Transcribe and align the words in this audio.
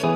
Hey, 0.00 0.06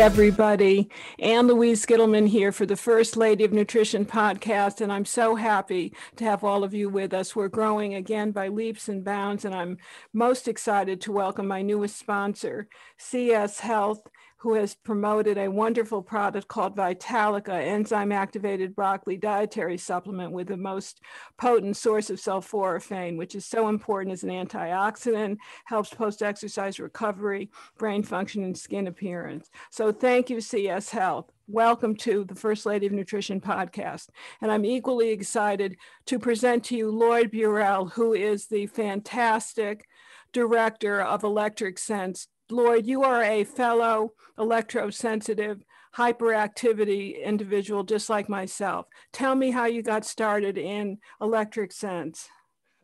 everybody. 0.00 0.90
Ann 1.18 1.46
Louise 1.46 1.86
Gittleman 1.86 2.28
here 2.28 2.52
for 2.52 2.66
the 2.66 2.76
First 2.76 3.16
Lady 3.16 3.44
of 3.44 3.52
Nutrition 3.54 4.04
podcast. 4.04 4.82
And 4.82 4.92
I'm 4.92 5.06
so 5.06 5.36
happy 5.36 5.94
to 6.16 6.24
have 6.24 6.44
all 6.44 6.64
of 6.64 6.74
you 6.74 6.90
with 6.90 7.14
us. 7.14 7.34
We're 7.34 7.48
growing 7.48 7.94
again 7.94 8.30
by 8.32 8.48
leaps 8.48 8.90
and 8.90 9.02
bounds. 9.02 9.46
And 9.46 9.54
I'm 9.54 9.78
most 10.12 10.48
excited 10.48 11.00
to 11.02 11.12
welcome 11.12 11.46
my 11.46 11.62
newest 11.62 11.98
sponsor, 11.98 12.68
CS 12.98 13.60
Health 13.60 14.02
who 14.44 14.52
has 14.52 14.74
promoted 14.74 15.38
a 15.38 15.48
wonderful 15.48 16.02
product 16.02 16.46
called 16.48 16.76
Vitalica, 16.76 17.54
enzyme 17.54 18.12
activated 18.12 18.76
broccoli 18.76 19.16
dietary 19.16 19.78
supplement 19.78 20.32
with 20.32 20.48
the 20.48 20.56
most 20.58 21.00
potent 21.38 21.78
source 21.78 22.10
of 22.10 22.18
sulforaphane, 22.18 23.16
which 23.16 23.34
is 23.34 23.46
so 23.46 23.68
important 23.70 24.12
as 24.12 24.22
an 24.22 24.28
antioxidant, 24.28 25.38
helps 25.64 25.94
post 25.94 26.22
exercise 26.22 26.78
recovery, 26.78 27.50
brain 27.78 28.02
function, 28.02 28.44
and 28.44 28.58
skin 28.58 28.86
appearance. 28.86 29.48
So 29.70 29.90
thank 29.92 30.28
you, 30.28 30.42
CS 30.42 30.90
Health. 30.90 31.32
Welcome 31.48 31.96
to 31.96 32.24
the 32.24 32.34
First 32.34 32.66
Lady 32.66 32.84
of 32.84 32.92
Nutrition 32.92 33.40
podcast. 33.40 34.10
And 34.42 34.52
I'm 34.52 34.66
equally 34.66 35.08
excited 35.08 35.78
to 36.04 36.18
present 36.18 36.64
to 36.64 36.76
you 36.76 36.90
Lloyd 36.90 37.30
Burrell, 37.30 37.86
who 37.86 38.12
is 38.12 38.48
the 38.48 38.66
fantastic 38.66 39.86
director 40.34 41.00
of 41.00 41.24
Electric 41.24 41.78
Sense 41.78 42.28
Lloyd, 42.50 42.86
you 42.86 43.02
are 43.04 43.22
a 43.22 43.44
fellow 43.44 44.12
electrosensitive 44.38 45.62
hyperactivity 45.96 47.22
individual 47.22 47.84
just 47.84 48.10
like 48.10 48.28
myself. 48.28 48.86
Tell 49.12 49.34
me 49.34 49.50
how 49.50 49.66
you 49.66 49.82
got 49.82 50.04
started 50.04 50.58
in 50.58 50.98
Electric 51.20 51.72
Sense. 51.72 52.28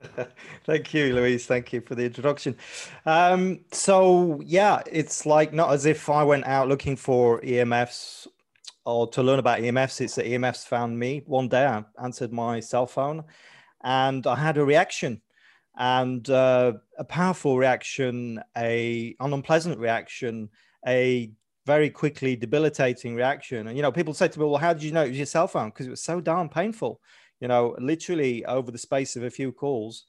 Thank 0.65 0.95
you, 0.95 1.15
Louise. 1.15 1.47
Thank 1.47 1.73
you 1.73 1.83
for 1.83 1.95
the 1.95 2.05
introduction. 2.05 2.57
Um, 3.05 3.61
so, 3.73 4.41
yeah, 4.45 4.81
it's 4.91 5.27
like 5.27 5.53
not 5.53 5.73
as 5.73 5.85
if 5.85 6.09
I 6.09 6.23
went 6.25 6.47
out 6.47 6.69
looking 6.69 6.97
for 6.97 7.41
EMFs 7.43 8.27
or 8.87 9.09
to 9.09 9.23
learn 9.23 9.39
about 9.39 9.59
EMFs. 9.59 10.01
It's 10.01 10.15
that 10.15 10.25
EMFs 10.25 10.67
found 10.67 10.99
me. 10.99 11.23
One 11.27 11.49
day 11.49 11.67
I 11.67 11.85
answered 12.03 12.33
my 12.33 12.61
cell 12.61 12.87
phone 12.87 13.25
and 13.83 14.27
I 14.27 14.37
had 14.37 14.57
a 14.57 14.65
reaction 14.65 15.21
and 15.81 16.29
uh, 16.29 16.75
a 16.99 17.05
powerful 17.05 17.57
reaction, 17.57 18.39
a 18.57 19.17
an 19.19 19.33
unpleasant 19.33 19.79
reaction, 19.79 20.51
a 20.87 21.33
very 21.67 21.89
quickly 21.89 22.37
debilitating 22.37 23.15
reaction. 23.15 23.67
And 23.67 23.77
you 23.77 23.83
know, 23.83 23.91
people 23.91 24.13
say 24.13 24.29
to 24.29 24.39
me, 24.39 24.45
"Well, 24.45 24.59
how 24.61 24.75
did 24.75 24.83
you 24.83 24.93
know 24.93 25.05
it 25.05 25.09
was 25.09 25.17
your 25.17 25.27
cell 25.27 25.49
phone?" 25.49 25.71
Because 25.71 25.87
it 25.87 25.91
was 25.91 26.03
so 26.03 26.21
darn 26.21 26.51
painful. 26.51 27.01
You 27.41 27.49
know, 27.49 27.75
literally 27.79 28.45
over 28.45 28.71
the 28.71 28.79
space 28.79 29.17
of 29.17 29.25
a 29.25 29.31
few 29.31 29.53
calls, 29.53 30.05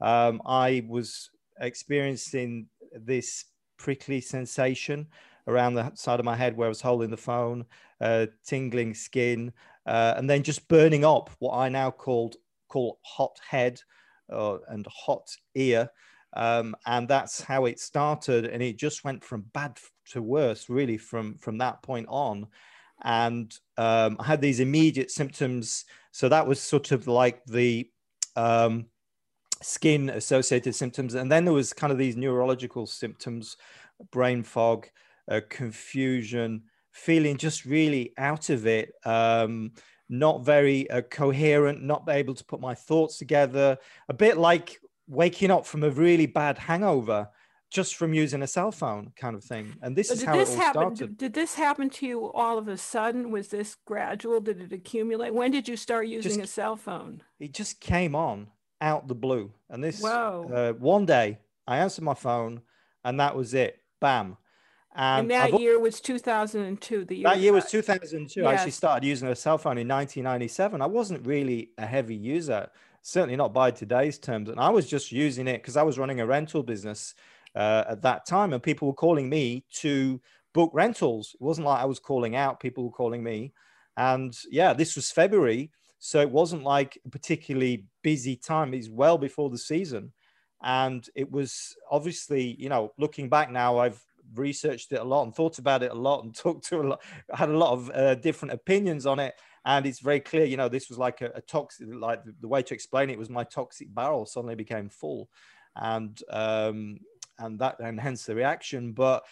um, 0.00 0.40
I 0.46 0.84
was 0.88 1.28
experiencing 1.60 2.68
this 2.92 3.46
prickly 3.78 4.20
sensation 4.20 5.08
around 5.48 5.74
the 5.74 5.92
side 5.96 6.20
of 6.20 6.24
my 6.24 6.36
head 6.36 6.56
where 6.56 6.66
I 6.66 6.68
was 6.68 6.80
holding 6.80 7.10
the 7.10 7.16
phone, 7.16 7.64
uh, 8.00 8.26
tingling 8.46 8.94
skin, 8.94 9.52
uh, 9.86 10.14
and 10.16 10.30
then 10.30 10.44
just 10.44 10.68
burning 10.68 11.04
up 11.04 11.30
what 11.40 11.56
I 11.56 11.68
now 11.68 11.90
called 11.90 12.36
call 12.68 13.00
hot 13.02 13.36
head 13.48 13.80
uh, 14.32 14.58
and 14.68 14.86
hot 14.88 15.28
ear. 15.54 15.90
Um, 16.34 16.76
and 16.84 17.08
that's 17.08 17.40
how 17.40 17.64
it 17.64 17.80
started. 17.80 18.44
And 18.44 18.62
it 18.62 18.76
just 18.76 19.04
went 19.04 19.24
from 19.24 19.46
bad 19.54 19.78
to 20.12 20.22
worse, 20.22 20.68
really, 20.68 20.98
from, 20.98 21.38
from 21.38 21.58
that 21.58 21.82
point 21.82 22.06
on. 22.08 22.46
And 23.02 23.54
um, 23.76 24.16
I 24.20 24.24
had 24.24 24.40
these 24.40 24.60
immediate 24.60 25.10
symptoms. 25.10 25.84
So 26.12 26.28
that 26.28 26.46
was 26.46 26.60
sort 26.60 26.92
of 26.92 27.06
like 27.06 27.44
the 27.46 27.90
um, 28.36 28.86
skin 29.62 30.10
associated 30.10 30.74
symptoms. 30.74 31.14
And 31.14 31.30
then 31.30 31.44
there 31.44 31.54
was 31.54 31.72
kind 31.72 31.92
of 31.92 31.98
these 31.98 32.16
neurological 32.16 32.86
symptoms, 32.86 33.56
brain 34.10 34.42
fog, 34.42 34.88
uh, 35.30 35.40
confusion, 35.48 36.62
feeling 36.92 37.36
just 37.36 37.64
really 37.64 38.12
out 38.18 38.50
of 38.50 38.66
it. 38.66 38.92
Um, 39.04 39.72
not 40.08 40.44
very 40.44 40.88
uh, 40.90 41.02
coherent, 41.02 41.82
not 41.82 42.04
able 42.08 42.34
to 42.34 42.44
put 42.44 42.60
my 42.60 42.74
thoughts 42.74 43.18
together, 43.18 43.78
a 44.08 44.14
bit 44.14 44.36
like 44.36 44.80
waking 45.08 45.50
up 45.50 45.66
from 45.66 45.82
a 45.82 45.90
really 45.90 46.26
bad 46.26 46.58
hangover 46.58 47.28
just 47.70 47.96
from 47.96 48.14
using 48.14 48.42
a 48.42 48.46
cell 48.46 48.70
phone 48.70 49.12
kind 49.16 49.34
of 49.34 49.42
thing. 49.42 49.74
And 49.82 49.96
this 49.96 50.10
is 50.10 50.22
how 50.22 50.36
this 50.36 50.50
it 50.50 50.52
all 50.54 50.60
happen, 50.60 50.96
started. 50.96 51.18
Did 51.18 51.34
this 51.34 51.54
happen 51.54 51.90
to 51.90 52.06
you 52.06 52.32
all 52.32 52.58
of 52.58 52.68
a 52.68 52.76
sudden? 52.76 53.30
Was 53.30 53.48
this 53.48 53.76
gradual? 53.84 54.40
Did 54.40 54.60
it 54.60 54.72
accumulate? 54.72 55.34
When 55.34 55.50
did 55.50 55.68
you 55.68 55.76
start 55.76 56.06
using 56.06 56.32
just, 56.32 56.44
a 56.44 56.46
cell 56.46 56.76
phone? 56.76 57.22
It 57.40 57.52
just 57.52 57.80
came 57.80 58.14
on 58.14 58.48
out 58.80 59.08
the 59.08 59.14
blue. 59.14 59.52
And 59.68 59.82
this 59.82 60.04
uh, 60.04 60.74
one 60.78 61.06
day 61.06 61.38
I 61.66 61.78
answered 61.78 62.04
my 62.04 62.14
phone 62.14 62.62
and 63.04 63.18
that 63.20 63.36
was 63.36 63.52
it. 63.54 63.80
Bam. 64.00 64.36
And, 64.96 65.20
and 65.20 65.30
that 65.30 65.52
I've, 65.52 65.60
year 65.60 65.78
was 65.78 66.00
2002. 66.00 67.04
The 67.04 67.16
year 67.16 67.24
that 67.24 67.38
year 67.38 67.52
was 67.52 67.66
2002. 67.66 68.40
Yes. 68.40 68.48
I 68.48 68.54
actually 68.54 68.70
started 68.70 69.06
using 69.06 69.28
a 69.28 69.36
cell 69.36 69.58
phone 69.58 69.76
in 69.76 69.86
1997. 69.86 70.80
I 70.80 70.86
wasn't 70.86 71.26
really 71.26 71.70
a 71.76 71.84
heavy 71.84 72.14
user, 72.14 72.68
certainly 73.02 73.36
not 73.36 73.52
by 73.52 73.70
today's 73.70 74.18
terms. 74.18 74.48
And 74.48 74.58
I 74.58 74.70
was 74.70 74.88
just 74.88 75.12
using 75.12 75.48
it 75.48 75.58
because 75.58 75.76
I 75.76 75.82
was 75.82 75.98
running 75.98 76.20
a 76.20 76.26
rental 76.26 76.62
business 76.62 77.14
uh, 77.54 77.84
at 77.90 78.02
that 78.02 78.24
time, 78.24 78.54
and 78.54 78.62
people 78.62 78.88
were 78.88 78.94
calling 78.94 79.28
me 79.28 79.66
to 79.74 80.18
book 80.54 80.70
rentals. 80.72 81.36
It 81.38 81.44
wasn't 81.44 81.66
like 81.66 81.82
I 81.82 81.86
was 81.86 81.98
calling 81.98 82.34
out; 82.34 82.60
people 82.60 82.84
were 82.84 82.90
calling 82.90 83.22
me. 83.22 83.52
And 83.98 84.34
yeah, 84.50 84.72
this 84.72 84.96
was 84.96 85.10
February, 85.10 85.70
so 85.98 86.20
it 86.20 86.30
wasn't 86.30 86.62
like 86.62 86.98
a 87.04 87.10
particularly 87.10 87.84
busy 88.02 88.34
time. 88.34 88.72
It's 88.72 88.88
well 88.88 89.18
before 89.18 89.50
the 89.50 89.58
season 89.58 90.12
and 90.62 91.08
it 91.14 91.30
was 91.30 91.76
obviously 91.90 92.56
you 92.58 92.68
know 92.68 92.90
looking 92.98 93.28
back 93.28 93.50
now 93.50 93.78
i've 93.78 94.02
researched 94.34 94.92
it 94.92 95.00
a 95.00 95.04
lot 95.04 95.24
and 95.24 95.34
thought 95.34 95.58
about 95.58 95.82
it 95.82 95.92
a 95.92 95.94
lot 95.94 96.24
and 96.24 96.34
talked 96.34 96.66
to 96.68 96.80
a 96.80 96.82
lot, 96.82 97.02
had 97.32 97.48
a 97.48 97.56
lot 97.56 97.72
of 97.72 97.90
uh, 97.90 98.14
different 98.16 98.54
opinions 98.54 99.06
on 99.06 99.18
it. 99.18 99.34
And 99.64 99.84
it's 99.84 100.00
very 100.00 100.20
clear, 100.20 100.44
you 100.44 100.56
know, 100.56 100.68
this 100.68 100.88
was 100.88 100.98
like 100.98 101.22
a, 101.22 101.32
a 101.34 101.40
toxic, 101.40 101.88
like 101.90 102.24
the, 102.24 102.34
the, 102.40 102.48
way 102.48 102.62
to 102.62 102.74
explain 102.74 103.10
it 103.10 103.18
was 103.18 103.28
my 103.28 103.42
toxic 103.42 103.92
barrel 103.92 104.24
suddenly 104.24 104.54
became 104.54 104.88
full, 104.88 105.28
and 105.74 106.16
um, 106.30 106.98
and 107.40 107.58
that 107.58 107.80
and 107.80 107.98
hence 107.98 108.26
the 108.26 108.34
reaction. 108.36 108.92
But 108.92 109.24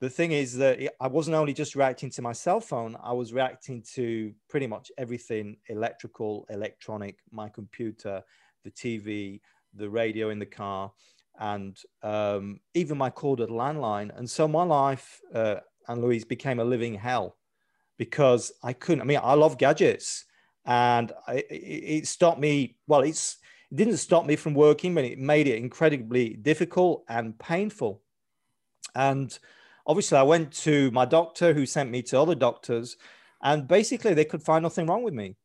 the 0.00 0.10
thing 0.10 0.32
is 0.32 0.54
that 0.58 0.78
I 1.00 1.08
wasn't 1.08 1.36
only 1.36 1.54
just 1.54 1.74
reacting 1.74 2.10
to 2.10 2.22
my 2.22 2.32
cell 2.32 2.60
phone, 2.60 2.96
I 3.02 3.14
was 3.14 3.32
reacting 3.32 3.82
to 3.94 4.34
pretty 4.50 4.66
much 4.66 4.92
everything 4.98 5.56
electrical, 5.70 6.46
electronic, 6.50 7.16
my 7.32 7.48
computer, 7.48 8.22
the 8.64 8.70
TV, 8.70 9.40
the 9.74 9.88
radio 9.88 10.28
in 10.28 10.38
the 10.38 10.46
car 10.46 10.92
and 11.38 11.78
um, 12.02 12.60
even 12.74 12.98
my 12.98 13.10
corded 13.10 13.48
landline. 13.48 14.16
And 14.16 14.28
so 14.28 14.48
my 14.48 14.64
life, 14.64 15.20
uh, 15.32 15.56
Ann 15.88 16.02
Louise, 16.02 16.24
became 16.24 16.58
a 16.58 16.64
living 16.64 16.94
hell 16.94 17.36
because 17.96 18.52
I 18.62 18.72
couldn't. 18.72 19.02
I 19.02 19.04
mean, 19.04 19.20
I 19.22 19.34
love 19.34 19.58
gadgets, 19.58 20.24
and 20.64 21.12
I, 21.26 21.44
it, 21.48 22.06
stopped 22.06 22.40
me. 22.40 22.76
Well, 22.86 23.00
it's 23.00 23.38
it 23.70 23.76
didn't 23.76 23.98
stop 23.98 24.26
me 24.26 24.36
from 24.36 24.54
working, 24.54 24.94
but 24.94 25.04
it 25.04 25.18
made 25.18 25.46
it 25.46 25.58
incredibly 25.58 26.30
difficult 26.30 27.04
and 27.08 27.38
painful. 27.38 28.02
And 28.94 29.36
obviously, 29.86 30.18
I 30.18 30.22
went 30.22 30.52
to 30.64 30.90
my 30.90 31.04
doctor, 31.04 31.54
who 31.54 31.66
sent 31.66 31.90
me 31.90 32.02
to 32.02 32.20
other 32.20 32.34
doctors, 32.34 32.96
and 33.42 33.68
basically, 33.68 34.14
they 34.14 34.24
could 34.24 34.42
find 34.42 34.62
nothing 34.62 34.86
wrong 34.86 35.02
with 35.02 35.14
me. 35.14 35.36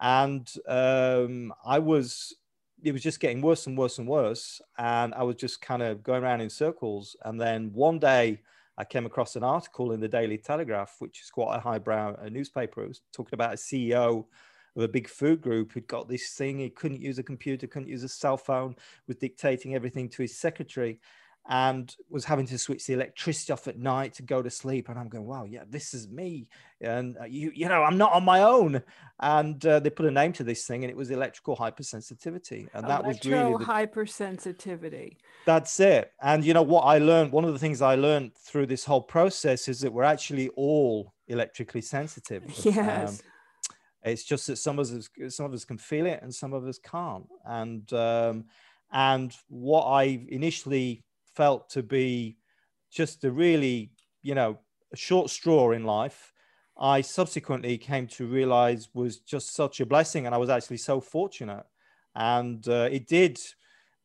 And 0.00 0.52
um, 0.66 1.54
I 1.64 1.78
was 1.78 2.34
it 2.82 2.92
was 2.92 3.02
just 3.02 3.20
getting 3.20 3.40
worse 3.40 3.66
and 3.66 3.78
worse 3.78 3.98
and 3.98 4.08
worse. 4.08 4.60
And 4.78 5.14
I 5.14 5.22
was 5.22 5.36
just 5.36 5.60
kind 5.60 5.82
of 5.82 6.02
going 6.02 6.22
around 6.22 6.40
in 6.40 6.50
circles. 6.50 7.16
And 7.24 7.40
then 7.40 7.70
one 7.72 7.98
day 7.98 8.40
I 8.76 8.84
came 8.84 9.06
across 9.06 9.36
an 9.36 9.44
article 9.44 9.92
in 9.92 10.00
the 10.00 10.08
Daily 10.08 10.38
Telegraph, 10.38 10.96
which 10.98 11.22
is 11.22 11.30
quite 11.30 11.56
a 11.56 11.60
highbrow 11.60 12.16
uh, 12.20 12.28
newspaper. 12.28 12.82
It 12.82 12.88
was 12.88 13.00
talking 13.12 13.34
about 13.34 13.54
a 13.54 13.56
CEO 13.56 14.24
of 14.74 14.82
a 14.82 14.88
big 14.88 15.08
food 15.08 15.40
group 15.40 15.72
who'd 15.72 15.86
got 15.86 16.08
this 16.08 16.30
thing. 16.30 16.58
He 16.58 16.70
couldn't 16.70 17.00
use 17.00 17.18
a 17.18 17.22
computer, 17.22 17.66
couldn't 17.66 17.88
use 17.88 18.02
a 18.02 18.08
cell 18.08 18.36
phone, 18.36 18.74
was 19.06 19.16
dictating 19.16 19.74
everything 19.74 20.08
to 20.10 20.22
his 20.22 20.36
secretary 20.36 20.98
and 21.48 21.96
was 22.08 22.24
having 22.24 22.46
to 22.46 22.56
switch 22.56 22.86
the 22.86 22.92
electricity 22.92 23.52
off 23.52 23.66
at 23.66 23.78
night 23.78 24.14
to 24.14 24.22
go 24.22 24.42
to 24.42 24.50
sleep. 24.50 24.88
And 24.88 24.98
I'm 24.98 25.08
going, 25.08 25.24
wow, 25.24 25.44
yeah, 25.44 25.64
this 25.68 25.92
is 25.92 26.08
me. 26.08 26.46
And 26.80 27.16
uh, 27.18 27.24
you, 27.24 27.50
you 27.54 27.68
know, 27.68 27.82
I'm 27.82 27.98
not 27.98 28.12
on 28.12 28.24
my 28.24 28.42
own. 28.42 28.82
And 29.20 29.64
uh, 29.66 29.80
they 29.80 29.90
put 29.90 30.06
a 30.06 30.10
name 30.10 30.32
to 30.34 30.44
this 30.44 30.66
thing, 30.66 30.84
and 30.84 30.90
it 30.90 30.96
was 30.96 31.10
electrical 31.10 31.56
hypersensitivity. 31.56 32.68
And 32.74 32.88
that 32.88 33.04
was 33.04 33.24
really 33.24 33.52
the, 33.52 33.64
hypersensitivity. 33.64 35.16
That's 35.44 35.78
it. 35.80 36.12
And 36.22 36.44
you 36.44 36.54
know 36.54 36.62
what 36.62 36.82
I 36.82 36.98
learned? 36.98 37.32
One 37.32 37.44
of 37.44 37.52
the 37.52 37.58
things 37.58 37.82
I 37.82 37.96
learned 37.96 38.34
through 38.36 38.66
this 38.66 38.84
whole 38.84 39.02
process 39.02 39.68
is 39.68 39.80
that 39.80 39.92
we're 39.92 40.04
actually 40.04 40.48
all 40.50 41.12
electrically 41.28 41.82
sensitive. 41.82 42.44
Yes. 42.64 43.20
Um, 43.20 43.26
it's 44.04 44.24
just 44.24 44.48
that 44.48 44.56
some 44.56 44.80
of 44.80 44.90
us, 44.90 45.08
some 45.28 45.46
of 45.46 45.52
us 45.52 45.64
can 45.64 45.78
feel 45.78 46.06
it, 46.06 46.20
and 46.22 46.34
some 46.34 46.52
of 46.52 46.66
us 46.66 46.78
can't. 46.78 47.26
And 47.44 47.92
um, 47.92 48.46
and 48.92 49.34
what 49.48 49.84
I 49.84 50.26
initially 50.28 51.04
felt 51.34 51.70
to 51.70 51.82
be 51.82 52.36
just 52.90 53.24
a 53.24 53.30
really, 53.30 53.90
you 54.22 54.34
know, 54.34 54.58
a 54.92 54.96
short 54.96 55.30
straw 55.30 55.72
in 55.72 55.84
life. 55.84 56.32
I 56.78 57.00
subsequently 57.00 57.78
came 57.78 58.06
to 58.08 58.26
realize 58.26 58.88
was 58.94 59.18
just 59.18 59.54
such 59.54 59.80
a 59.80 59.86
blessing. 59.86 60.26
And 60.26 60.34
I 60.34 60.38
was 60.38 60.50
actually 60.50 60.78
so 60.78 61.00
fortunate. 61.00 61.64
And 62.14 62.66
uh, 62.68 62.88
it 62.90 63.06
did, 63.06 63.38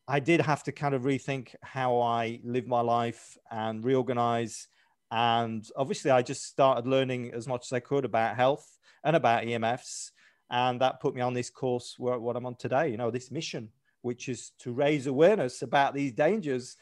I 0.07 0.19
did 0.19 0.41
have 0.41 0.63
to 0.63 0.71
kind 0.71 0.95
of 0.95 1.03
rethink 1.03 1.55
how 1.61 1.99
I 1.99 2.39
live 2.43 2.67
my 2.67 2.81
life 2.81 3.37
and 3.51 3.83
reorganize. 3.83 4.67
And 5.11 5.65
obviously, 5.75 6.11
I 6.11 6.21
just 6.21 6.43
started 6.43 6.87
learning 6.87 7.31
as 7.33 7.47
much 7.47 7.67
as 7.67 7.73
I 7.73 7.79
could 7.79 8.05
about 8.05 8.35
health 8.35 8.77
and 9.03 9.15
about 9.15 9.43
EMFs. 9.43 10.11
And 10.49 10.79
that 10.81 11.01
put 11.01 11.15
me 11.15 11.21
on 11.21 11.33
this 11.33 11.49
course 11.49 11.95
where 11.97 12.19
what 12.19 12.35
I'm 12.35 12.45
on 12.45 12.55
today, 12.55 12.89
you 12.89 12.97
know, 12.97 13.11
this 13.11 13.31
mission, 13.31 13.69
which 14.01 14.29
is 14.29 14.51
to 14.59 14.71
raise 14.71 15.07
awareness 15.07 15.61
about 15.61 15.93
these 15.93 16.13
dangers 16.13 16.77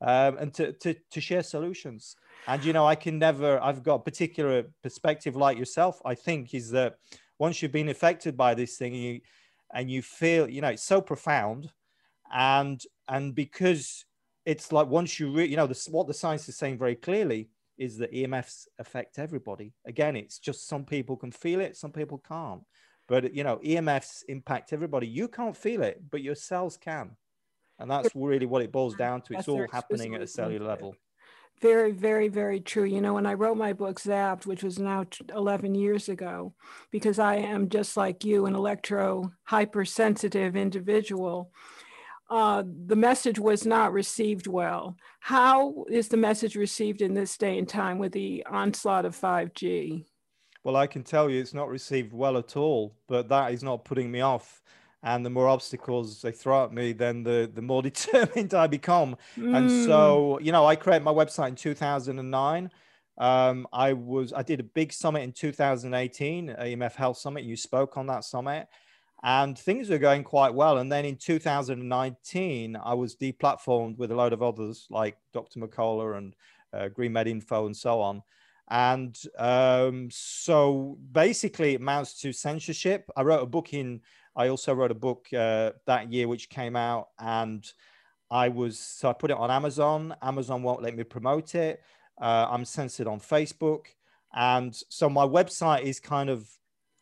um, 0.00 0.38
and 0.38 0.54
to, 0.54 0.72
to, 0.72 0.94
to 1.10 1.20
share 1.20 1.42
solutions. 1.42 2.16
And, 2.46 2.64
you 2.64 2.72
know, 2.72 2.86
I 2.86 2.94
can 2.94 3.18
never, 3.18 3.62
I've 3.62 3.82
got 3.82 4.04
particular 4.04 4.64
perspective 4.82 5.36
like 5.36 5.58
yourself, 5.58 6.00
I 6.04 6.14
think, 6.14 6.54
is 6.54 6.70
that 6.70 6.96
once 7.38 7.60
you've 7.60 7.72
been 7.72 7.88
affected 7.88 8.36
by 8.36 8.54
this 8.54 8.76
thing 8.76 8.94
and 8.94 9.02
you, 9.02 9.20
and 9.72 9.90
you 9.90 10.02
feel, 10.02 10.48
you 10.48 10.60
know, 10.60 10.68
it's 10.68 10.82
so 10.82 11.00
profound. 11.00 11.70
And, 12.32 12.80
and 13.08 13.34
because 13.34 14.04
it's 14.46 14.72
like 14.72 14.88
once 14.88 15.20
you, 15.20 15.32
re- 15.32 15.48
you 15.48 15.56
know, 15.56 15.66
this, 15.66 15.88
what 15.88 16.06
the 16.06 16.14
science 16.14 16.48
is 16.48 16.56
saying 16.56 16.78
very 16.78 16.96
clearly 16.96 17.50
is 17.78 17.98
that 17.98 18.12
EMFs 18.12 18.66
affect 18.78 19.18
everybody. 19.18 19.72
Again, 19.86 20.16
it's 20.16 20.38
just 20.38 20.68
some 20.68 20.84
people 20.84 21.16
can 21.16 21.30
feel 21.30 21.60
it, 21.60 21.76
some 21.76 21.92
people 21.92 22.22
can't. 22.26 22.62
But, 23.08 23.34
you 23.34 23.42
know, 23.42 23.56
EMFs 23.64 24.22
impact 24.28 24.72
everybody. 24.72 25.06
You 25.06 25.28
can't 25.28 25.56
feel 25.56 25.82
it, 25.82 26.02
but 26.10 26.22
your 26.22 26.36
cells 26.36 26.76
can. 26.76 27.16
And 27.80 27.90
that's 27.90 28.10
really 28.14 28.46
what 28.46 28.62
it 28.62 28.70
boils 28.70 28.94
down 28.94 29.22
to. 29.22 29.34
It's 29.34 29.48
all 29.48 29.66
happening 29.72 30.14
at 30.14 30.22
a 30.22 30.26
cellular 30.26 30.66
level. 30.66 30.94
Very, 31.60 31.92
very, 31.92 32.28
very 32.28 32.60
true. 32.60 32.84
You 32.84 33.00
know, 33.00 33.14
when 33.14 33.26
I 33.26 33.34
wrote 33.34 33.56
my 33.56 33.72
book, 33.72 34.00
Zapped, 34.00 34.46
which 34.46 34.62
was 34.62 34.78
now 34.78 35.04
11 35.34 35.74
years 35.74 36.08
ago, 36.08 36.54
because 36.90 37.18
I 37.18 37.36
am 37.36 37.68
just 37.68 37.96
like 37.96 38.24
you, 38.24 38.46
an 38.46 38.54
electro 38.54 39.32
hypersensitive 39.44 40.56
individual, 40.56 41.52
uh, 42.30 42.62
the 42.86 42.96
message 42.96 43.38
was 43.38 43.66
not 43.66 43.92
received 43.92 44.46
well. 44.46 44.96
How 45.18 45.84
is 45.90 46.08
the 46.08 46.16
message 46.16 46.56
received 46.56 47.02
in 47.02 47.12
this 47.12 47.36
day 47.36 47.58
and 47.58 47.68
time 47.68 47.98
with 47.98 48.12
the 48.12 48.44
onslaught 48.48 49.04
of 49.04 49.18
5G? 49.18 50.04
Well, 50.62 50.76
I 50.76 50.86
can 50.86 51.02
tell 51.02 51.28
you 51.28 51.40
it's 51.40 51.54
not 51.54 51.68
received 51.68 52.12
well 52.12 52.36
at 52.36 52.56
all, 52.56 52.94
but 53.08 53.28
that 53.28 53.52
is 53.52 53.62
not 53.62 53.84
putting 53.84 54.10
me 54.10 54.20
off 54.20 54.62
and 55.02 55.24
the 55.24 55.30
more 55.30 55.48
obstacles 55.48 56.20
they 56.20 56.32
throw 56.32 56.64
at 56.64 56.72
me, 56.72 56.92
then 56.92 57.22
the 57.22 57.50
the 57.52 57.62
more 57.62 57.82
determined 57.90 58.54
I 58.54 58.66
become. 58.66 59.16
Mm. 59.36 59.56
And 59.56 59.70
so, 59.86 60.38
you 60.40 60.52
know, 60.52 60.66
I 60.66 60.76
created 60.76 61.04
my 61.04 61.12
website 61.12 61.48
in 61.48 61.54
2009. 61.56 62.70
Um, 63.18 63.66
I 63.72 63.92
was 63.92 64.32
I 64.32 64.42
did 64.42 64.60
a 64.60 64.64
big 64.64 64.92
summit 64.92 65.22
in 65.22 65.32
2018, 65.32 66.56
EMF 66.58 66.94
Health 66.94 67.18
Summit. 67.18 67.44
You 67.44 67.56
spoke 67.56 67.96
on 67.96 68.06
that 68.06 68.24
summit, 68.24 68.68
and 69.22 69.58
things 69.58 69.90
were 69.90 69.98
going 69.98 70.24
quite 70.24 70.54
well. 70.54 70.78
And 70.78 70.90
then 70.90 71.04
in 71.04 71.16
2019, 71.16 72.76
I 72.82 72.94
was 72.94 73.16
deplatformed 73.16 73.98
with 73.98 74.10
a 74.10 74.14
load 74.14 74.32
of 74.32 74.42
others 74.42 74.86
like 74.90 75.16
Dr. 75.32 75.60
Mercola 75.60 76.16
and 76.16 76.34
uh, 76.72 76.88
Green 76.88 77.12
Med 77.12 77.28
Info 77.28 77.66
and 77.66 77.76
so 77.76 78.00
on. 78.00 78.22
And 78.70 79.20
um, 79.36 80.08
so 80.12 80.96
basically, 81.10 81.74
it 81.74 81.80
amounts 81.80 82.20
to 82.20 82.32
censorship. 82.32 83.10
I 83.16 83.22
wrote 83.22 83.42
a 83.42 83.46
book 83.46 83.74
in 83.74 84.00
I 84.40 84.48
also 84.48 84.72
wrote 84.72 84.90
a 84.90 84.94
book 84.94 85.26
uh, 85.34 85.72
that 85.86 86.10
year 86.10 86.26
which 86.26 86.48
came 86.48 86.74
out, 86.74 87.08
and 87.18 87.62
I 88.30 88.48
was 88.48 88.78
so 88.78 89.10
I 89.10 89.12
put 89.12 89.30
it 89.30 89.36
on 89.36 89.50
Amazon. 89.50 90.14
Amazon 90.22 90.62
won't 90.62 90.82
let 90.82 90.96
me 90.96 91.04
promote 91.04 91.54
it. 91.54 91.82
Uh, 92.20 92.46
I'm 92.50 92.64
censored 92.64 93.06
on 93.06 93.20
Facebook, 93.20 93.86
and 94.34 94.74
so 94.88 95.10
my 95.10 95.26
website 95.26 95.82
is 95.82 96.00
kind 96.00 96.30
of 96.30 96.48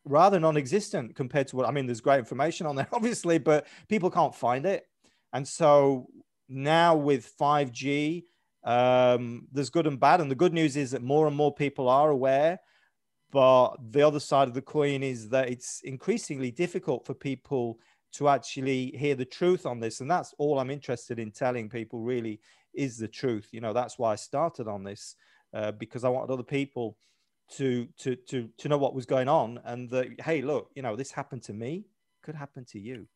rather 0.05 0.41
non-existent 0.41 1.15
compared 1.15 1.47
to 1.49 1.57
what 1.57 1.69
I 1.69 1.71
mean. 1.71 1.87
There's 1.87 2.01
great 2.01 2.19
information 2.19 2.67
on 2.67 2.75
there, 2.75 2.89
obviously, 2.93 3.39
but 3.39 3.67
people 3.89 4.11
can't 4.11 4.35
find 4.35 4.67
it. 4.67 4.87
And 5.33 5.47
so 5.47 6.09
now 6.49 6.97
with 6.97 7.31
5G, 7.39 8.25
um, 8.65 9.47
there's 9.53 9.71
good 9.71 9.87
and 9.87 10.01
bad. 10.01 10.21
And 10.21 10.31
the 10.31 10.35
good 10.35 10.55
news 10.55 10.77
is 10.77 10.91
that 10.91 11.03
more 11.03 11.27
and 11.27 11.37
more 11.37 11.55
people 11.55 11.89
are 11.89 12.11
aware. 12.11 12.59
But 13.31 13.77
the 13.91 14.07
other 14.07 14.21
side 14.21 14.49
of 14.49 14.55
the 14.55 14.63
coin 14.63 15.03
is 15.03 15.29
that 15.31 15.51
it's 15.51 15.81
increasingly 15.85 16.51
difficult 16.51 17.05
for 17.05 17.15
people 17.15 17.79
to 18.13 18.29
actually 18.29 18.93
hear 18.97 19.15
the 19.15 19.25
truth 19.25 19.67
on 19.67 19.81
this. 19.81 20.01
And 20.01 20.11
that's 20.11 20.35
all 20.39 20.59
I'm 20.59 20.71
interested 20.71 21.19
in 21.19 21.31
telling 21.31 21.69
people 21.69 22.01
really 22.01 22.41
is 22.75 22.97
the 22.97 23.09
truth. 23.09 23.49
You 23.53 23.61
know, 23.61 23.73
that's 23.73 23.99
why 23.99 24.13
I 24.13 24.17
started 24.17 24.67
on 24.67 24.83
this 24.83 25.15
uh, 25.53 25.73
because 25.73 26.05
I 26.05 26.09
wanted 26.09 26.33
other 26.33 26.43
people 26.43 26.97
to, 27.57 27.87
to, 27.99 28.17
to, 28.17 28.49
to 28.59 28.69
know 28.69 28.79
what 28.79 28.95
was 28.95 29.07
going 29.07 29.29
on 29.29 29.61
and 29.65 29.91
that, 29.91 30.21
hey, 30.23 30.41
look, 30.41 30.71
you 30.75 30.83
know, 30.83 30.97
this 30.97 31.11
happened 31.11 31.43
to 31.45 31.53
me, 31.53 31.85
could 32.23 32.35
happen 32.35 32.65
to 32.73 32.79
you 32.79 33.07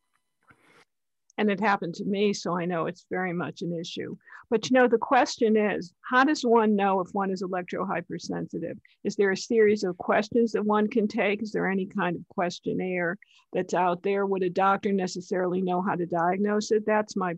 and 1.43 1.51
it 1.51 1.59
happened 1.59 1.93
to 1.93 2.05
me 2.05 2.33
so 2.33 2.57
i 2.57 2.63
know 2.63 2.85
it's 2.85 3.05
very 3.09 3.33
much 3.33 3.61
an 3.61 3.77
issue. 3.77 4.15
But 4.49 4.69
you 4.69 4.75
know 4.75 4.87
the 4.87 4.97
question 4.97 5.57
is 5.57 5.93
how 6.09 6.23
does 6.23 6.43
one 6.43 6.75
know 6.75 7.01
if 7.01 7.09
one 7.11 7.31
is 7.31 7.41
electro 7.41 7.85
hypersensitive 7.85 8.77
is 9.03 9.15
there 9.15 9.31
a 9.31 9.37
series 9.37 9.83
of 9.83 9.97
questions 9.97 10.53
that 10.53 10.65
one 10.65 10.87
can 10.87 11.07
take? 11.07 11.41
Is 11.41 11.51
there 11.51 11.69
any 11.69 11.85
kind 11.85 12.15
of 12.15 12.27
questionnaire 12.29 13.17
that's 13.51 13.73
out 13.73 14.03
there? 14.03 14.25
Would 14.25 14.43
a 14.43 14.49
doctor 14.49 14.93
necessarily 14.93 15.61
know 15.61 15.81
how 15.81 15.95
to 15.95 16.05
diagnose 16.05 16.71
it? 16.71 16.85
That's 16.85 17.15
my 17.15 17.37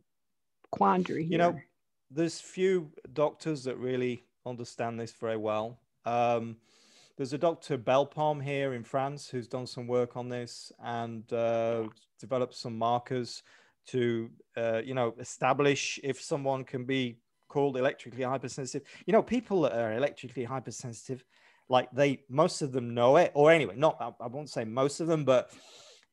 quandary 0.71 1.23
here. 1.23 1.31
you 1.31 1.37
know 1.37 1.59
there's 2.11 2.39
few 2.39 2.91
doctors 3.13 3.63
that 3.63 3.77
really 3.77 4.23
understand 4.45 4.99
this 4.99 5.13
very 5.13 5.37
well. 5.37 5.79
Um, 6.05 6.57
there's 7.17 7.33
a 7.33 7.37
Dr. 7.37 7.77
Belpomme 7.77 8.43
here 8.43 8.73
in 8.73 8.83
France 8.83 9.27
who's 9.27 9.47
done 9.47 9.65
some 9.65 9.87
work 9.87 10.15
on 10.15 10.29
this 10.29 10.71
and 10.83 11.31
uh, 11.33 11.83
developed 12.19 12.55
some 12.55 12.77
markers 12.77 13.41
to 13.87 14.29
uh, 14.57 14.81
you 14.83 14.93
know 14.93 15.13
establish 15.19 15.99
if 16.03 16.21
someone 16.21 16.63
can 16.63 16.85
be 16.85 17.17
called 17.47 17.77
electrically 17.77 18.23
hypersensitive. 18.23 18.87
You 19.05 19.13
know, 19.13 19.23
people 19.23 19.61
that 19.61 19.73
are 19.73 19.93
electrically 19.93 20.43
hypersensitive, 20.43 21.23
like 21.69 21.89
they 21.91 22.23
most 22.29 22.61
of 22.61 22.71
them 22.71 22.93
know 22.93 23.17
it, 23.17 23.31
or 23.33 23.51
anyway, 23.51 23.75
not 23.77 23.97
I, 23.99 24.11
I 24.23 24.27
won't 24.27 24.49
say 24.49 24.65
most 24.65 24.99
of 24.99 25.07
them, 25.07 25.25
but 25.25 25.51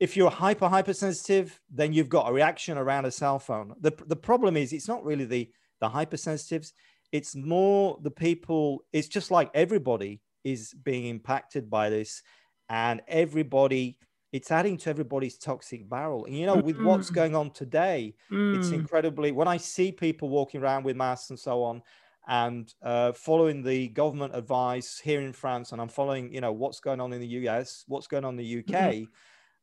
if 0.01 0.17
you're 0.17 0.31
hyper 0.31 0.69
hypersensitive, 0.69 1.61
then 1.71 1.93
you've 1.93 2.09
got 2.09 2.29
a 2.29 2.33
reaction 2.33 2.79
around 2.79 3.05
a 3.05 3.11
cell 3.11 3.39
phone. 3.39 3.75
The 3.81 3.93
the 4.07 4.17
problem 4.17 4.57
is 4.57 4.73
it's 4.73 4.89
not 4.89 5.05
really 5.05 5.25
the 5.25 5.51
the 5.81 5.89
hypersensitives, 5.89 6.73
it's 7.11 7.35
more 7.35 7.99
the 8.03 8.11
people, 8.11 8.85
it's 8.93 9.09
just 9.09 9.31
like 9.31 9.51
everybody 9.53 10.21
is 10.45 10.73
being 10.83 11.07
impacted 11.07 11.69
by 11.69 11.91
this, 11.91 12.23
and 12.69 13.03
everybody 13.07 13.99
it's 14.33 14.51
adding 14.51 14.79
to 14.79 14.91
everybody's 14.91 15.37
toxic 15.37 15.89
barrel. 15.89 16.25
And 16.25 16.37
you 16.37 16.47
know, 16.47 16.57
with 16.57 16.81
what's 16.81 17.11
mm. 17.11 17.15
going 17.15 17.37
on 17.37 17.51
today, 17.51 18.15
mm. 18.31 18.59
it's 18.59 18.71
incredibly 18.71 19.31
when 19.31 19.47
I 19.47 19.59
see 19.59 19.93
people 19.93 20.31
walking 20.31 20.63
around 20.63 20.85
with 20.85 20.97
masks 20.97 21.31
and 21.31 21.39
so 21.39 21.63
on, 21.63 21.83
and 22.27 22.73
uh, 22.83 23.13
following 23.13 23.63
the 23.63 23.89
government 23.89 24.35
advice 24.35 24.99
here 24.99 25.21
in 25.21 25.33
France, 25.33 25.73
and 25.73 25.81
I'm 25.81 25.89
following, 25.89 26.33
you 26.33 26.41
know, 26.41 26.53
what's 26.53 26.81
going 26.81 27.01
on 27.01 27.13
in 27.13 27.21
the 27.21 27.27
US, 27.27 27.85
what's 27.89 28.07
going 28.07 28.25
on 28.25 28.39
in 28.39 28.45
the 28.45 28.59
UK, 28.61 28.81
mm-hmm. 28.93 29.05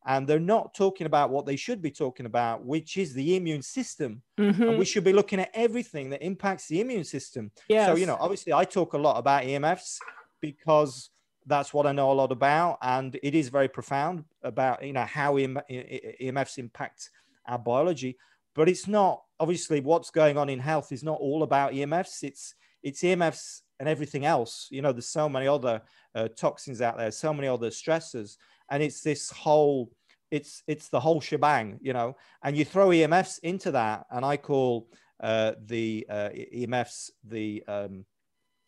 and 0.06 0.26
they're 0.26 0.38
not 0.38 0.74
talking 0.74 1.06
about 1.06 1.30
what 1.30 1.46
they 1.46 1.56
should 1.56 1.82
be 1.82 1.90
talking 1.90 2.26
about, 2.26 2.64
which 2.64 2.96
is 2.96 3.12
the 3.12 3.36
immune 3.36 3.62
system. 3.62 4.22
Mm-hmm. 4.38 4.62
And 4.62 4.78
we 4.78 4.84
should 4.84 5.04
be 5.04 5.12
looking 5.12 5.40
at 5.40 5.50
everything 5.54 6.10
that 6.10 6.22
impacts 6.22 6.68
the 6.68 6.80
immune 6.80 7.04
system. 7.04 7.50
Yes. 7.68 7.88
So, 7.88 7.96
you 7.96 8.06
know, 8.06 8.18
obviously 8.20 8.52
I 8.52 8.64
talk 8.64 8.92
a 8.92 8.98
lot 8.98 9.16
about 9.16 9.44
EMFs 9.44 9.98
because 10.40 11.10
that's 11.50 11.74
what 11.74 11.86
I 11.86 11.92
know 11.92 12.10
a 12.10 12.14
lot 12.14 12.32
about, 12.32 12.78
and 12.80 13.18
it 13.22 13.34
is 13.34 13.48
very 13.48 13.68
profound 13.68 14.24
about 14.42 14.84
you 14.84 14.92
know 14.92 15.04
how 15.04 15.34
EMFs 15.34 16.58
impact 16.58 17.10
our 17.46 17.58
biology. 17.58 18.16
But 18.54 18.68
it's 18.68 18.86
not 18.88 19.22
obviously 19.38 19.80
what's 19.80 20.10
going 20.10 20.38
on 20.38 20.48
in 20.48 20.58
health 20.58 20.92
is 20.92 21.02
not 21.02 21.20
all 21.20 21.42
about 21.42 21.72
EMFs. 21.72 22.22
It's 22.22 22.54
it's 22.82 23.02
EMFs 23.02 23.60
and 23.78 23.88
everything 23.88 24.24
else. 24.24 24.68
You 24.70 24.82
know, 24.82 24.92
there's 24.92 25.08
so 25.08 25.28
many 25.28 25.46
other 25.46 25.82
uh, 26.14 26.28
toxins 26.28 26.80
out 26.80 26.96
there, 26.96 27.10
so 27.10 27.34
many 27.34 27.48
other 27.48 27.70
stressors, 27.70 28.36
and 28.70 28.82
it's 28.82 29.02
this 29.02 29.30
whole 29.30 29.90
it's 30.30 30.62
it's 30.66 30.88
the 30.88 31.00
whole 31.00 31.20
shebang. 31.20 31.78
You 31.82 31.92
know, 31.92 32.16
and 32.42 32.56
you 32.56 32.64
throw 32.64 32.88
EMFs 32.88 33.40
into 33.42 33.72
that, 33.72 34.06
and 34.10 34.24
I 34.24 34.36
call 34.36 34.88
uh, 35.20 35.52
the 35.64 36.06
uh, 36.08 36.30
EMFs 36.54 37.10
the 37.24 37.62
um, 37.68 38.04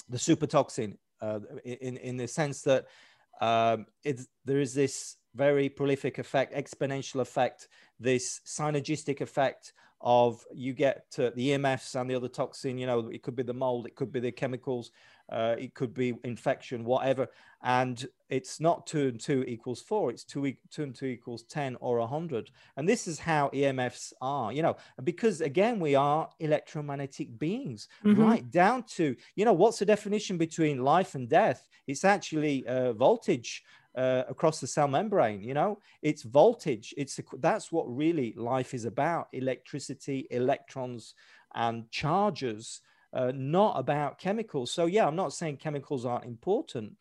the 0.08 0.18
super 0.18 0.46
toxin 0.46 0.98
uh, 1.22 1.40
in 1.64 1.96
in 1.96 2.16
the 2.16 2.28
sense 2.28 2.62
that 2.62 2.86
um, 3.40 3.86
it's, 4.04 4.26
there 4.44 4.60
is 4.60 4.74
this 4.74 5.16
very 5.34 5.68
prolific 5.68 6.18
effect, 6.18 6.54
exponential 6.54 7.20
effect, 7.20 7.68
this 7.98 8.40
synergistic 8.46 9.20
effect 9.20 9.72
of 10.00 10.44
you 10.52 10.74
get 10.74 11.06
the 11.16 11.30
EMFs 11.30 11.98
and 11.98 12.10
the 12.10 12.14
other 12.14 12.28
toxin. 12.28 12.76
You 12.76 12.86
know, 12.86 13.08
it 13.08 13.22
could 13.22 13.36
be 13.36 13.42
the 13.42 13.54
mold, 13.54 13.86
it 13.86 13.94
could 13.94 14.12
be 14.12 14.20
the 14.20 14.32
chemicals, 14.32 14.90
Uh, 15.32 15.56
it 15.58 15.72
could 15.72 15.94
be 15.94 16.14
infection, 16.24 16.84
whatever. 16.84 17.26
And 17.64 18.06
it's 18.28 18.60
not 18.60 18.86
two 18.86 19.08
and 19.08 19.18
two 19.18 19.44
equals 19.48 19.80
four. 19.80 20.10
It's 20.10 20.24
two, 20.24 20.52
two 20.70 20.82
and 20.82 20.94
two 20.94 21.06
equals 21.06 21.44
10 21.44 21.78
or 21.80 21.98
100. 22.00 22.50
And 22.76 22.86
this 22.86 23.08
is 23.08 23.18
how 23.18 23.48
EMFs 23.54 24.12
are, 24.20 24.52
you 24.52 24.62
know, 24.62 24.76
because 25.04 25.40
again, 25.40 25.80
we 25.80 25.94
are 25.94 26.28
electromagnetic 26.38 27.38
beings, 27.38 27.88
mm-hmm. 28.04 28.20
right 28.20 28.50
down 28.50 28.82
to, 28.96 29.16
you 29.34 29.44
know, 29.46 29.54
what's 29.54 29.78
the 29.78 29.86
definition 29.86 30.36
between 30.36 30.84
life 30.84 31.14
and 31.14 31.30
death? 31.30 31.66
It's 31.86 32.04
actually 32.04 32.66
uh, 32.66 32.92
voltage. 32.92 33.64
Uh, 33.94 34.22
across 34.30 34.58
the 34.58 34.66
cell 34.66 34.88
membrane 34.88 35.42
you 35.42 35.52
know 35.52 35.78
it's 36.00 36.22
voltage 36.22 36.94
it's 36.96 37.18
a, 37.18 37.22
that's 37.40 37.70
what 37.70 37.84
really 37.94 38.32
life 38.38 38.72
is 38.72 38.86
about 38.86 39.28
electricity 39.34 40.26
electrons 40.30 41.12
and 41.54 41.90
charges 41.90 42.80
uh, 43.12 43.32
not 43.34 43.78
about 43.78 44.18
chemicals. 44.18 44.70
So, 44.70 44.86
yeah, 44.86 45.06
I'm 45.06 45.16
not 45.16 45.32
saying 45.32 45.58
chemicals 45.58 46.06
aren't 46.06 46.24
important, 46.24 46.94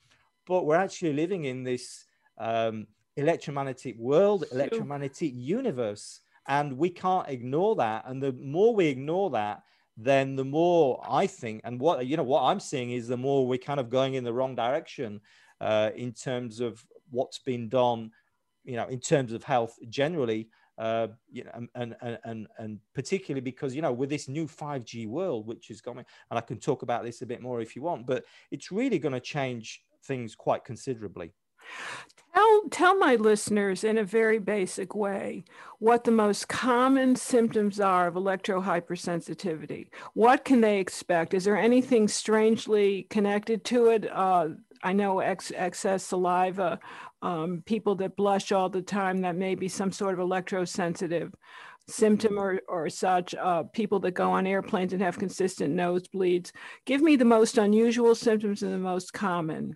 but 0.46 0.66
we're 0.66 0.76
actually 0.76 1.14
living 1.14 1.46
in 1.46 1.64
this 1.64 2.06
um, 2.38 2.88
electromagnetic 3.16 3.98
world, 3.98 4.46
electromagnetic 4.52 5.32
universe, 5.36 6.22
and 6.48 6.78
we 6.78 6.90
can't 6.90 7.30
ignore 7.30 7.76
that. 7.76 8.04
And 8.08 8.22
the 8.22 8.34
more 8.34 8.76
we 8.76 8.88
ignore 8.88 9.30
that, 9.32 9.64
then 9.98 10.36
the 10.36 10.46
more 10.46 11.04
I 11.08 11.28
think, 11.28 11.62
and 11.64 11.80
what 11.80 12.06
you 12.06 12.18
know, 12.18 12.24
what 12.24 12.44
I'm 12.44 12.60
seeing 12.60 12.92
is 12.92 13.08
the 13.08 13.18
more 13.18 13.48
we're 13.48 13.58
kind 13.58 13.80
of 13.80 13.90
going 13.90 14.16
in 14.16 14.24
the 14.24 14.34
wrong 14.34 14.56
direction 14.56 15.22
uh, 15.60 15.92
in 15.96 16.12
terms 16.12 16.60
of 16.60 16.84
what's 17.10 17.40
been 17.40 17.70
done, 17.70 18.12
you 18.64 18.76
know, 18.76 18.88
in 18.88 19.00
terms 19.00 19.34
of 19.34 19.44
health 19.44 19.78
generally 19.90 20.50
uh, 20.82 21.08
you 21.32 21.44
know, 21.44 21.52
and, 21.54 21.96
and, 22.02 22.18
and, 22.24 22.48
and 22.58 22.80
particularly 22.96 23.40
because, 23.40 23.76
you 23.76 23.84
know, 23.84 23.94
with 23.94 24.10
this 24.10 24.28
new 24.28 24.48
5G 24.48 25.08
world, 25.08 25.46
which 25.46 25.70
is 25.70 25.80
coming, 25.80 26.04
and 26.32 26.40
I 26.40 26.42
can 26.42 26.58
talk 26.58 26.82
about 26.82 27.04
this 27.04 27.22
a 27.22 27.28
bit 27.28 27.40
more 27.40 27.62
if 27.62 27.76
you 27.76 27.84
want, 27.84 28.08
but 28.08 28.26
it's 28.50 28.72
really 28.72 28.98
going 28.98 29.14
to 29.14 29.20
change 29.20 29.84
things 30.06 30.34
quite 30.34 30.66
considerably. 30.66 31.34
Tell, 32.34 32.62
tell 32.72 32.98
my 32.98 33.16
listeners 33.16 33.84
in 33.84 34.00
a 34.00 34.04
very 34.04 34.40
basic 34.40 34.96
way 34.96 35.44
what 35.78 36.04
the 36.04 36.12
most 36.12 36.48
common 36.48 37.16
symptoms 37.16 37.80
are 37.80 38.08
of 38.08 38.16
electrohypersensitivity. 38.16 39.90
What 40.16 40.44
can 40.46 40.62
they 40.62 40.80
expect? 40.80 41.36
Is 41.36 41.44
there 41.44 41.58
anything 41.58 42.08
strangely 42.08 43.06
connected 43.12 43.64
to 43.66 43.90
it? 43.90 44.12
Uh, 44.12 44.50
I 44.84 44.94
know 44.94 45.20
ex- 45.20 45.52
excess 45.56 46.04
saliva 46.04 46.80
um, 47.22 47.64
people 47.66 47.96
that 47.96 48.16
blush 48.16 48.52
all 48.52 48.70
the 48.70 48.82
time, 48.82 49.22
that 49.22 49.36
may 49.36 49.56
be 49.56 49.68
some 49.68 49.92
sort 49.92 50.14
of 50.14 50.20
electrosensitive 50.20 51.34
symptom 51.88 52.40
or, 52.40 52.62
or 52.68 52.90
such, 52.90 53.36
uh, 53.36 53.64
people 53.64 54.00
that 54.00 54.12
go 54.12 54.32
on 54.32 54.48
airplanes 54.48 54.94
and 54.94 55.02
have 55.02 55.20
consistent 55.20 55.76
nosebleeds. 55.76 56.52
Give 56.86 57.02
me 57.02 57.16
the 57.16 57.26
most 57.26 57.58
unusual 57.58 58.16
symptoms 58.16 58.64
and 58.64 58.74
the 58.74 58.78
most 58.78 59.14
common. 59.14 59.76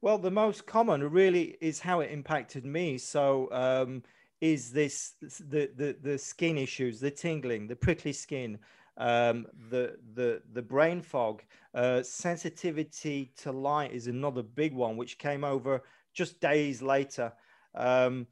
Well, 0.00 0.18
the 0.18 0.30
most 0.30 0.66
common 0.66 1.02
really 1.10 1.56
is 1.60 1.80
how 1.80 2.00
it 2.00 2.10
impacted 2.10 2.64
me. 2.64 2.98
So, 2.98 3.48
um, 3.52 4.02
is 4.40 4.72
this 4.72 5.14
the, 5.20 5.70
the 5.74 5.96
the 6.02 6.18
skin 6.18 6.58
issues, 6.58 7.00
the 7.00 7.10
tingling, 7.10 7.66
the 7.66 7.76
prickly 7.76 8.12
skin, 8.12 8.58
um, 8.96 9.46
the 9.70 9.96
the 10.14 10.42
the 10.52 10.62
brain 10.62 11.02
fog, 11.02 11.42
uh, 11.74 12.02
sensitivity 12.02 13.32
to 13.38 13.52
light 13.52 13.92
is 13.92 14.06
another 14.06 14.42
big 14.42 14.74
one, 14.74 14.96
which 14.96 15.18
came 15.18 15.44
over 15.44 15.82
just 16.12 16.40
days 16.40 16.80
later. 16.80 17.32
Um, 17.74 18.26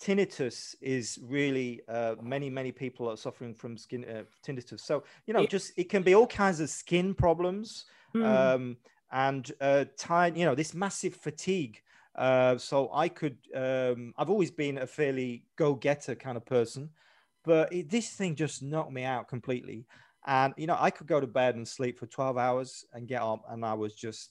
tinnitus 0.00 0.74
is 0.80 1.18
really 1.22 1.80
uh, 1.88 2.14
many 2.22 2.50
many 2.50 2.72
people 2.72 3.08
are 3.10 3.16
suffering 3.16 3.54
from 3.54 3.76
skin 3.76 4.04
uh, 4.04 4.22
tinnitus. 4.46 4.80
So 4.80 5.04
you 5.26 5.34
know, 5.34 5.46
just 5.46 5.72
it 5.76 5.88
can 5.88 6.02
be 6.02 6.14
all 6.14 6.26
kinds 6.26 6.60
of 6.60 6.70
skin 6.70 7.14
problems 7.14 7.84
mm. 8.14 8.24
um, 8.24 8.76
and 9.12 9.50
uh, 9.60 9.84
tired. 9.98 10.36
You 10.36 10.46
know, 10.46 10.54
this 10.54 10.74
massive 10.74 11.14
fatigue. 11.14 11.82
Uh, 12.14 12.56
so 12.56 12.90
I 12.94 13.08
could. 13.08 13.36
Um, 13.54 14.14
I've 14.16 14.30
always 14.30 14.50
been 14.50 14.78
a 14.78 14.86
fairly 14.86 15.44
go-getter 15.56 16.14
kind 16.14 16.38
of 16.38 16.46
person, 16.46 16.88
but 17.44 17.70
it, 17.70 17.90
this 17.90 18.08
thing 18.08 18.34
just 18.34 18.62
knocked 18.62 18.92
me 18.92 19.04
out 19.04 19.28
completely. 19.28 19.84
And 20.26 20.54
you 20.56 20.66
know, 20.66 20.76
I 20.78 20.90
could 20.90 21.06
go 21.06 21.20
to 21.20 21.26
bed 21.26 21.54
and 21.54 21.66
sleep 21.66 21.98
for 21.98 22.06
12 22.06 22.36
hours 22.36 22.84
and 22.92 23.06
get 23.06 23.22
up, 23.22 23.44
and 23.48 23.64
I 23.64 23.74
was 23.74 23.94
just 23.94 24.30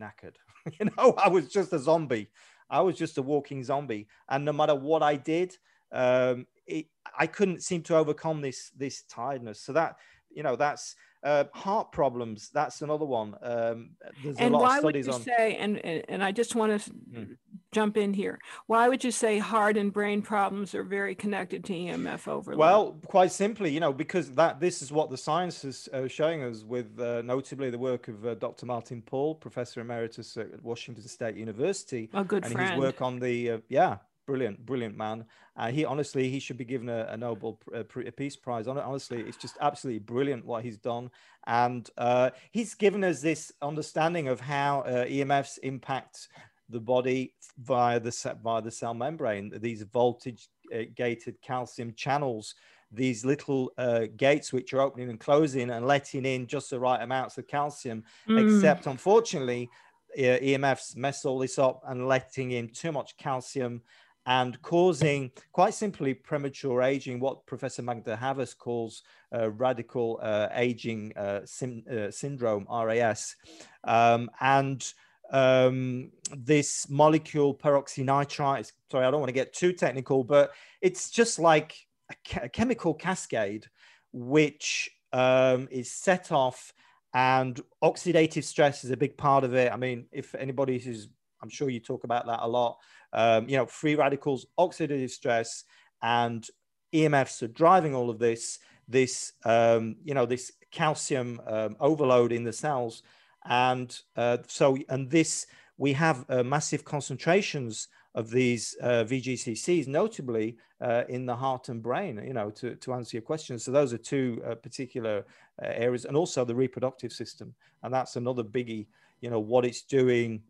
knackered. 0.00 0.36
you 0.80 0.90
know, 0.96 1.14
I 1.18 1.28
was 1.28 1.48
just 1.48 1.72
a 1.72 1.78
zombie. 1.78 2.28
I 2.68 2.80
was 2.80 2.96
just 2.96 3.18
a 3.18 3.22
walking 3.22 3.62
zombie, 3.62 4.08
and 4.28 4.44
no 4.44 4.52
matter 4.52 4.74
what 4.74 5.02
I 5.02 5.16
did, 5.16 5.56
um, 5.92 6.46
it, 6.66 6.86
I 7.16 7.26
couldn't 7.26 7.62
seem 7.62 7.82
to 7.82 7.96
overcome 7.96 8.40
this 8.40 8.70
this 8.76 9.02
tiredness. 9.02 9.60
So 9.60 9.72
that 9.74 9.96
you 10.30 10.42
know, 10.42 10.56
that's 10.56 10.96
uh, 11.26 11.44
heart 11.52 11.90
problems. 11.90 12.50
That's 12.54 12.82
another 12.82 13.04
one. 13.04 13.34
Um, 13.42 13.90
there's 14.22 14.36
and 14.36 14.54
a 14.54 14.56
lot 14.56 14.62
why 14.62 14.76
of 14.76 14.80
studies 14.80 15.06
would 15.06 15.12
you 15.12 15.18
on... 15.18 15.22
say? 15.22 15.56
And, 15.56 15.84
and 15.84 16.04
and 16.08 16.22
I 16.22 16.30
just 16.30 16.54
want 16.54 16.80
to 16.80 16.90
mm. 16.90 17.36
jump 17.72 17.96
in 17.96 18.14
here. 18.14 18.38
Why 18.66 18.88
would 18.88 19.02
you 19.02 19.10
say 19.10 19.38
heart 19.38 19.76
and 19.76 19.92
brain 19.92 20.22
problems 20.22 20.74
are 20.74 20.84
very 20.84 21.14
connected 21.14 21.64
to 21.64 21.72
EMF 21.72 22.28
overload? 22.28 22.60
Well, 22.60 22.96
quite 23.06 23.32
simply, 23.32 23.70
you 23.70 23.80
know, 23.80 23.92
because 23.92 24.30
that 24.32 24.60
this 24.60 24.82
is 24.82 24.92
what 24.92 25.10
the 25.10 25.18
science 25.18 25.64
is 25.64 25.88
uh, 25.92 26.06
showing 26.06 26.42
us. 26.44 26.62
With 26.62 26.98
uh, 27.00 27.22
notably 27.22 27.70
the 27.70 27.78
work 27.78 28.08
of 28.08 28.24
uh, 28.24 28.34
Dr. 28.34 28.66
Martin 28.66 29.02
Pall, 29.02 29.34
professor 29.34 29.80
emeritus 29.80 30.36
at 30.36 30.62
Washington 30.62 31.08
State 31.08 31.36
University, 31.36 32.08
a 32.14 32.24
good 32.24 32.44
and 32.44 32.52
friend. 32.52 32.74
his 32.74 32.80
work 32.80 33.02
on 33.02 33.18
the 33.18 33.50
uh, 33.50 33.58
yeah 33.68 33.98
brilliant, 34.26 34.64
brilliant 34.66 34.96
man. 34.96 35.24
Uh, 35.56 35.70
he 35.70 35.84
honestly, 35.84 36.28
he 36.28 36.38
should 36.38 36.58
be 36.58 36.64
given 36.64 36.88
a, 36.88 37.06
a 37.10 37.16
Nobel 37.16 37.58
a 37.74 37.84
Peace 37.84 38.36
Prize. 38.36 38.66
Honestly, 38.66 39.20
it's 39.20 39.36
just 39.36 39.56
absolutely 39.60 40.00
brilliant 40.00 40.44
what 40.44 40.64
he's 40.64 40.78
done, 40.78 41.10
and 41.46 41.88
uh, 41.96 42.30
he's 42.50 42.74
given 42.74 43.04
us 43.04 43.20
this 43.20 43.52
understanding 43.62 44.28
of 44.28 44.40
how 44.40 44.80
uh, 44.80 45.04
EMFs 45.06 45.58
impact 45.62 46.28
the 46.68 46.80
body 46.80 47.32
via 47.58 48.00
the 48.00 48.36
via 48.42 48.60
the 48.60 48.70
cell 48.70 48.94
membrane. 48.94 49.52
These 49.56 49.82
voltage 49.82 50.48
uh, 50.74 50.82
gated 50.94 51.40
calcium 51.40 51.94
channels. 51.94 52.54
These 52.92 53.24
little 53.24 53.72
uh, 53.78 54.06
gates 54.16 54.52
which 54.52 54.72
are 54.72 54.80
opening 54.80 55.10
and 55.10 55.18
closing 55.18 55.70
and 55.70 55.86
letting 55.86 56.24
in 56.24 56.46
just 56.46 56.70
the 56.70 56.78
right 56.78 57.02
amounts 57.02 57.36
of 57.36 57.48
calcium, 57.48 58.04
mm. 58.28 58.56
except 58.56 58.86
unfortunately, 58.86 59.68
uh, 60.16 60.38
EMFs 60.40 60.96
mess 60.96 61.24
all 61.24 61.38
this 61.38 61.58
up 61.58 61.82
and 61.88 62.08
letting 62.08 62.52
in 62.52 62.68
too 62.68 62.92
much 62.92 63.16
calcium 63.16 63.82
and 64.26 64.60
causing 64.62 65.30
quite 65.52 65.72
simply 65.72 66.12
premature 66.12 66.82
aging, 66.82 67.20
what 67.20 67.46
Professor 67.46 67.82
Magda 67.82 68.16
Havas 68.16 68.54
calls 68.54 69.02
uh, 69.34 69.50
radical 69.50 70.18
uh, 70.22 70.48
aging 70.52 71.12
uh, 71.16 71.40
uh, 71.42 72.10
syndrome, 72.10 72.66
RAS. 72.68 73.36
Um, 73.84 74.28
and 74.40 74.92
um, 75.30 76.10
this 76.36 76.88
molecule 76.90 77.54
peroxynitrite, 77.54 78.72
sorry, 78.90 79.06
I 79.06 79.10
don't 79.10 79.20
want 79.20 79.28
to 79.28 79.34
get 79.34 79.52
too 79.52 79.72
technical, 79.72 80.24
but 80.24 80.52
it's 80.80 81.10
just 81.10 81.38
like 81.38 81.76
a, 82.10 82.44
a 82.44 82.48
chemical 82.48 82.94
cascade 82.94 83.66
which 84.12 84.90
um, 85.12 85.68
is 85.70 85.90
set 85.90 86.32
off 86.32 86.72
and 87.14 87.60
oxidative 87.82 88.44
stress 88.44 88.84
is 88.84 88.90
a 88.90 88.96
big 88.96 89.16
part 89.16 89.44
of 89.44 89.54
it. 89.54 89.72
I 89.72 89.76
mean, 89.76 90.06
if 90.12 90.34
anybody 90.34 90.78
who's, 90.78 91.08
I'm 91.46 91.50
sure 91.50 91.70
you 91.70 91.80
talk 91.80 92.04
about 92.04 92.26
that 92.26 92.40
a 92.42 92.48
lot 92.48 92.78
um, 93.12 93.48
you 93.48 93.56
know, 93.56 93.66
free 93.66 93.94
radicals, 93.94 94.46
oxidative 94.58 95.10
stress, 95.10 95.64
and 96.02 96.46
EMFs 96.94 97.42
are 97.42 97.48
driving 97.48 97.94
all 97.94 98.10
of 98.10 98.18
this, 98.18 98.58
this, 98.88 99.32
um, 99.44 99.96
you 100.04 100.14
know, 100.14 100.26
this 100.26 100.52
calcium 100.70 101.40
um, 101.46 101.76
overload 101.80 102.32
in 102.32 102.44
the 102.44 102.52
cells. 102.52 103.02
And 103.44 103.96
uh, 104.16 104.38
so, 104.46 104.76
and 104.88 105.10
this, 105.10 105.46
we 105.78 105.92
have 105.94 106.24
uh, 106.28 106.42
massive 106.42 106.84
concentrations 106.84 107.88
of 108.14 108.30
these 108.30 108.76
uh, 108.82 109.04
VGCCs, 109.04 109.86
notably 109.86 110.56
uh, 110.80 111.04
in 111.08 111.26
the 111.26 111.36
heart 111.36 111.68
and 111.68 111.82
brain, 111.82 112.22
you 112.24 112.32
know, 112.32 112.50
to, 112.50 112.74
to 112.76 112.94
answer 112.94 113.16
your 113.16 113.22
question. 113.22 113.58
So 113.58 113.70
those 113.70 113.92
are 113.92 113.98
two 113.98 114.42
uh, 114.46 114.54
particular 114.54 115.24
uh, 115.62 115.66
areas 115.68 116.04
and 116.04 116.16
also 116.16 116.44
the 116.44 116.54
reproductive 116.54 117.12
system. 117.12 117.54
And 117.82 117.92
that's 117.92 118.16
another 118.16 118.42
biggie, 118.42 118.86
you 119.20 119.30
know, 119.30 119.40
what 119.40 119.64
it's 119.64 119.82
doing 119.82 120.42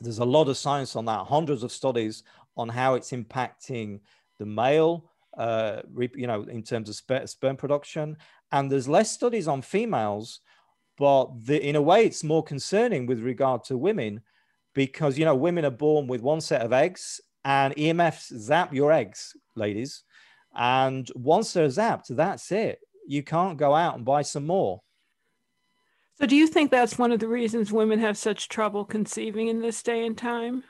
there's 0.00 0.18
a 0.18 0.24
lot 0.24 0.48
of 0.48 0.56
science 0.56 0.96
on 0.96 1.04
that, 1.06 1.26
hundreds 1.26 1.62
of 1.62 1.72
studies 1.72 2.22
on 2.56 2.68
how 2.68 2.94
it's 2.94 3.10
impacting 3.10 4.00
the 4.38 4.46
male, 4.46 5.10
uh, 5.36 5.82
you 6.14 6.26
know, 6.26 6.42
in 6.42 6.62
terms 6.62 6.88
of 6.88 7.28
sperm 7.28 7.56
production. 7.56 8.16
And 8.52 8.70
there's 8.70 8.88
less 8.88 9.10
studies 9.10 9.48
on 9.48 9.62
females, 9.62 10.40
but 10.96 11.30
the, 11.44 11.64
in 11.64 11.76
a 11.76 11.82
way, 11.82 12.04
it's 12.04 12.24
more 12.24 12.42
concerning 12.42 13.06
with 13.06 13.20
regard 13.20 13.64
to 13.64 13.76
women 13.76 14.20
because, 14.74 15.18
you 15.18 15.24
know, 15.24 15.34
women 15.34 15.64
are 15.64 15.70
born 15.70 16.06
with 16.06 16.22
one 16.22 16.40
set 16.40 16.62
of 16.62 16.72
eggs 16.72 17.20
and 17.44 17.74
EMFs 17.76 18.36
zap 18.36 18.72
your 18.72 18.92
eggs, 18.92 19.36
ladies. 19.54 20.04
And 20.54 21.08
once 21.14 21.52
they're 21.52 21.68
zapped, 21.68 22.08
that's 22.08 22.50
it. 22.52 22.80
You 23.06 23.22
can't 23.22 23.58
go 23.58 23.74
out 23.74 23.96
and 23.96 24.04
buy 24.04 24.22
some 24.22 24.46
more. 24.46 24.82
So, 26.18 26.26
do 26.26 26.34
you 26.34 26.48
think 26.48 26.72
that's 26.72 26.98
one 26.98 27.12
of 27.12 27.20
the 27.20 27.28
reasons 27.28 27.72
women 27.72 28.00
have 28.00 28.18
such 28.18 28.48
trouble 28.48 28.84
conceiving 28.84 29.46
in 29.46 29.60
this 29.60 29.80
day 29.84 30.04
and 30.04 30.18
time? 30.18 30.64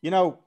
You 0.00 0.10
know, 0.10 0.38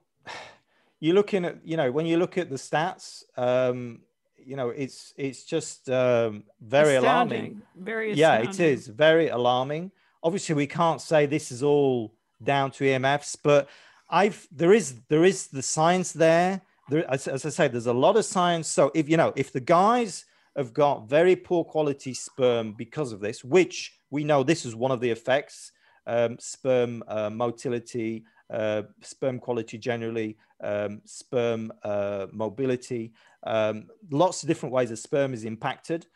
you're 0.98 1.14
looking 1.14 1.44
at, 1.44 1.64
you 1.64 1.76
know, 1.76 1.92
when 1.92 2.04
you 2.04 2.16
look 2.16 2.36
at 2.36 2.50
the 2.50 2.56
stats, 2.56 3.22
um, 3.36 4.00
you 4.36 4.56
know, 4.56 4.70
it's 4.70 5.14
it's 5.16 5.44
just 5.44 5.88
um, 5.88 6.42
very 6.60 6.96
astounding. 6.96 7.38
alarming. 7.38 7.62
Very 7.76 8.12
astounding. 8.12 8.44
yeah, 8.46 8.50
it 8.50 8.58
is 8.58 8.88
very 8.88 9.28
alarming. 9.28 9.92
obviously 10.24 10.56
we 10.56 10.66
can't 10.66 11.00
say 11.00 11.26
this 11.26 11.52
is 11.52 11.62
all 11.62 12.14
down 12.42 12.72
to 12.72 12.84
EMFs, 12.84 13.36
but 13.44 13.68
I've 14.10 14.48
there 14.50 14.72
is 14.72 14.96
there 15.08 15.24
is 15.24 15.46
the 15.46 15.62
science 15.62 16.12
there. 16.12 16.62
There, 16.88 17.08
as, 17.08 17.28
as 17.28 17.46
I 17.46 17.50
say, 17.50 17.68
there's 17.68 17.86
a 17.86 17.92
lot 17.92 18.16
of 18.16 18.24
science. 18.24 18.66
So 18.66 18.90
if 18.92 19.08
you 19.08 19.16
know 19.16 19.32
if 19.36 19.52
the 19.52 19.60
guys 19.60 20.24
have 20.56 20.72
got 20.72 21.08
very 21.08 21.36
poor 21.36 21.64
quality 21.64 22.14
sperm 22.14 22.72
because 22.72 23.12
of 23.12 23.20
this, 23.20 23.42
which 23.42 23.98
we 24.10 24.24
know 24.24 24.42
this 24.42 24.64
is 24.64 24.74
one 24.74 24.90
of 24.90 25.00
the 25.00 25.10
effects, 25.10 25.72
um, 26.06 26.36
sperm 26.38 27.02
uh, 27.08 27.30
motility, 27.30 28.24
uh, 28.52 28.82
sperm 29.02 29.38
quality 29.38 29.78
generally, 29.78 30.36
um, 30.62 31.00
sperm 31.04 31.72
uh, 31.82 32.26
mobility, 32.32 33.12
um, 33.44 33.88
lots 34.10 34.42
of 34.42 34.48
different 34.48 34.72
ways 34.72 34.90
that 34.90 34.96
sperm 34.98 35.34
is 35.34 35.44
impacted. 35.44 36.06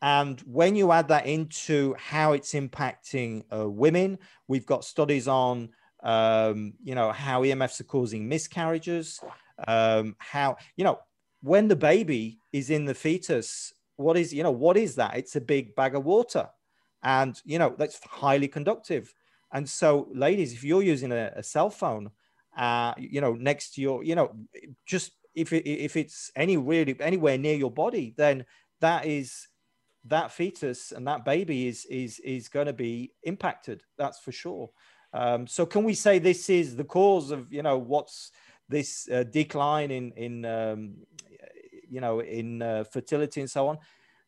And 0.00 0.40
when 0.42 0.76
you 0.76 0.92
add 0.92 1.08
that 1.08 1.26
into 1.26 1.94
how 1.98 2.32
it's 2.32 2.52
impacting 2.52 3.42
uh, 3.52 3.68
women, 3.68 4.18
we've 4.46 4.66
got 4.66 4.84
studies 4.84 5.26
on, 5.26 5.70
um, 6.04 6.74
you 6.84 6.94
know, 6.94 7.10
how 7.10 7.42
EMFs 7.42 7.80
are 7.80 7.84
causing 7.84 8.28
miscarriages, 8.28 9.20
um, 9.66 10.14
how, 10.18 10.56
you 10.76 10.84
know, 10.84 11.00
when 11.42 11.68
the 11.68 11.76
baby 11.76 12.38
is 12.52 12.70
in 12.70 12.84
the 12.84 12.94
fetus, 12.94 13.72
what 13.98 14.16
is, 14.16 14.32
you 14.32 14.42
know, 14.42 14.50
what 14.50 14.76
is 14.76 14.94
that? 14.94 15.16
It's 15.16 15.36
a 15.36 15.40
big 15.40 15.74
bag 15.74 15.94
of 15.94 16.04
water. 16.04 16.48
And, 17.02 17.40
you 17.44 17.58
know, 17.58 17.74
that's 17.76 18.00
highly 18.04 18.48
conductive. 18.48 19.12
And 19.52 19.68
so, 19.68 20.08
ladies, 20.14 20.52
if 20.52 20.64
you're 20.64 20.82
using 20.82 21.12
a, 21.12 21.32
a 21.36 21.42
cell 21.42 21.68
phone, 21.68 22.10
uh, 22.56 22.94
you 22.96 23.20
know, 23.20 23.34
next 23.34 23.74
to 23.74 23.80
your, 23.80 24.04
you 24.04 24.14
know, 24.14 24.34
just 24.86 25.12
if 25.34 25.52
it, 25.52 25.68
if 25.68 25.96
it's 25.96 26.30
any 26.36 26.56
really 26.56 26.96
anywhere 27.00 27.38
near 27.38 27.56
your 27.56 27.70
body, 27.70 28.14
then 28.16 28.44
that 28.80 29.04
is 29.06 29.48
that 30.04 30.30
fetus 30.30 30.92
and 30.92 31.06
that 31.06 31.24
baby 31.24 31.66
is 31.66 31.84
is 31.86 32.18
is 32.20 32.48
going 32.48 32.66
to 32.66 32.72
be 32.72 33.12
impacted. 33.24 33.82
That's 33.96 34.18
for 34.20 34.32
sure. 34.32 34.70
Um, 35.12 35.46
so, 35.46 35.66
can 35.66 35.84
we 35.84 35.94
say 35.94 36.18
this 36.18 36.50
is 36.50 36.76
the 36.76 36.84
cause 36.84 37.30
of 37.30 37.52
you 37.52 37.62
know 37.62 37.78
what's 37.78 38.32
this 38.68 39.08
uh, 39.10 39.24
decline 39.24 39.90
in 39.90 40.12
in 40.12 40.44
um, 40.44 40.94
you 41.90 42.00
know 42.00 42.20
in 42.20 42.62
uh, 42.62 42.84
fertility 42.84 43.40
and 43.40 43.50
so 43.50 43.68
on? 43.68 43.78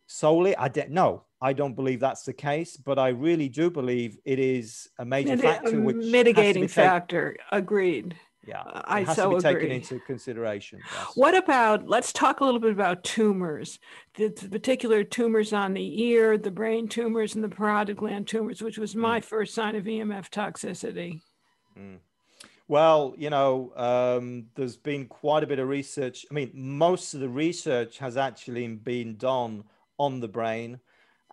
Solely, 0.06 0.56
I 0.56 0.68
don't 0.68 0.90
know. 0.90 1.24
I 1.40 1.52
don't 1.52 1.74
believe 1.74 2.00
that's 2.00 2.24
the 2.24 2.32
case, 2.32 2.76
but 2.76 2.98
I 2.98 3.08
really 3.08 3.48
do 3.48 3.70
believe 3.70 4.18
it 4.24 4.38
is 4.38 4.88
a 4.98 5.04
major 5.04 5.36
factor, 5.36 5.78
a 5.78 5.80
which 5.80 5.96
mitigating 5.96 6.68
factor. 6.68 7.36
Agreed. 7.52 8.16
Yeah, 8.46 8.60
uh, 8.62 8.82
I 8.84 9.02
has 9.02 9.16
so 9.16 9.30
to 9.30 9.36
be 9.36 9.48
agree. 9.48 9.60
taken 9.60 9.76
into 9.76 10.00
consideration. 10.00 10.80
Yes. 10.92 11.12
What 11.14 11.36
about? 11.36 11.88
Let's 11.88 12.12
talk 12.12 12.40
a 12.40 12.44
little 12.44 12.60
bit 12.60 12.72
about 12.72 13.04
tumors. 13.04 13.78
The, 14.14 14.28
the, 14.28 14.48
particular 14.48 15.04
tumors 15.04 15.52
on 15.52 15.74
the 15.74 16.02
ear, 16.02 16.38
the 16.38 16.50
brain 16.50 16.88
tumors, 16.88 17.34
and 17.34 17.44
the 17.44 17.48
parotid 17.48 17.96
gland 17.96 18.26
tumors, 18.26 18.62
which 18.62 18.78
was 18.78 18.96
my 18.96 19.20
mm. 19.20 19.24
first 19.24 19.54
sign 19.54 19.76
of 19.76 19.84
EMF 19.84 20.30
toxicity. 20.30 21.20
Mm. 21.78 21.98
Well, 22.70 23.14
you 23.18 23.30
know, 23.30 23.72
um, 23.74 24.44
there's 24.54 24.76
been 24.76 25.06
quite 25.06 25.42
a 25.42 25.46
bit 25.48 25.58
of 25.58 25.66
research. 25.66 26.24
I 26.30 26.34
mean, 26.34 26.52
most 26.54 27.14
of 27.14 27.20
the 27.20 27.28
research 27.28 27.98
has 27.98 28.16
actually 28.16 28.64
been 28.68 29.16
done 29.16 29.64
on 29.98 30.20
the 30.20 30.28
brain 30.28 30.78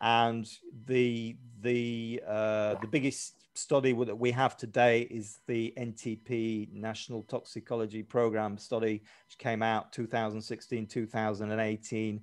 and 0.01 0.49
the 0.87 1.37
the 1.61 2.23
uh, 2.27 2.73
the 2.81 2.87
biggest 2.87 3.35
study 3.53 3.93
that 3.93 4.17
we 4.17 4.31
have 4.31 4.57
today 4.57 5.01
is 5.11 5.37
the 5.45 5.75
NTP 5.77 6.73
National 6.73 7.21
Toxicology 7.21 8.01
Program 8.01 8.57
study, 8.57 9.03
which 9.27 9.37
came 9.37 9.61
out 9.61 9.93
2016 9.93 10.87
2018, 10.87 12.19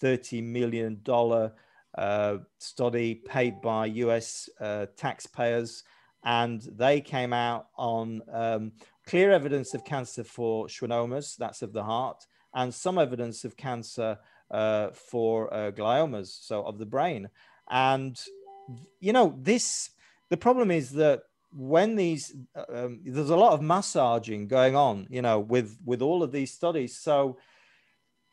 30 0.00 0.40
million 0.40 1.00
dollar 1.02 1.52
uh, 1.98 2.38
study 2.56 3.14
paid 3.14 3.60
by 3.60 3.84
U.S. 3.84 4.48
Uh, 4.58 4.86
taxpayers, 4.96 5.84
and 6.24 6.62
they 6.62 7.00
came 7.00 7.32
out 7.32 7.68
on 7.76 8.22
um, 8.32 8.72
clear 9.06 9.30
evidence 9.30 9.74
of 9.74 9.84
cancer 9.84 10.24
for 10.24 10.66
schwannomas, 10.66 11.36
that's 11.36 11.62
of 11.62 11.72
the 11.72 11.84
heart, 11.84 12.24
and 12.54 12.72
some 12.72 12.98
evidence 12.98 13.44
of 13.44 13.56
cancer 13.56 14.18
uh, 14.50 14.90
for 14.92 15.52
uh, 15.52 15.70
gliomas, 15.70 16.28
so 16.28 16.62
of 16.62 16.78
the 16.78 16.86
brain. 16.86 17.28
And, 17.70 18.18
you 19.00 19.12
know, 19.12 19.36
this, 19.38 19.90
the 20.30 20.36
problem 20.36 20.70
is 20.70 20.90
that 20.92 21.22
when 21.52 21.96
these, 21.96 22.34
uh, 22.56 22.84
um, 22.84 23.00
there's 23.04 23.30
a 23.30 23.36
lot 23.36 23.52
of 23.52 23.62
massaging 23.62 24.48
going 24.48 24.76
on, 24.76 25.06
you 25.10 25.22
know, 25.22 25.40
with, 25.40 25.78
with 25.84 26.02
all 26.02 26.22
of 26.22 26.32
these 26.32 26.52
studies. 26.52 26.96
So 26.98 27.38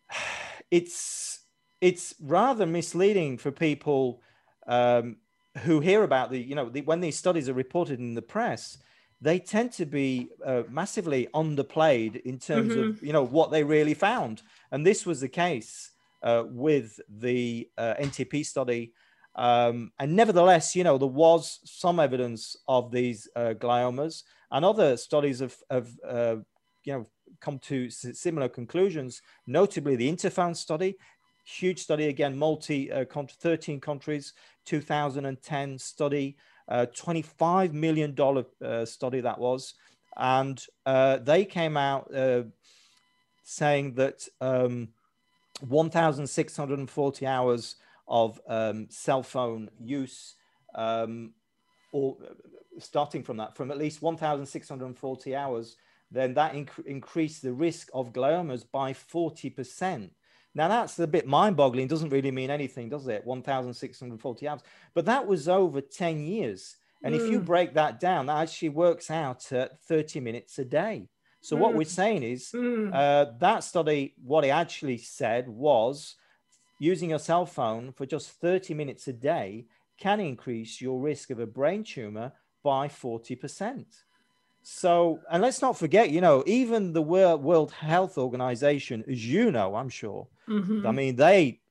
it's, 0.71 1.39
it's 1.81 2.15
rather 2.21 2.65
misleading 2.65 3.37
for 3.37 3.51
people 3.51 4.21
um, 4.67 5.17
who 5.59 5.79
hear 5.79 6.03
about 6.03 6.31
the, 6.31 6.39
you 6.39 6.55
know, 6.55 6.69
the, 6.69 6.81
when 6.81 7.01
these 7.01 7.17
studies 7.17 7.49
are 7.49 7.53
reported 7.53 7.99
in 7.99 8.13
the 8.13 8.21
press, 8.21 8.77
they 9.19 9.37
tend 9.37 9.71
to 9.73 9.85
be 9.85 10.29
uh, 10.45 10.63
massively 10.69 11.27
underplayed 11.33 12.21
in 12.21 12.39
terms 12.39 12.73
mm-hmm. 12.73 12.89
of 12.89 13.03
you 13.03 13.13
know 13.13 13.23
what 13.23 13.51
they 13.51 13.63
really 13.63 13.93
found 13.93 14.41
and 14.71 14.83
this 14.83 15.05
was 15.05 15.21
the 15.21 15.29
case 15.29 15.91
uh, 16.23 16.43
with 16.47 16.99
the 17.09 17.69
uh, 17.77 17.95
NTP 17.99 18.45
study. 18.45 18.93
Um, 19.35 19.91
and 19.99 20.15
nevertheless, 20.15 20.75
you 20.75 20.83
know, 20.83 20.97
there 20.97 21.07
was 21.07 21.59
some 21.63 21.99
evidence 21.99 22.55
of 22.67 22.91
these 22.91 23.27
uh, 23.35 23.53
gliomas, 23.57 24.23
and 24.51 24.65
other 24.65 24.97
studies 24.97 25.39
have, 25.39 25.55
have 25.69 25.89
uh, 26.07 26.35
you 26.83 26.93
know, 26.93 27.05
come 27.39 27.59
to 27.59 27.89
similar 27.89 28.49
conclusions. 28.49 29.21
Notably, 29.47 29.95
the 29.95 30.11
Interphone 30.11 30.55
study, 30.55 30.95
huge 31.45 31.79
study 31.79 32.07
again, 32.07 32.37
multi 32.37 32.91
uh, 32.91 33.05
13 33.05 33.79
countries, 33.79 34.33
2010 34.65 35.77
study, 35.77 36.37
uh, 36.67 36.85
25 36.87 37.73
million 37.73 38.13
dollar 38.13 38.45
study 38.85 39.21
that 39.21 39.39
was, 39.39 39.73
and 40.17 40.65
they 40.85 41.45
came 41.45 41.77
out 41.77 42.11
saying 43.43 43.93
that. 43.95 44.27
Um, 44.39 44.89
1,640 45.67 47.27
hours 47.27 47.75
of 48.07 48.39
um, 48.47 48.87
cell 48.89 49.23
phone 49.23 49.69
use, 49.79 50.35
um, 50.75 51.33
or 51.91 52.17
starting 52.79 53.23
from 53.23 53.37
that, 53.37 53.55
from 53.55 53.71
at 53.71 53.77
least 53.77 54.01
1,640 54.01 55.35
hours, 55.35 55.77
then 56.09 56.33
that 56.33 56.53
inc- 56.53 56.85
increased 56.85 57.41
the 57.41 57.53
risk 57.53 57.89
of 57.93 58.13
gliomas 58.13 58.63
by 58.69 58.93
40%. 58.93 60.09
Now 60.53 60.67
that's 60.67 60.99
a 60.99 61.07
bit 61.07 61.27
mind-boggling. 61.27 61.87
Doesn't 61.87 62.09
really 62.09 62.31
mean 62.31 62.49
anything, 62.49 62.89
does 62.89 63.07
it? 63.07 63.25
1,640 63.25 64.47
hours, 64.47 64.61
but 64.93 65.05
that 65.05 65.25
was 65.25 65.47
over 65.47 65.81
10 65.81 66.21
years. 66.21 66.75
And 67.03 67.15
mm. 67.15 67.19
if 67.19 67.31
you 67.31 67.39
hmm. 67.39 67.45
break 67.45 67.73
that 67.73 67.99
down, 67.99 68.27
that 68.27 68.37
actually 68.37 68.69
works 68.69 69.09
out 69.09 69.51
at 69.51 69.81
30 69.85 70.19
minutes 70.19 70.59
a 70.59 70.65
day. 70.65 71.07
So 71.41 71.55
mm. 71.55 71.59
what 71.59 71.73
we're 71.73 71.81
mm. 71.81 71.87
saying 71.87 72.23
is 72.23 72.51
mm. 72.53 72.93
uh, 72.93 73.31
that 73.39 73.63
study, 73.63 74.13
what 74.23 74.45
it 74.45 74.49
actually 74.49 74.97
said 74.97 75.47
was 75.47 76.15
using 76.79 77.09
your 77.09 77.19
cell 77.19 77.45
phone 77.45 77.91
for 77.91 78.05
just 78.05 78.29
30 78.31 78.73
minutes 78.73 79.07
a 79.07 79.13
day 79.13 79.65
can 79.97 80.19
increase 80.19 80.81
your 80.81 80.99
risk 80.99 81.29
of 81.29 81.39
a 81.39 81.45
brain 81.45 81.83
tumor 81.83 82.31
by 82.63 82.87
40%. 82.87 83.85
So, 84.63 85.19
and 85.31 85.41
let's 85.41 85.61
not 85.61 85.77
forget, 85.77 86.11
you 86.11 86.21
know, 86.21 86.43
even 86.45 86.93
the 86.93 87.01
World 87.01 87.71
Health 87.71 88.17
Organization, 88.17 89.03
as 89.09 89.25
you 89.25 89.51
know, 89.51 89.75
I'm 89.75 89.89
sure, 89.89 90.27
mm-hmm. 90.47 90.85
I 90.85 90.91
mean, 90.91 91.15
they, 91.15 91.61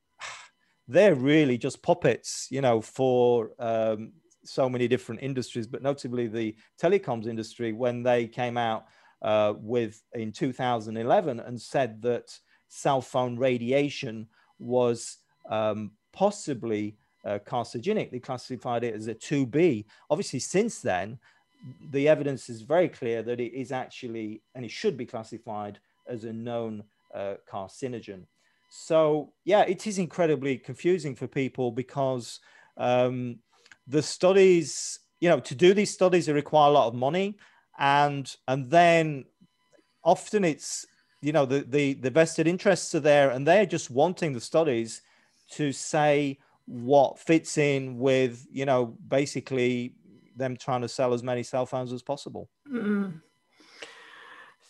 they're 0.88 1.14
really 1.14 1.56
just 1.56 1.82
puppets, 1.82 2.48
you 2.50 2.60
know, 2.60 2.80
for 2.80 3.50
um, 3.60 4.12
so 4.44 4.68
many 4.68 4.88
different 4.88 5.22
industries, 5.22 5.66
but 5.66 5.82
notably 5.82 6.26
the 6.26 6.56
telecoms 6.80 7.26
industry 7.26 7.72
when 7.72 8.02
they 8.02 8.26
came 8.26 8.56
out 8.56 8.86
uh, 9.22 9.54
with 9.56 10.02
in 10.14 10.32
2011 10.32 11.40
and 11.40 11.60
said 11.60 12.02
that 12.02 12.36
cell 12.68 13.00
phone 13.00 13.36
radiation 13.36 14.26
was 14.58 15.18
um, 15.48 15.92
possibly 16.12 16.96
uh, 17.24 17.38
carcinogenic. 17.46 18.10
They 18.10 18.18
classified 18.18 18.84
it 18.84 18.94
as 18.94 19.06
a 19.06 19.14
2B. 19.14 19.84
Obviously, 20.08 20.38
since 20.38 20.80
then, 20.80 21.18
the 21.90 22.08
evidence 22.08 22.48
is 22.48 22.62
very 22.62 22.88
clear 22.88 23.22
that 23.22 23.40
it 23.40 23.52
is 23.52 23.72
actually, 23.72 24.42
and 24.54 24.64
it 24.64 24.70
should 24.70 24.96
be 24.96 25.06
classified 25.06 25.78
as 26.08 26.24
a 26.24 26.32
known 26.32 26.84
uh, 27.14 27.34
carcinogen. 27.50 28.24
So, 28.70 29.32
yeah, 29.44 29.62
it 29.62 29.86
is 29.86 29.98
incredibly 29.98 30.56
confusing 30.56 31.14
for 31.16 31.26
people 31.26 31.72
because 31.72 32.40
um, 32.76 33.40
the 33.86 34.02
studies, 34.02 35.00
you 35.20 35.28
know, 35.28 35.40
to 35.40 35.54
do 35.54 35.74
these 35.74 35.92
studies, 35.92 36.26
they 36.26 36.32
require 36.32 36.70
a 36.70 36.72
lot 36.72 36.88
of 36.88 36.94
money 36.94 37.36
and 37.80 38.36
and 38.46 38.70
then 38.70 39.24
often 40.04 40.44
it's 40.44 40.86
you 41.22 41.32
know 41.32 41.46
the 41.46 41.60
the, 41.60 41.94
the 41.94 42.10
vested 42.10 42.46
interests 42.46 42.94
are 42.94 43.00
there 43.00 43.30
and 43.30 43.46
they're 43.46 43.66
just 43.66 43.90
wanting 43.90 44.32
the 44.32 44.40
studies 44.40 45.02
to 45.50 45.72
say 45.72 46.38
what 46.66 47.18
fits 47.18 47.58
in 47.58 47.98
with 47.98 48.46
you 48.52 48.64
know 48.64 48.96
basically 49.08 49.94
them 50.40 50.56
trying 50.56 50.80
to 50.80 50.88
sell 50.88 51.12
as 51.12 51.22
many 51.22 51.42
cell 51.42 51.66
phones 51.66 51.92
as 51.92 52.02
possible 52.02 52.48
mm-hmm. 52.68 53.10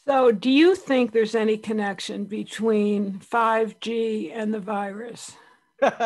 so 0.07 0.31
do 0.31 0.51
you 0.51 0.75
think 0.75 1.13
there's 1.13 1.35
any 1.35 1.57
connection 1.57 2.25
between 2.25 3.19
5g 3.21 4.31
and 4.35 4.53
the 4.53 4.61
virus 4.61 5.33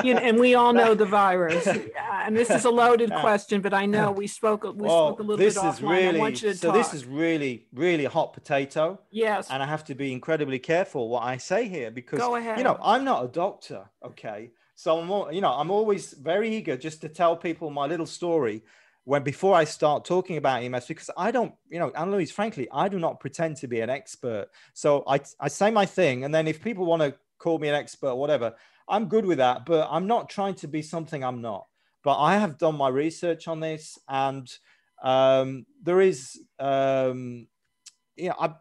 you 0.05 0.15
know, 0.15 0.21
and 0.21 0.39
we 0.39 0.55
all 0.55 0.73
know 0.73 0.95
the 0.95 1.05
virus. 1.05 1.67
and 2.27 2.37
this 2.37 2.51
is 2.51 2.65
a 2.65 2.71
loaded 2.71 3.11
question, 3.13 3.61
but 3.61 3.75
I 3.75 3.87
know 3.87 4.13
we 4.13 4.27
spoke. 4.27 4.65
We 4.65 4.73
well, 4.73 5.09
spoke 5.09 5.21
a 5.21 5.23
little 5.23 5.37
this 5.37 5.55
bit 5.55 5.65
is 5.65 5.81
offline. 5.81 5.91
Really, 5.91 6.19
I 6.19 6.21
want 6.21 6.43
you 6.43 6.51
to 6.51 6.57
so 6.57 6.69
talk. 6.69 6.77
this 6.77 6.95
is 6.95 7.05
really, 7.05 7.67
really 7.73 8.05
hot 8.05 8.33
potato. 8.33 9.01
Yes. 9.11 9.49
And 9.51 9.63
I 9.63 9.67
have 9.67 9.85
to 9.85 9.95
be 9.95 10.13
incredibly 10.13 10.59
careful 10.59 11.09
what 11.09 11.25
I 11.25 11.37
say 11.39 11.69
here 11.69 11.91
because 11.91 12.21
you 12.21 12.65
know 12.65 12.79
I'm 12.83 13.05
not 13.05 13.25
a 13.25 13.29
doctor. 13.29 13.91
Okay, 14.05 14.51
so 14.75 15.01
I'm, 15.01 15.11
all, 15.11 15.33
you 15.33 15.41
know, 15.41 15.53
I'm 15.53 15.71
always 15.71 16.13
very 16.13 16.55
eager 16.55 16.77
just 16.77 17.01
to 17.03 17.09
tell 17.09 17.37
people 17.37 17.71
my 17.71 17.87
little 17.87 18.07
story 18.07 18.63
when 19.05 19.23
before 19.23 19.55
I 19.55 19.65
start 19.65 20.05
talking 20.05 20.39
about 20.39 20.63
EMS, 20.63 20.87
because 20.87 21.11
I 21.17 21.31
don't, 21.31 21.55
you 21.69 21.79
know, 21.79 21.91
Ann 21.91 22.11
Louise, 22.11 22.33
frankly, 22.33 22.69
I 22.73 22.89
do 22.89 22.99
not 22.99 23.21
pretend 23.21 23.57
to 23.59 23.69
be 23.69 23.81
an 23.81 23.91
expert. 23.91 24.49
So 24.73 25.05
I, 25.07 25.21
I 25.39 25.49
say 25.49 25.71
my 25.71 25.87
thing, 25.87 26.25
and 26.25 26.35
then 26.35 26.47
if 26.47 26.63
people 26.63 26.87
want 26.87 27.03
to 27.03 27.15
call 27.39 27.59
me 27.59 27.69
an 27.69 27.75
expert 27.75 28.15
whatever, 28.15 28.55
I'm 28.89 29.07
good 29.09 29.27
with 29.27 29.39
that. 29.39 29.67
But 29.67 29.89
I'm 29.91 30.07
not 30.07 30.31
trying 30.31 30.55
to 30.57 30.69
be 30.69 30.83
something 30.83 31.23
I'm 31.23 31.43
not. 31.43 31.67
But 32.03 32.19
I 32.19 32.37
have 32.37 32.59
done 32.59 32.77
my 32.77 32.89
research 32.89 33.47
on 33.47 33.61
this, 33.61 33.99
and 34.09 34.51
um, 35.03 35.67
there 35.83 36.01
is, 36.01 36.39
um, 36.59 37.47
you 38.17 38.29
know, 38.29 38.37
I, 38.41 38.55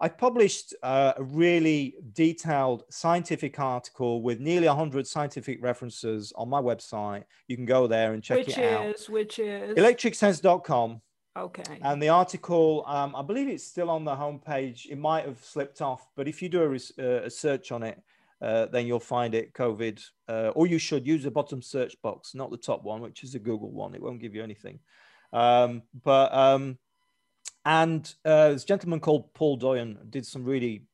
I 0.00 0.08
published 0.08 0.74
uh, 0.82 1.14
a 1.16 1.22
really 1.22 1.96
detailed 2.12 2.84
scientific 2.88 3.58
article 3.58 4.22
with 4.22 4.38
nearly 4.38 4.68
100 4.68 5.06
scientific 5.06 5.60
references 5.60 6.32
on 6.36 6.48
my 6.48 6.60
website. 6.60 7.24
You 7.48 7.56
can 7.56 7.66
go 7.66 7.88
there 7.88 8.12
and 8.12 8.22
check 8.22 8.38
which 8.38 8.56
it 8.56 8.72
out. 8.72 8.86
Which 8.86 9.00
is, 9.00 9.08
which 9.08 9.38
is? 9.40 9.76
Electricsense.com. 9.76 11.00
Okay. 11.36 11.78
And 11.82 12.02
the 12.02 12.08
article, 12.10 12.84
um, 12.86 13.14
I 13.16 13.22
believe 13.22 13.48
it's 13.48 13.64
still 13.64 13.90
on 13.90 14.04
the 14.04 14.14
homepage. 14.14 14.86
It 14.88 14.98
might 14.98 15.24
have 15.24 15.42
slipped 15.42 15.82
off, 15.82 16.08
but 16.16 16.28
if 16.28 16.42
you 16.42 16.48
do 16.48 16.62
a, 16.62 17.02
uh, 17.02 17.22
a 17.24 17.30
search 17.30 17.72
on 17.72 17.82
it, 17.82 18.00
uh, 18.40 18.66
then 18.66 18.86
you'll 18.86 19.00
find 19.00 19.34
it 19.34 19.52
COVID, 19.52 20.00
uh, 20.28 20.52
or 20.54 20.68
you 20.68 20.78
should 20.78 21.06
use 21.06 21.24
the 21.24 21.30
bottom 21.30 21.60
search 21.60 22.00
box, 22.02 22.36
not 22.36 22.50
the 22.52 22.56
top 22.56 22.84
one, 22.84 23.00
which 23.00 23.24
is 23.24 23.34
a 23.34 23.38
Google 23.38 23.70
one. 23.70 23.94
It 23.94 24.02
won't 24.02 24.20
give 24.20 24.34
you 24.34 24.44
anything. 24.44 24.78
Um, 25.32 25.82
but 26.04 26.32
um, 26.32 26.78
and 27.68 28.14
uh, 28.24 28.52
this 28.52 28.64
gentleman 28.64 28.98
called 28.98 29.34
Paul 29.34 29.58
Doyon 29.58 29.98
did 30.08 30.24
some 30.24 30.42
really 30.42 30.84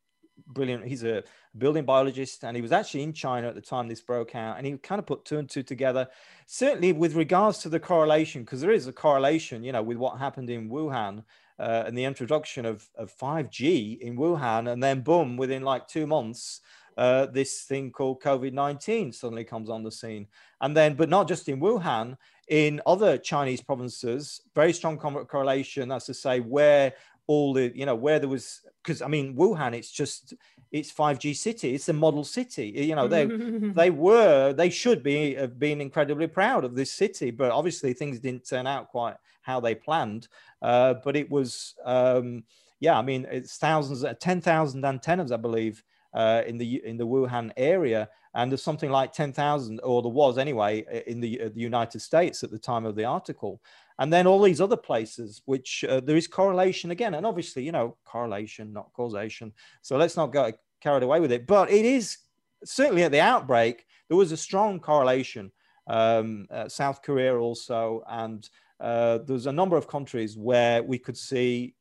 brilliant. 0.48 0.84
He's 0.84 1.04
a 1.04 1.22
building 1.56 1.84
biologist, 1.84 2.42
and 2.42 2.56
he 2.56 2.62
was 2.62 2.72
actually 2.72 3.04
in 3.04 3.12
China 3.12 3.46
at 3.46 3.54
the 3.54 3.60
time 3.60 3.86
this 3.86 4.00
broke 4.00 4.34
out, 4.34 4.58
and 4.58 4.66
he 4.66 4.76
kind 4.78 4.98
of 4.98 5.06
put 5.06 5.24
two 5.24 5.38
and 5.38 5.48
two 5.48 5.62
together. 5.62 6.08
Certainly, 6.46 6.94
with 6.94 7.14
regards 7.14 7.58
to 7.58 7.68
the 7.68 7.78
correlation, 7.78 8.42
because 8.42 8.60
there 8.60 8.72
is 8.72 8.88
a 8.88 8.92
correlation, 8.92 9.62
you 9.62 9.70
know, 9.70 9.84
with 9.84 9.98
what 9.98 10.18
happened 10.18 10.50
in 10.50 10.68
Wuhan 10.68 11.22
uh, 11.60 11.84
and 11.86 11.96
the 11.96 12.02
introduction 12.02 12.66
of, 12.66 12.88
of 12.96 13.16
5G 13.16 14.00
in 14.00 14.16
Wuhan, 14.16 14.72
and 14.72 14.82
then 14.82 15.02
boom, 15.02 15.36
within 15.36 15.62
like 15.62 15.86
two 15.86 16.08
months. 16.08 16.60
Uh, 16.96 17.26
this 17.26 17.62
thing 17.62 17.90
called 17.90 18.22
COVID 18.22 18.52
19 18.52 19.12
suddenly 19.12 19.44
comes 19.44 19.70
on 19.70 19.82
the 19.82 19.90
scene. 19.90 20.26
And 20.60 20.76
then, 20.76 20.94
but 20.94 21.08
not 21.08 21.28
just 21.28 21.48
in 21.48 21.60
Wuhan, 21.60 22.16
in 22.48 22.80
other 22.86 23.18
Chinese 23.18 23.60
provinces, 23.60 24.42
very 24.54 24.72
strong 24.72 24.96
correlation. 24.98 25.88
That's 25.88 26.06
to 26.06 26.14
say, 26.14 26.40
where 26.40 26.92
all 27.26 27.54
the, 27.54 27.72
you 27.74 27.86
know, 27.86 27.94
where 27.94 28.18
there 28.18 28.28
was, 28.28 28.60
because 28.82 29.02
I 29.02 29.08
mean, 29.08 29.34
Wuhan, 29.34 29.74
it's 29.74 29.90
just, 29.90 30.34
it's 30.70 30.92
5G 30.92 31.36
city. 31.36 31.74
It's 31.74 31.88
a 31.88 31.92
model 31.92 32.24
city. 32.24 32.66
You 32.74 32.96
know, 32.96 33.08
they 33.08 33.26
they 33.26 33.90
were, 33.90 34.52
they 34.52 34.70
should 34.70 35.02
be 35.02 35.34
have 35.34 35.58
been 35.58 35.80
incredibly 35.80 36.26
proud 36.26 36.64
of 36.64 36.74
this 36.74 36.92
city, 36.92 37.30
but 37.30 37.50
obviously 37.50 37.92
things 37.92 38.18
didn't 38.18 38.46
turn 38.46 38.66
out 38.66 38.88
quite 38.88 39.16
how 39.42 39.60
they 39.60 39.74
planned. 39.74 40.28
Uh, 40.60 40.94
but 41.04 41.16
it 41.16 41.30
was, 41.30 41.74
um, 41.84 42.44
yeah, 42.80 42.98
I 42.98 43.02
mean, 43.02 43.26
it's 43.30 43.56
thousands, 43.56 44.04
10,000 44.20 44.84
antennas, 44.84 45.32
I 45.32 45.36
believe, 45.36 45.84
uh, 46.14 46.42
in 46.46 46.56
the 46.56 46.80
in 46.84 46.96
the 46.96 47.06
Wuhan 47.06 47.50
area, 47.56 48.08
and 48.34 48.50
there's 48.50 48.62
something 48.62 48.90
like 48.90 49.12
10,000, 49.12 49.80
or 49.82 50.02
there 50.02 50.10
was 50.10 50.38
anyway, 50.38 50.84
in 51.06 51.20
the, 51.20 51.40
uh, 51.40 51.48
the, 51.54 51.60
United 51.60 52.00
States 52.00 52.42
at 52.42 52.50
the 52.50 52.58
time 52.58 52.84
of 52.84 52.96
the 52.96 53.04
article. 53.04 53.60
And 54.00 54.12
then 54.12 54.26
all 54.26 54.42
these 54.42 54.60
other 54.60 54.76
places, 54.76 55.42
which 55.44 55.84
uh, 55.84 56.00
there 56.00 56.16
is 56.16 56.26
correlation 56.26 56.90
again, 56.90 57.14
and 57.14 57.24
obviously, 57.24 57.62
you 57.62 57.70
know, 57.70 57.96
correlation, 58.04 58.72
not 58.72 58.92
causation. 58.92 59.52
So 59.82 59.96
let's 59.96 60.16
not 60.16 60.32
get 60.32 60.58
carried 60.80 61.04
away 61.04 61.20
with 61.20 61.30
it. 61.30 61.46
But 61.46 61.70
it 61.70 61.84
is 61.84 62.18
certainly 62.64 63.04
at 63.04 63.12
the 63.12 63.20
outbreak, 63.20 63.86
there 64.08 64.16
was 64.16 64.32
a 64.32 64.36
strong 64.36 64.80
correlation. 64.80 65.52
Um, 65.86 66.46
uh, 66.50 66.68
South 66.68 67.02
Korea 67.02 67.36
also, 67.36 68.02
and 68.08 68.48
uh, 68.80 69.18
there's 69.18 69.46
a 69.46 69.52
number 69.52 69.76
of 69.76 69.86
countries 69.86 70.36
where 70.36 70.82
we 70.82 70.98
could 70.98 71.16
see 71.16 71.74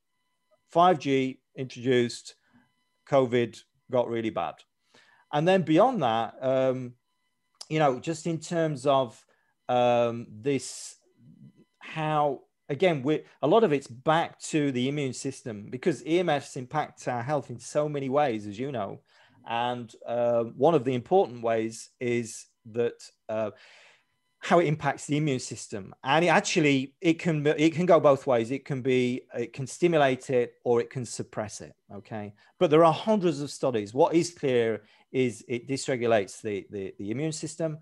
5G 0.73 1.39
introduced, 1.55 2.35
COVID 3.09 3.59
got 3.93 4.09
really 4.09 4.29
bad. 4.29 4.55
And 5.31 5.47
then 5.47 5.61
beyond 5.61 6.03
that, 6.03 6.35
um, 6.41 6.93
you 7.69 7.79
know, 7.79 7.99
just 7.99 8.27
in 8.27 8.39
terms 8.39 8.85
of 8.85 9.25
um, 9.69 10.27
this, 10.29 10.97
how 11.79 12.41
again, 12.69 13.03
we 13.03 13.21
a 13.41 13.47
lot 13.47 13.63
of 13.63 13.71
it's 13.71 13.87
back 13.87 14.39
to 14.39 14.71
the 14.71 14.87
immune 14.89 15.13
system 15.13 15.67
because 15.69 16.03
EMFs 16.03 16.57
impact 16.57 17.07
our 17.07 17.23
health 17.23 17.49
in 17.49 17.59
so 17.59 17.87
many 17.87 18.09
ways, 18.09 18.47
as 18.47 18.59
you 18.59 18.71
know. 18.71 18.99
And 19.47 19.93
uh, 20.05 20.43
one 20.43 20.73
of 20.73 20.83
the 20.83 20.93
important 20.93 21.43
ways 21.43 21.89
is 21.99 22.47
that 22.71 22.99
uh, 23.29 23.51
how 24.43 24.59
it 24.59 24.65
impacts 24.65 25.05
the 25.05 25.15
immune 25.15 25.39
system, 25.39 25.95
and 26.03 26.25
it 26.25 26.27
actually 26.27 26.95
it 26.99 27.17
can 27.17 27.47
it 27.47 27.73
can 27.73 27.85
go 27.85 27.99
both 27.99 28.27
ways. 28.27 28.51
It 28.51 28.65
can 28.65 28.81
be 28.81 29.21
it 29.33 29.53
can 29.53 29.65
stimulate 29.65 30.29
it 30.29 30.55
or 30.63 30.81
it 30.81 30.89
can 30.89 31.05
suppress 31.05 31.61
it. 31.61 31.73
Okay, 31.93 32.33
but 32.59 32.69
there 32.69 32.83
are 32.83 32.93
hundreds 32.93 33.39
of 33.41 33.49
studies. 33.49 33.93
What 33.93 34.13
is 34.13 34.31
clear 34.31 34.81
is 35.13 35.45
it 35.47 35.67
dysregulates 35.67 36.41
the, 36.41 36.65
the, 36.71 36.93
the 36.97 37.11
immune 37.11 37.31
system. 37.31 37.77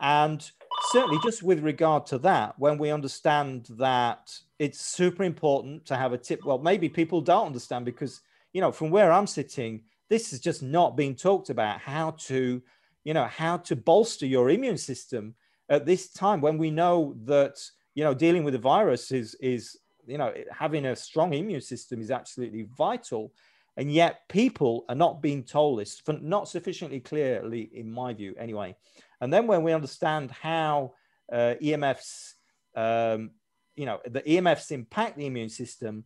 And 0.00 0.48
certainly, 0.90 1.18
just 1.22 1.42
with 1.42 1.60
regard 1.60 2.06
to 2.06 2.18
that, 2.18 2.54
when 2.58 2.78
we 2.78 2.90
understand 2.90 3.66
that 3.78 4.32
it's 4.58 4.80
super 4.80 5.24
important 5.24 5.84
to 5.86 5.96
have 5.96 6.12
a 6.12 6.18
tip, 6.18 6.44
well, 6.44 6.58
maybe 6.58 6.88
people 6.88 7.20
don't 7.20 7.46
understand 7.46 7.84
because, 7.84 8.20
you 8.52 8.60
know, 8.60 8.72
from 8.72 8.90
where 8.90 9.10
I'm 9.10 9.26
sitting, 9.26 9.82
this 10.08 10.32
is 10.32 10.40
just 10.40 10.62
not 10.62 10.96
being 10.96 11.16
talked 11.16 11.50
about 11.50 11.80
how 11.80 12.12
to, 12.26 12.62
you 13.04 13.14
know, 13.14 13.24
how 13.24 13.56
to 13.58 13.74
bolster 13.74 14.26
your 14.26 14.50
immune 14.50 14.78
system 14.78 15.34
at 15.68 15.86
this 15.86 16.10
time 16.10 16.40
when 16.40 16.58
we 16.58 16.70
know 16.70 17.14
that, 17.24 17.56
you 17.94 18.04
know, 18.04 18.14
dealing 18.14 18.44
with 18.44 18.52
the 18.52 18.58
virus 18.58 19.10
is, 19.12 19.34
is, 19.40 19.76
you 20.06 20.18
know, 20.18 20.32
having 20.50 20.86
a 20.86 20.96
strong 20.96 21.32
immune 21.32 21.60
system 21.60 22.00
is 22.00 22.10
absolutely 22.10 22.66
vital. 22.76 23.32
And 23.76 23.92
yet 23.92 24.20
people 24.28 24.84
are 24.88 24.94
not 24.94 25.20
being 25.20 25.42
told 25.42 25.80
this, 25.80 26.00
not 26.08 26.48
sufficiently 26.48 27.00
clearly, 27.00 27.68
in 27.74 27.90
my 27.90 28.14
view, 28.14 28.34
anyway. 28.38 28.74
And 29.20 29.32
then 29.32 29.46
when 29.46 29.62
we 29.62 29.72
understand 29.72 30.30
how 30.30 30.94
uh, 31.30 31.54
EMFs, 31.62 32.34
um, 32.74 33.32
you 33.74 33.84
know, 33.84 34.00
the 34.06 34.22
EMFs 34.22 34.70
impact 34.70 35.18
the 35.18 35.26
immune 35.26 35.50
system, 35.50 36.04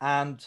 and 0.00 0.46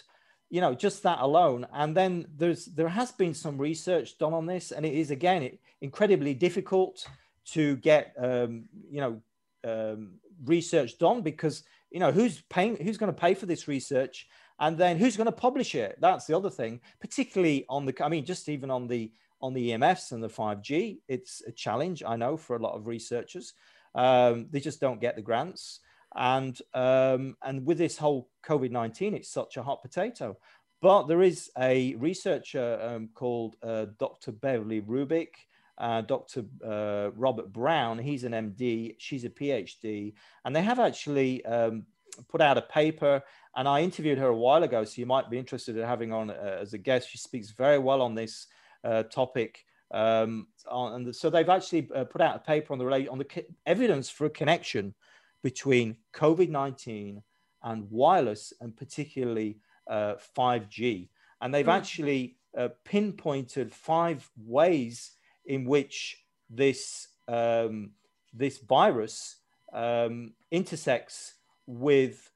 you 0.50 0.62
know, 0.62 0.76
just 0.76 1.04
that 1.04 1.20
alone. 1.20 1.66
And 1.74 1.96
then 1.96 2.28
there's 2.36 2.66
there 2.66 2.90
has 2.90 3.12
been 3.12 3.34
some 3.34 3.58
research 3.58 4.18
done 4.18 4.34
on 4.34 4.46
this, 4.46 4.72
and 4.72 4.86
it 4.86 4.94
is 4.94 5.12
again 5.12 5.44
it, 5.44 5.60
incredibly 5.82 6.34
difficult 6.34 7.08
to 7.54 7.76
get 7.78 8.14
um, 8.18 8.68
you 8.90 9.02
know 9.02 9.22
um, 9.64 10.14
research 10.44 10.98
done 10.98 11.22
because 11.22 11.64
you 11.92 12.00
know 12.00 12.12
who's 12.12 12.42
paying, 12.50 12.76
who's 12.78 12.98
going 12.98 13.14
to 13.14 13.20
pay 13.20 13.34
for 13.34 13.46
this 13.46 13.68
research? 13.68 14.28
And 14.58 14.78
then 14.78 14.98
who's 14.98 15.18
going 15.18 15.26
to 15.26 15.34
publish 15.34 15.76
it? 15.76 15.98
That's 16.00 16.28
the 16.28 16.38
other 16.38 16.50
thing 16.50 16.80
particularly 17.02 17.66
on 17.70 17.86
the 17.86 17.94
i 18.04 18.10
mean 18.10 18.26
just 18.26 18.48
even 18.50 18.72
on 18.72 18.88
the 18.88 19.12
on 19.42 19.54
the 19.54 19.72
emfs 19.72 20.12
and 20.12 20.24
the 20.24 20.30
5g 20.30 21.00
it's 21.08 21.42
a 21.46 21.52
challenge 21.52 22.04
i 22.08 22.16
know 22.16 22.38
for 22.38 22.56
a 22.56 22.60
lot 22.60 22.76
of 22.76 22.88
researchers. 22.88 23.54
Um, 23.94 24.48
they 24.52 24.60
just 24.60 24.82
don't 24.82 25.00
get 25.00 25.16
the 25.16 25.22
grants. 25.22 25.80
And 26.16 26.60
um, 26.74 27.36
and 27.44 27.66
with 27.66 27.78
this 27.78 27.98
whole 27.98 28.30
covid-19 28.46 29.14
it's 29.14 29.30
such 29.30 29.58
a 29.58 29.64
hot 29.64 29.82
potato. 29.82 30.38
But 30.82 31.08
there 31.08 31.22
is 31.22 31.50
a 31.58 31.96
researcher 31.96 32.80
um, 32.82 33.10
called 33.14 33.56
uh, 33.64 33.88
dr 34.00 34.32
beverly 34.32 34.82
rubik 34.82 35.34
uh, 35.78 36.02
Dr. 36.02 36.46
Uh, 36.66 37.12
Robert 37.16 37.52
Brown, 37.52 38.00
he's 38.00 38.24
an 38.24 38.32
MD, 38.32 38.96
she's 38.98 39.26
a 39.26 39.30
PhD, 39.30 40.14
and 40.44 40.56
they 40.56 40.62
have 40.62 40.80
actually 40.80 41.46
um, 41.46 41.86
put 42.30 42.42
out 42.42 42.58
a 42.58 42.62
paper 42.62 43.22
and 43.56 43.68
I 43.68 43.82
interviewed 43.82 44.18
her 44.18 44.28
a 44.28 44.36
while 44.36 44.64
ago, 44.64 44.84
so 44.84 45.00
you 45.00 45.06
might 45.06 45.30
be 45.30 45.38
interested 45.38 45.78
in 45.78 45.86
having 45.86 46.12
on 46.12 46.30
uh, 46.30 46.58
as 46.62 46.74
a 46.74 46.78
guest. 46.78 47.10
She 47.10 47.18
speaks 47.18 47.52
very 47.52 47.80
well 47.80 48.02
on 48.02 48.14
this 48.14 48.48
uh, 48.84 49.04
topic. 49.04 49.64
Um, 49.92 50.48
on, 50.70 50.94
and 50.94 51.08
the, 51.08 51.14
so 51.14 51.30
they've 51.30 51.48
actually 51.48 51.90
uh, 51.96 52.04
put 52.04 52.22
out 52.22 52.36
a 52.36 52.40
paper 52.40 52.74
on 52.74 52.80
the 52.80 53.10
on 53.10 53.18
the 53.18 53.46
evidence 53.66 54.10
for 54.10 54.26
a 54.26 54.30
connection 54.30 54.94
between 55.42 55.96
COVID 56.14 56.50
nineteen 56.50 57.24
and 57.64 57.90
wireless, 57.90 58.52
and 58.60 58.76
particularly 58.76 59.58
5G. 59.90 61.04
Uh, 61.04 61.08
and 61.42 61.54
they've 61.54 61.66
mm. 61.66 61.74
actually 61.74 62.38
uh, 62.58 62.70
pinpointed 62.84 63.72
five 63.74 64.30
ways 64.38 65.12
in 65.46 65.66
which 65.66 66.24
this 66.50 67.08
um, 67.28 67.92
this 68.34 68.58
virus 68.60 69.38
um, 69.74 70.34
intersects 70.52 71.36
with 71.66 72.32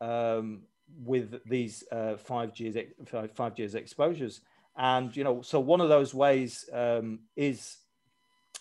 um, 0.00 0.62
with 1.04 1.40
these 1.46 1.84
uh, 1.92 2.16
5G, 2.16 2.88
5G 3.04 3.74
exposures. 3.74 4.40
And, 4.76 5.14
you 5.16 5.24
know, 5.24 5.42
so 5.42 5.60
one 5.60 5.80
of 5.80 5.88
those 5.88 6.14
ways 6.14 6.68
um, 6.72 7.20
is 7.36 7.78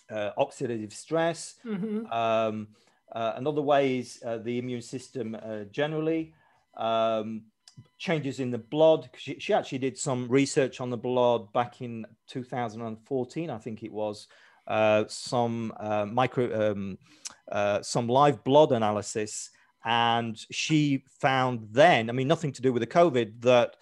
uh, 0.10 0.32
oxidative 0.38 0.94
stress. 0.94 1.56
Mm-hmm. 1.66 2.12
Um, 2.12 2.70
uh, 3.12 3.34
another 3.36 3.62
way 3.62 4.00
is 4.00 4.22
uh, 4.26 4.38
the 4.38 4.58
immune 4.58 4.82
system 4.82 5.36
uh, 5.36 5.66
generally. 5.72 6.34
Changes 7.98 8.40
in 8.40 8.52
the 8.52 8.58
blood. 8.58 9.10
She, 9.18 9.40
she, 9.40 9.54
actually 9.54 9.80
did 9.80 9.98
some 9.98 10.28
research 10.28 10.82
on 10.82 10.90
the 10.90 10.98
blood 10.98 11.52
back 11.54 11.82
in 11.82 12.06
2014, 12.28 13.50
I 13.50 13.58
think 13.58 13.84
it 13.84 13.92
was. 13.92 14.28
Uh, 14.68 15.06
some 15.08 15.74
uh, 15.80 16.06
micro, 16.06 16.72
um, 16.72 16.98
some 17.82 18.08
live 18.08 18.44
blood 18.44 18.72
analysis, 18.72 19.50
and 19.86 20.38
she 20.52 21.04
found 21.22 21.68
then, 21.72 22.10
I 22.10 22.14
mean, 22.14 22.28
nothing 22.28 22.52
to 22.52 22.62
do 22.62 22.74
with 22.74 22.82
the 22.82 22.88
COVID, 22.88 23.42
that 23.42 23.78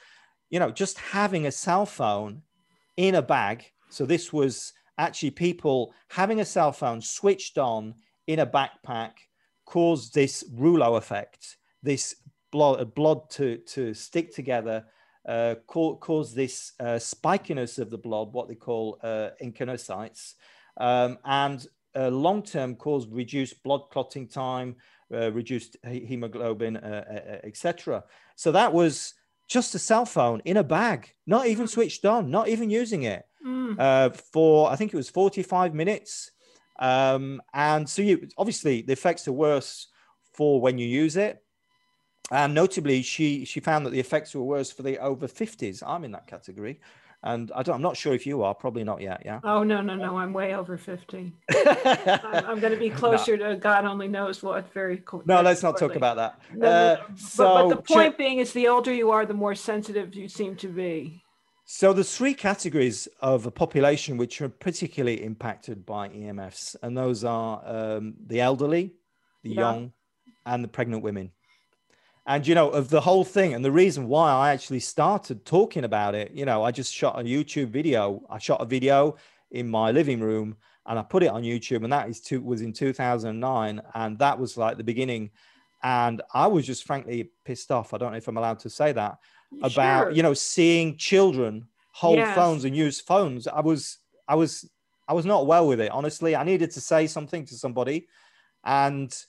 you 0.50 0.60
know, 0.60 0.72
just 0.72 0.98
having 1.00 1.48
a 1.48 1.52
cell 1.52 1.86
phone 1.86 2.42
in 2.98 3.16
a 3.16 3.22
bag. 3.22 3.66
So 3.90 4.06
this 4.06 4.32
was 4.32 4.74
actually 4.98 5.32
people 5.32 5.94
having 6.10 6.40
a 6.40 6.46
cell 6.46 6.72
phone 6.72 7.02
switched 7.02 7.58
on 7.58 7.96
in 8.28 8.40
a 8.40 8.48
backpack 8.48 9.12
caused 9.66 10.14
this 10.14 10.44
rouleau 10.54 10.96
effect, 10.96 11.58
this 11.84 12.16
blood, 12.56 12.96
blood 12.96 13.30
to, 13.30 13.58
to 13.58 13.94
stick 13.94 14.34
together, 14.34 14.86
uh, 15.28 15.56
cause, 15.68 16.34
this 16.34 16.72
uh, 16.80 16.98
spikiness 17.12 17.80
of 17.80 17.90
the 17.90 17.98
blood, 17.98 18.32
what 18.32 18.48
they 18.48 18.56
call 18.56 18.98
uh, 19.04 19.30
um, 20.78 21.18
and 21.26 21.68
uh, 21.98 22.10
long 22.10 22.42
term 22.42 22.76
cause 22.76 23.08
reduced 23.08 23.62
blood 23.64 23.82
clotting 23.92 24.28
time, 24.28 24.78
uh, 25.14 25.32
reduced 25.34 25.76
hemoglobin, 25.84 26.78
uh, 26.78 27.04
uh 27.10 27.48
etc. 27.48 28.04
So 28.36 28.52
that 28.54 28.72
was 28.72 29.14
just 29.50 29.76
a 29.76 29.80
cell 29.80 30.06
phone 30.06 30.42
in 30.46 30.58
a 30.58 30.64
bag, 30.64 31.14
not 31.28 31.48
even 31.48 31.68
switched 31.68 32.06
on, 32.06 32.32
not 32.32 32.48
even 32.48 32.70
using 32.70 33.04
it 33.04 33.26
mm. 33.46 33.78
uh, 33.78 34.12
for 34.32 34.72
I 34.72 34.78
think 34.78 34.94
it 34.94 34.98
was 34.98 35.10
45 35.10 35.74
minutes. 35.74 36.32
Um, 36.80 37.42
and 37.54 37.88
so 37.88 38.02
you 38.02 38.28
obviously 38.38 38.82
the 38.82 38.94
effects 38.94 39.28
are 39.28 39.34
worse 39.34 39.88
for 40.34 40.62
when 40.62 40.78
you 40.78 40.88
use 40.88 41.18
it. 41.18 41.45
And 42.32 42.54
notably, 42.54 43.02
she 43.02 43.46
she 43.46 43.60
found 43.60 43.86
that 43.86 43.92
the 43.92 44.00
effects 44.00 44.34
were 44.34 44.44
worse 44.44 44.72
for 44.72 44.84
the 44.84 44.98
over 45.00 45.28
50s. 45.28 45.84
I'm 45.86 46.04
in 46.04 46.12
that 46.12 46.28
category. 46.28 46.80
And 47.26 47.52
I 47.56 47.64
don't, 47.64 47.76
I'm 47.76 47.82
not 47.82 47.98
sure 47.98 48.14
if 48.14 48.28
you 48.28 48.44
are, 48.44 48.54
probably 48.54 48.84
not 48.84 49.02
yet. 49.02 49.24
Yeah. 49.26 49.40
Oh, 49.44 49.64
no, 49.64 49.82
no, 49.82 49.96
no. 49.96 50.16
I'm 50.16 50.32
way 50.32 50.54
over 50.54 50.78
50. 50.78 51.34
I'm, 51.66 52.46
I'm 52.46 52.60
going 52.60 52.72
to 52.72 52.78
be 52.78 52.92
closer 52.92 53.36
no. 53.36 53.54
to 53.54 53.56
God 53.56 53.84
only 53.84 54.08
knows 54.08 54.44
what 54.44 54.72
very 54.74 55.02
cool. 55.06 55.24
No, 55.26 55.42
let's 55.42 55.64
not 55.64 55.80
talk 55.80 55.96
about 55.96 56.18
that. 56.18 56.40
No, 56.54 56.68
uh, 56.68 56.98
but, 57.08 57.20
so, 57.20 57.54
but 57.54 57.70
the 57.70 57.82
point 57.82 58.16
being 58.20 58.38
is 58.38 58.54
the 58.54 58.68
older 58.68 58.94
you 58.94 59.10
are, 59.10 59.26
the 59.26 59.34
more 59.34 59.56
sensitive 59.56 60.14
you 60.14 60.30
seem 60.30 60.56
to 60.58 60.68
be. 60.68 61.24
So 61.66 61.94
there's 61.94 62.16
three 62.16 62.36
categories 62.36 63.08
of 63.22 63.48
a 63.48 63.52
population 63.52 64.18
which 64.18 64.40
are 64.40 64.50
particularly 64.50 65.24
impacted 65.24 65.84
by 65.84 66.10
EMFs, 66.10 66.76
and 66.84 66.96
those 66.96 67.24
are 67.24 67.64
um, 67.66 68.14
the 68.24 68.40
elderly, 68.40 68.94
the 69.42 69.50
yeah. 69.50 69.62
young, 69.62 69.94
and 70.46 70.64
the 70.64 70.68
pregnant 70.68 71.02
women. 71.02 71.32
And 72.28 72.46
you 72.48 72.56
know, 72.56 72.70
of 72.70 72.90
the 72.90 73.02
whole 73.02 73.24
thing, 73.24 73.54
and 73.54 73.64
the 73.64 73.72
reason 73.72 74.08
why 74.08 74.32
I 74.32 74.52
actually 74.52 74.80
started 74.80 75.46
talking 75.46 75.84
about 75.84 76.16
it, 76.16 76.32
you 76.32 76.46
know, 76.46 76.64
I 76.64 76.72
just 76.72 76.94
shot 76.94 77.20
a 77.20 77.24
YouTube 77.24 77.70
video. 77.70 78.24
I 78.30 78.40
shot 78.40 78.62
a 78.62 78.66
video 78.66 79.18
in 79.52 79.70
my 79.70 79.92
living 79.92 80.20
room, 80.20 80.56
and 80.88 80.98
I 80.98 81.04
put 81.04 81.24
it 81.24 81.28
on 81.28 81.44
YouTube, 81.44 81.84
and 81.84 81.94
that 81.94 82.10
is 82.10 82.20
two, 82.20 82.42
was 82.42 82.62
in 82.62 82.74
2009, 82.74 83.82
and 83.94 84.20
that 84.20 84.40
was 84.40 84.58
like 84.58 84.78
the 84.78 84.84
beginning. 84.84 85.30
And 85.84 86.24
I 86.34 86.48
was 86.48 86.66
just 86.66 86.86
frankly 86.86 87.30
pissed 87.44 87.72
off. 87.72 87.94
I 87.94 87.98
don't 87.98 88.12
know 88.12 88.18
if 88.18 88.28
I'm 88.28 88.38
allowed 88.38 88.60
to 88.60 88.72
say 88.72 88.92
that 88.94 89.20
about 89.62 90.06
sure. 90.06 90.12
you 90.12 90.24
know 90.24 90.34
seeing 90.34 90.98
children 90.98 91.68
hold 91.92 92.18
yes. 92.18 92.36
phones 92.36 92.66
and 92.66 92.76
use 92.76 93.00
phones 93.00 93.48
i 93.48 93.62
was 93.62 94.00
i 94.28 94.36
was 94.36 94.70
i 95.08 95.14
was 95.14 95.26
not 95.26 95.48
well 95.48 95.68
with 95.68 95.80
it 95.80 95.92
honestly 95.92 96.36
i 96.36 96.44
needed 96.44 96.72
to 96.72 96.82
say 96.82 97.08
something 97.08 97.46
to 97.46 97.56
somebody 97.56 98.08
and 98.64 99.26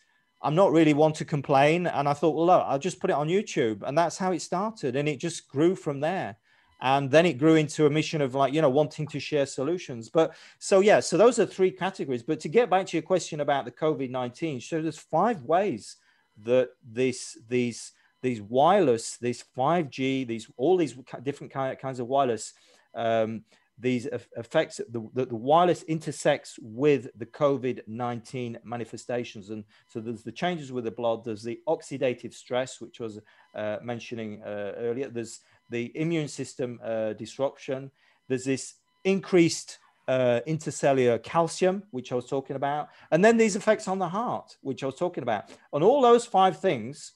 i'm 0.46 0.54
not 0.54 0.72
really 0.72 0.94
one 0.94 1.12
to 1.12 1.24
complain. 1.24 1.86
And 1.86 2.08
i 2.08 2.12
thought 2.12 2.36
well 2.36 2.46
look 2.46 2.64
i'll 2.66 2.78
just 2.78 3.00
put 3.00 3.10
it 3.10 3.14
on 3.14 3.28
youtube. 3.28 3.82
And 3.82 3.96
that's 3.96 4.16
how 4.16 4.32
it 4.32 4.40
started. 4.40 4.96
And 4.96 5.08
it 5.08 5.18
just 5.18 5.48
grew 5.48 5.74
from 5.74 6.00
there. 6.00 6.36
And 6.80 7.10
then 7.10 7.24
it 7.24 7.38
grew 7.38 7.54
into 7.54 7.86
a 7.86 7.90
mission 7.90 8.20
of 8.20 8.34
like 8.34 8.52
you 8.52 8.62
know 8.62 8.70
wanting 8.70 9.06
to 9.08 9.20
share 9.20 9.46
solutions. 9.46 10.08
But 10.08 10.34
so 10.58 10.80
yeah 10.80 11.00
so 11.00 11.16
those 11.16 11.38
are 11.38 11.46
three 11.46 11.70
categories. 11.70 12.22
But 12.22 12.40
to 12.40 12.48
get 12.48 12.70
back 12.70 12.86
to 12.86 12.96
your 12.96 13.02
question 13.02 13.40
about 13.40 13.64
the 13.64 13.72
covid-19 13.72 14.62
so 14.62 14.80
there's 14.80 14.98
five 14.98 15.42
ways 15.42 15.96
that 16.42 16.70
this 16.84 17.38
these 17.48 17.92
these 18.22 18.42
wireless, 18.42 19.18
these 19.18 19.44
5G, 19.56 20.26
these 20.26 20.50
all 20.56 20.76
these 20.76 20.96
different 21.22 21.52
kinds 21.52 22.00
of 22.00 22.06
wireless, 22.06 22.54
um, 22.94 23.44
these 23.78 24.06
effects, 24.36 24.80
the, 24.88 25.06
the, 25.12 25.36
wireless 25.36 25.82
intersects 25.82 26.58
with 26.62 27.08
the 27.18 27.26
COVID-19 27.26 28.56
manifestations. 28.64 29.50
And 29.50 29.64
so 29.86 30.00
there's 30.00 30.22
the 30.22 30.32
changes 30.32 30.72
with 30.72 30.84
the 30.84 30.90
blood, 30.90 31.24
there's 31.24 31.42
the 31.42 31.60
oxidative 31.68 32.32
stress, 32.32 32.80
which 32.80 33.00
was 33.00 33.20
uh, 33.54 33.76
mentioning 33.82 34.42
uh, 34.42 34.72
earlier, 34.78 35.08
there's 35.08 35.40
the 35.68 35.92
immune 35.94 36.28
system 36.28 36.80
uh, 36.82 37.12
disruption, 37.12 37.90
there's 38.28 38.44
this 38.44 38.74
increased 39.04 39.78
uh, 40.08 40.40
intercellular 40.46 41.22
calcium, 41.22 41.82
which 41.90 42.12
I 42.12 42.14
was 42.14 42.26
talking 42.26 42.56
about, 42.56 42.88
and 43.10 43.24
then 43.24 43.36
these 43.36 43.56
effects 43.56 43.88
on 43.88 43.98
the 43.98 44.08
heart, 44.08 44.56
which 44.62 44.82
I 44.82 44.86
was 44.86 44.96
talking 44.96 45.22
about. 45.22 45.50
On 45.72 45.82
all 45.82 46.00
those 46.00 46.24
five 46.24 46.60
things, 46.60 47.12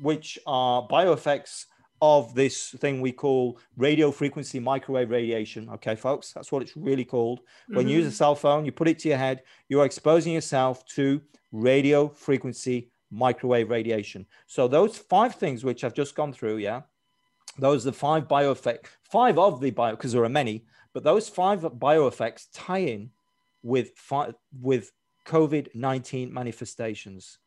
which 0.00 0.38
are 0.46 0.86
bioeffects 0.88 1.66
of 2.02 2.34
this 2.34 2.70
thing 2.70 3.00
we 3.00 3.12
call 3.12 3.58
radio 3.76 4.10
frequency 4.10 4.58
microwave 4.58 5.10
radiation. 5.10 5.68
Okay, 5.70 5.96
folks, 5.96 6.32
that's 6.32 6.50
what 6.50 6.62
it's 6.62 6.76
really 6.76 7.04
called. 7.04 7.40
When 7.68 7.80
mm-hmm. 7.80 7.88
you 7.88 7.96
use 7.96 8.06
a 8.06 8.08
mm-hmm. 8.08 8.14
cell 8.14 8.34
phone, 8.34 8.64
you 8.64 8.72
put 8.72 8.88
it 8.88 8.98
to 9.00 9.08
your 9.08 9.18
head, 9.18 9.42
you 9.68 9.80
are 9.80 9.84
exposing 9.84 10.32
yourself 10.32 10.84
to 10.96 11.20
radio 11.52 12.08
frequency 12.08 12.90
microwave 13.10 13.70
radiation. 13.70 14.26
So 14.46 14.68
those 14.68 14.96
five 14.96 15.34
things 15.34 15.64
which 15.64 15.84
I've 15.84 15.94
just 15.94 16.14
gone 16.14 16.32
through, 16.32 16.58
yeah, 16.58 16.82
those 17.58 17.86
are 17.86 17.90
the 17.90 17.96
five 17.96 18.28
bioeffects, 18.28 18.86
five 19.02 19.38
of 19.38 19.60
the 19.60 19.70
bio, 19.70 19.96
because 19.96 20.12
there 20.12 20.24
are 20.24 20.28
many, 20.28 20.64
but 20.92 21.04
those 21.04 21.28
five 21.28 21.60
bioeffects 21.60 22.46
tie 22.52 22.78
in 22.78 23.10
with 23.62 23.90
five, 23.96 24.34
with 24.60 24.92
COVID-19 25.26 26.30
manifestations. 26.30 27.38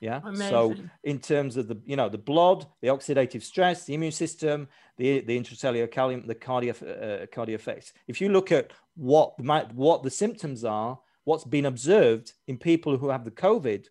Yeah. 0.00 0.20
Amazing. 0.24 0.48
So 0.48 0.74
in 1.04 1.18
terms 1.18 1.56
of 1.58 1.68
the, 1.68 1.78
you 1.84 1.94
know, 1.94 2.08
the 2.08 2.18
blood, 2.18 2.66
the 2.80 2.88
oxidative 2.88 3.42
stress, 3.42 3.84
the 3.84 3.94
immune 3.94 4.12
system, 4.12 4.66
the 4.96 5.20
the 5.20 5.38
intracellular 5.38 5.90
calcium, 5.90 6.26
the 6.26 6.34
cardio 6.34 6.70
uh, 6.70 7.26
cardio 7.26 7.54
effects. 7.54 7.92
If 8.08 8.20
you 8.20 8.30
look 8.30 8.50
at 8.50 8.70
what 8.96 9.38
what 9.74 10.02
the 10.02 10.10
symptoms 10.10 10.64
are, 10.64 10.98
what's 11.24 11.44
been 11.44 11.66
observed 11.66 12.32
in 12.48 12.56
people 12.56 12.96
who 12.96 13.10
have 13.10 13.24
the 13.24 13.30
COVID, 13.30 13.86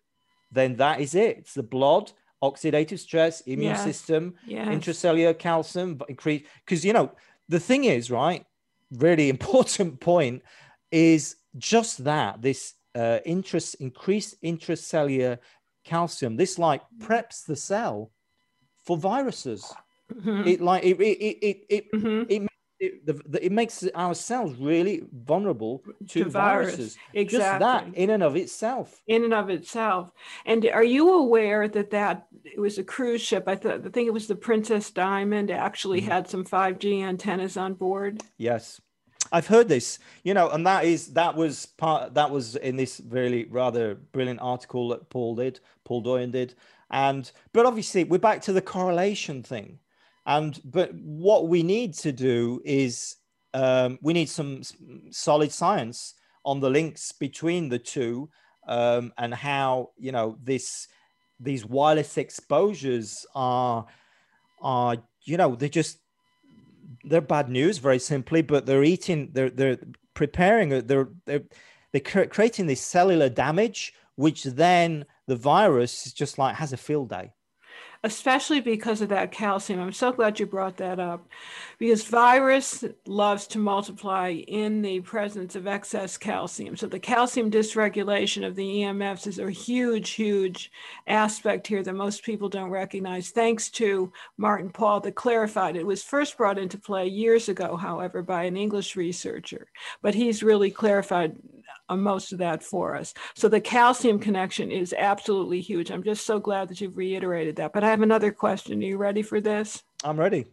then 0.50 0.76
that 0.76 1.00
is 1.00 1.14
it. 1.14 1.38
It's 1.38 1.54
the 1.54 1.62
blood, 1.62 2.10
oxidative 2.42 2.98
stress, 2.98 3.40
immune 3.42 3.70
yes. 3.70 3.84
system, 3.84 4.34
yes. 4.44 4.66
intracellular 4.68 5.38
calcium 5.38 6.00
increase. 6.08 6.42
Because 6.64 6.84
you 6.84 6.92
know 6.92 7.12
the 7.48 7.60
thing 7.60 7.84
is, 7.84 8.10
right? 8.10 8.44
Really 8.90 9.28
important 9.36 10.00
point 10.00 10.42
is 10.90 11.36
just 11.56 12.02
that 12.02 12.42
this 12.42 12.74
uh, 12.94 13.18
interest 13.24 13.76
increased 13.76 14.42
intracellular 14.42 15.38
calcium. 15.90 16.36
This 16.36 16.58
like 16.58 16.82
preps 16.98 17.44
the 17.44 17.56
cell 17.56 18.10
for 18.84 18.96
viruses. 18.96 19.72
Mm-hmm. 20.12 20.48
It 20.48 20.60
like 20.60 20.84
it 20.84 21.00
it 21.00 21.38
it 21.48 21.64
it, 21.68 21.92
mm-hmm. 21.92 22.22
it, 22.28 22.48
it, 22.80 23.06
the, 23.06 23.44
it, 23.44 23.52
makes 23.52 23.86
our 23.94 24.14
cells 24.14 24.56
really 24.56 25.02
vulnerable 25.12 25.82
to, 26.08 26.24
to 26.24 26.30
viruses. 26.30 26.96
Exactly. 27.12 27.38
Just 27.38 27.60
that 27.60 27.94
in 27.94 28.08
and 28.10 28.22
of 28.22 28.36
itself. 28.36 29.02
In 29.06 29.24
and 29.24 29.34
of 29.34 29.50
itself. 29.50 30.10
And 30.46 30.64
are 30.72 30.84
you 30.84 31.12
aware 31.12 31.68
that 31.68 31.90
that 31.90 32.26
it 32.44 32.58
was 32.58 32.78
a 32.78 32.84
cruise 32.84 33.20
ship? 33.20 33.44
I 33.46 33.56
thought 33.56 33.86
I 33.86 33.90
think 33.90 34.06
it 34.08 34.14
was 34.14 34.28
the 34.28 34.34
Princess 34.34 34.90
Diamond 34.90 35.50
actually 35.50 36.00
mm-hmm. 36.00 36.10
had 36.10 36.28
some 36.28 36.44
5G 36.44 37.02
antennas 37.02 37.56
on 37.56 37.74
board. 37.74 38.22
Yes. 38.38 38.80
I've 39.32 39.46
heard 39.46 39.68
this, 39.68 39.98
you 40.24 40.34
know, 40.34 40.50
and 40.50 40.66
that 40.66 40.84
is 40.84 41.12
that 41.14 41.36
was 41.36 41.66
part 41.66 42.14
that 42.14 42.30
was 42.30 42.56
in 42.56 42.76
this 42.76 43.00
really 43.08 43.44
rather 43.44 43.94
brilliant 43.94 44.40
article 44.40 44.88
that 44.88 45.08
Paul 45.08 45.36
did, 45.36 45.60
Paul 45.84 46.02
Doyon 46.02 46.32
did, 46.32 46.54
and 46.90 47.30
but 47.52 47.66
obviously 47.66 48.04
we're 48.04 48.18
back 48.18 48.42
to 48.42 48.52
the 48.52 48.60
correlation 48.60 49.42
thing, 49.42 49.78
and 50.26 50.60
but 50.64 50.92
what 50.94 51.48
we 51.48 51.62
need 51.62 51.94
to 51.94 52.12
do 52.12 52.60
is 52.64 53.16
um, 53.54 53.98
we 54.02 54.12
need 54.12 54.28
some 54.28 54.62
solid 55.10 55.52
science 55.52 56.14
on 56.44 56.60
the 56.60 56.70
links 56.70 57.12
between 57.12 57.68
the 57.68 57.78
two 57.78 58.28
um, 58.66 59.12
and 59.18 59.32
how 59.32 59.90
you 59.96 60.10
know 60.10 60.36
this 60.42 60.88
these 61.38 61.64
wireless 61.64 62.18
exposures 62.18 63.24
are 63.34 63.86
are 64.60 64.96
you 65.22 65.36
know 65.36 65.54
they 65.54 65.68
just 65.68 65.98
they're 67.04 67.20
bad 67.20 67.48
news 67.48 67.78
very 67.78 67.98
simply 67.98 68.42
but 68.42 68.66
they're 68.66 68.84
eating 68.84 69.30
they're 69.32 69.50
they're 69.50 69.78
preparing 70.14 70.68
they're 70.68 71.08
they're 71.26 71.42
they're 71.92 72.26
creating 72.26 72.66
this 72.66 72.80
cellular 72.80 73.28
damage 73.28 73.92
which 74.16 74.44
then 74.44 75.04
the 75.26 75.36
virus 75.36 76.06
is 76.06 76.12
just 76.12 76.38
like 76.38 76.56
has 76.56 76.72
a 76.72 76.76
field 76.76 77.08
day 77.08 77.32
especially 78.02 78.60
because 78.60 79.02
of 79.02 79.10
that 79.10 79.30
calcium. 79.30 79.80
I'm 79.80 79.92
so 79.92 80.10
glad 80.12 80.40
you 80.40 80.46
brought 80.46 80.78
that 80.78 80.98
up 80.98 81.28
because 81.78 82.04
virus 82.04 82.82
loves 83.06 83.46
to 83.48 83.58
multiply 83.58 84.30
in 84.30 84.80
the 84.80 85.00
presence 85.00 85.54
of 85.54 85.66
excess 85.66 86.16
calcium. 86.16 86.76
So 86.76 86.86
the 86.86 86.98
calcium 86.98 87.50
dysregulation 87.50 88.46
of 88.46 88.56
the 88.56 88.66
EMFs 88.66 89.26
is 89.26 89.38
a 89.38 89.50
huge, 89.50 90.10
huge 90.10 90.70
aspect 91.06 91.66
here 91.66 91.82
that 91.82 91.92
most 91.92 92.22
people 92.22 92.48
don't 92.48 92.70
recognize. 92.70 93.30
Thanks 93.30 93.68
to 93.70 94.10
Martin 94.38 94.70
Pall 94.70 95.00
that 95.00 95.14
clarified 95.14 95.76
it 95.76 95.86
was 95.86 96.02
first 96.02 96.38
brought 96.38 96.58
into 96.58 96.78
play 96.78 97.06
years 97.06 97.48
ago, 97.50 97.76
however, 97.76 98.22
by 98.22 98.44
an 98.44 98.56
English 98.56 98.96
researcher, 98.96 99.66
but 100.00 100.14
he's 100.14 100.42
really 100.42 100.70
clarified 100.70 101.36
most 101.96 102.32
of 102.32 102.38
that 102.38 102.62
for 102.62 102.96
us. 102.96 103.14
So 103.34 103.48
the 103.48 103.60
calcium 103.60 104.18
connection 104.18 104.70
is 104.70 104.94
absolutely 104.96 105.60
huge. 105.60 105.90
I'm 105.90 106.02
just 106.02 106.26
so 106.26 106.38
glad 106.38 106.68
that 106.68 106.80
you've 106.80 106.96
reiterated 106.96 107.56
that. 107.56 107.72
But 107.72 107.84
I 107.84 107.90
have 107.90 108.02
another 108.02 108.32
question. 108.32 108.82
Are 108.82 108.86
you 108.86 108.96
ready 108.96 109.22
for 109.22 109.40
this? 109.40 109.82
I'm 110.04 110.18
ready. 110.18 110.46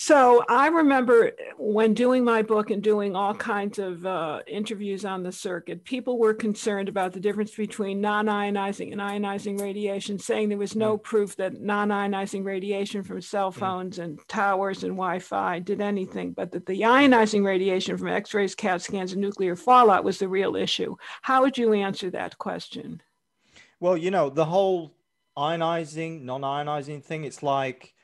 So 0.00 0.44
I 0.48 0.68
remember 0.68 1.32
when 1.56 1.92
doing 1.92 2.22
my 2.22 2.40
book 2.42 2.70
and 2.70 2.80
doing 2.80 3.16
all 3.16 3.34
kinds 3.34 3.80
of 3.80 4.06
uh, 4.06 4.42
interviews 4.46 5.04
on 5.04 5.24
the 5.24 5.32
circuit, 5.32 5.82
people 5.82 6.20
were 6.20 6.34
concerned 6.34 6.88
about 6.88 7.12
the 7.12 7.18
difference 7.18 7.52
between 7.56 8.00
non-ionizing 8.00 8.92
and 8.92 9.00
ionizing 9.00 9.60
radiation, 9.60 10.16
saying 10.16 10.50
there 10.50 10.56
was 10.56 10.76
no 10.76 10.96
mm. 10.96 11.02
proof 11.02 11.34
that 11.34 11.60
non-ionizing 11.60 12.44
radiation 12.44 13.02
from 13.02 13.20
cell 13.20 13.50
mm. 13.50 13.56
phones 13.56 13.98
and 13.98 14.20
towers 14.28 14.84
and 14.84 14.92
Wi-Fi 14.92 15.58
did 15.58 15.80
anything, 15.80 16.30
but 16.30 16.52
that 16.52 16.66
the 16.66 16.82
ionizing 16.82 17.44
radiation 17.44 17.98
from 17.98 18.06
X-rays, 18.06 18.54
CAT 18.54 18.80
scans, 18.80 19.14
and 19.14 19.20
nuclear 19.20 19.56
fallout 19.56 20.04
was 20.04 20.20
the 20.20 20.28
real 20.28 20.54
issue. 20.54 20.94
How 21.22 21.42
would 21.42 21.58
you 21.58 21.72
answer 21.72 22.08
that 22.12 22.38
question? 22.38 23.02
Well, 23.80 23.96
you 23.96 24.12
know, 24.12 24.30
the 24.30 24.44
whole 24.44 24.94
ionizing, 25.36 26.22
non-ionizing 26.22 27.02
thing, 27.02 27.24
it's 27.24 27.42
like 27.42 27.94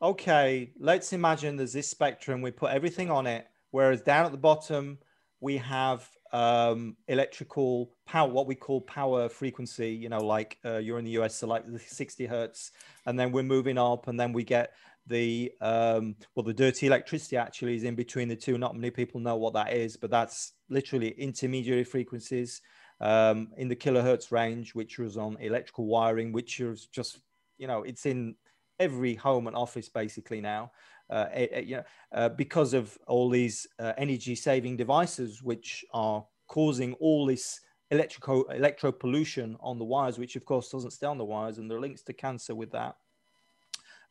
okay, 0.00 0.70
let's 0.78 1.12
imagine 1.12 1.56
there's 1.56 1.72
this 1.72 1.88
spectrum, 1.88 2.40
we 2.40 2.50
put 2.50 2.70
everything 2.70 3.10
on 3.10 3.26
it, 3.26 3.46
whereas 3.70 4.00
down 4.02 4.24
at 4.24 4.32
the 4.32 4.38
bottom, 4.38 4.98
we 5.40 5.56
have 5.56 6.08
um, 6.32 6.96
electrical 7.08 7.90
power, 8.06 8.28
what 8.28 8.46
we 8.46 8.54
call 8.54 8.80
power 8.80 9.28
frequency, 9.28 9.90
you 9.90 10.08
know, 10.08 10.20
like 10.20 10.58
uh, 10.64 10.78
you're 10.78 10.98
in 10.98 11.04
the 11.04 11.18
US, 11.22 11.36
so 11.36 11.46
like 11.46 11.66
the 11.66 11.78
60 11.78 12.26
hertz, 12.26 12.72
and 13.06 13.18
then 13.18 13.32
we're 13.32 13.42
moving 13.42 13.78
up, 13.78 14.08
and 14.08 14.18
then 14.18 14.32
we 14.32 14.44
get 14.44 14.72
the 15.06 15.50
um, 15.62 16.14
well, 16.34 16.44
the 16.44 16.52
dirty 16.52 16.86
electricity 16.86 17.36
actually 17.36 17.74
is 17.74 17.84
in 17.84 17.94
between 17.94 18.28
the 18.28 18.36
two. 18.36 18.58
Not 18.58 18.74
many 18.74 18.90
people 18.90 19.20
know 19.20 19.36
what 19.36 19.54
that 19.54 19.72
is, 19.72 19.96
but 19.96 20.10
that's 20.10 20.52
literally 20.68 21.10
intermediary 21.12 21.84
frequencies 21.84 22.60
um, 23.00 23.48
in 23.56 23.68
the 23.68 23.76
kilohertz 23.76 24.30
range, 24.30 24.74
which 24.74 24.98
was 24.98 25.16
on 25.16 25.38
electrical 25.40 25.86
wiring, 25.86 26.30
which 26.30 26.60
is 26.60 26.86
just 26.86 27.20
you 27.56 27.66
know, 27.66 27.82
it's 27.82 28.06
in 28.06 28.36
every 28.78 29.14
home 29.14 29.46
and 29.46 29.56
office 29.56 29.88
basically 29.88 30.40
now, 30.40 30.70
uh, 31.10 31.26
you 31.62 31.76
know, 31.76 31.84
uh, 32.12 32.28
because 32.28 32.74
of 32.74 32.96
all 33.06 33.28
these 33.30 33.66
uh, 33.78 33.92
energy 33.96 34.34
saving 34.34 34.76
devices, 34.76 35.42
which 35.42 35.84
are 35.92 36.24
causing 36.46 36.94
all 36.94 37.26
this 37.26 37.60
electrical 37.90 38.44
electro 38.50 38.92
pollution 38.92 39.56
on 39.60 39.78
the 39.78 39.84
wires, 39.84 40.18
which 40.18 40.36
of 40.36 40.44
course 40.44 40.70
doesn't 40.70 40.90
stay 40.92 41.06
on 41.06 41.18
the 41.18 41.24
wires, 41.24 41.58
and 41.58 41.70
there 41.70 41.78
are 41.78 41.80
links 41.80 42.02
to 42.02 42.12
cancer 42.12 42.54
with 42.54 42.70
that. 42.72 42.96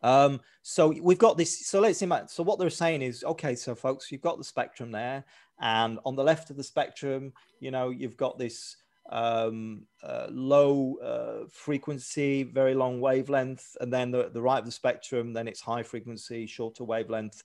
Um, 0.03 0.41
so 0.62 0.93
we've 1.01 1.17
got 1.17 1.38
this. 1.38 1.65
So 1.67 1.80
let's 1.80 2.01
imagine. 2.01 2.27
So 2.27 2.43
what 2.43 2.60
they're 2.60 2.69
saying 2.69 3.01
is, 3.01 3.23
okay, 3.23 3.56
so 3.56 3.75
folks, 3.75 4.12
you've 4.12 4.21
got 4.21 4.38
the 4.38 4.43
spectrum 4.43 4.91
there, 4.91 5.23
and 5.60 5.99
on 6.06 6.15
the 6.15 6.23
left 6.23 6.49
of 6.49 6.58
the 6.58 6.63
spectrum, 6.63 7.34
you 7.60 7.71
know, 7.71 7.89
you've 7.89 8.17
got 8.17 8.38
this 8.38 8.77
um, 9.10 9.84
uh, 10.04 10.28
low 10.30 10.96
uh, 10.98 11.48
frequency, 11.52 12.43
very 12.43 12.74
long 12.74 13.00
wavelength, 13.00 13.76
and 13.80 13.91
then 13.91 14.12
the, 14.12 14.30
the 14.34 14.41
right 14.41 14.60
of 14.60 14.65
the 14.65 14.72
spectrum, 14.72 15.34
then 15.34 15.48
it's 15.48 15.62
high 15.62 15.84
frequency, 15.84 16.46
shorter 16.46 16.84
wavelength. 16.84 17.43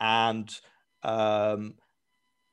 And 0.00 0.50
um, 1.02 1.74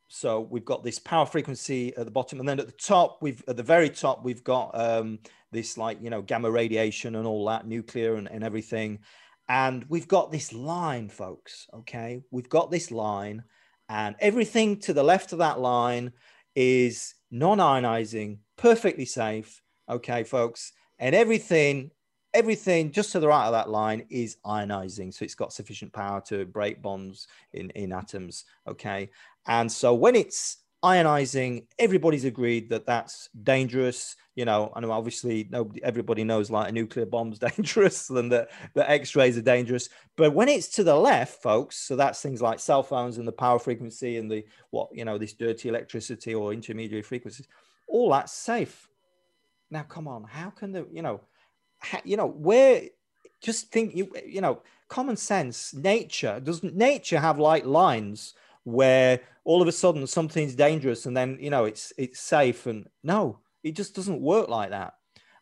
so 0.10 0.42
we've 0.42 0.66
got 0.66 0.84
this 0.84 1.00
power 1.00 1.26
frequency 1.26 1.96
at 1.96 2.06
the 2.06 2.12
bottom, 2.12 2.40
and 2.40 2.50
then 2.50 2.60
at 2.60 2.66
the 2.66 2.74
top, 2.74 3.20
we've 3.22 3.44
at 3.48 3.58
the 3.58 3.64
very 3.64 3.90
top, 3.90 4.24
we've 4.24 4.44
got 4.44 4.72
um, 4.74 5.20
this 5.52 5.78
like 5.78 6.02
you 6.02 6.10
know 6.10 6.22
gamma 6.22 6.50
radiation 6.50 7.16
and 7.16 7.28
all 7.28 7.46
that, 7.46 7.68
nuclear 7.68 8.16
and, 8.16 8.28
and 8.30 8.44
everything. 8.44 9.00
And 9.48 9.86
we've 9.90 10.08
got 10.08 10.32
this 10.32 10.54
line, 10.54 11.10
folks. 11.10 11.68
Okay, 11.74 12.24
we've 12.32 12.50
got 12.50 12.72
this 12.72 12.92
line, 12.92 13.44
and 13.88 14.16
everything 14.20 14.80
to 14.82 14.94
the 14.94 15.04
left 15.04 15.32
of 15.32 15.40
that 15.40 15.60
line 15.60 16.12
is 16.56 17.14
non-ionizing, 17.32 18.40
perfectly 18.58 19.06
safe. 19.06 19.62
Okay, 19.90 20.24
folks, 20.24 20.74
and 21.00 21.16
everything, 21.16 21.92
everything 22.34 22.92
just 22.92 23.12
to 23.14 23.20
the 23.20 23.28
right 23.28 23.46
of 23.46 23.54
that 23.54 23.70
line 23.70 24.06
is 24.10 24.38
ionizing, 24.46 25.14
so 25.14 25.26
it's 25.26 25.36
got 25.36 25.54
sufficient 25.54 25.92
power 25.94 26.22
to 26.28 26.46
break 26.46 26.82
bonds 26.82 27.28
in 27.54 27.70
in 27.72 27.92
atoms. 27.92 28.46
Okay, 28.68 29.10
and 29.48 29.72
so 29.72 29.94
when 29.94 30.16
it's 30.16 30.58
ionizing, 30.84 31.66
everybody's 31.78 32.26
agreed 32.26 32.70
that 32.70 32.86
that's 32.86 33.30
dangerous. 33.44 34.16
You 34.36 34.46
know, 34.46 34.72
and 34.76 34.86
obviously 34.86 35.50
nobody, 35.52 35.84
everybody 35.84 36.24
knows 36.24 36.50
like 36.50 36.70
a 36.70 36.72
nuclear 36.72 37.06
bomb's 37.06 37.40
dangerous 37.58 38.10
and 38.10 38.32
that 38.32 38.50
the 38.74 38.90
X-rays 38.90 39.38
are 39.38 39.42
dangerous. 39.42 39.90
But 40.16 40.34
when 40.34 40.48
it's 40.48 40.70
to 40.70 40.84
the 40.84 40.96
left, 40.96 41.42
folks, 41.42 41.76
so 41.76 41.98
that's 41.98 42.22
things 42.22 42.42
like 42.42 42.60
cell 42.60 42.82
phones 42.82 43.18
and 43.18 43.28
the 43.28 43.34
power 43.34 43.60
frequency 43.60 44.18
and 44.18 44.32
the 44.32 44.46
what 44.70 44.90
you 44.94 45.04
know 45.04 45.18
this 45.18 45.34
dirty 45.34 45.68
electricity 45.68 46.34
or 46.34 46.54
intermediary 46.54 47.02
frequencies, 47.02 47.48
all 47.88 48.12
that's 48.12 48.32
safe. 48.32 48.88
Now, 49.72 49.84
come 49.84 50.08
on, 50.08 50.24
how 50.24 50.50
can 50.50 50.72
the 50.72 50.88
you 50.92 51.02
know, 51.02 51.22
how, 51.80 52.00
you 52.04 52.18
know 52.18 52.28
where? 52.28 52.84
Just 53.42 53.72
think 53.72 53.96
you 53.96 54.12
you 54.26 54.42
know 54.42 54.62
common 54.88 55.16
sense. 55.16 55.74
Nature 55.74 56.40
doesn't 56.40 56.76
nature 56.76 57.20
have 57.20 57.40
like 57.40 57.66
lines 57.66 58.34
where 58.64 59.22
all 59.50 59.62
of 59.64 59.68
a 59.68 59.72
sudden 59.72 60.06
something's 60.06 60.54
dangerous 60.54 61.08
and 61.08 61.18
then 61.18 61.38
you 61.42 61.50
know 61.50 61.66
it's 61.66 61.92
it's 61.98 62.20
safe 62.20 62.68
and 62.68 62.88
no 63.04 63.40
it 63.64 63.76
just 63.76 63.96
doesn't 63.96 64.22
work 64.22 64.50
like 64.50 64.70
that. 64.70 64.94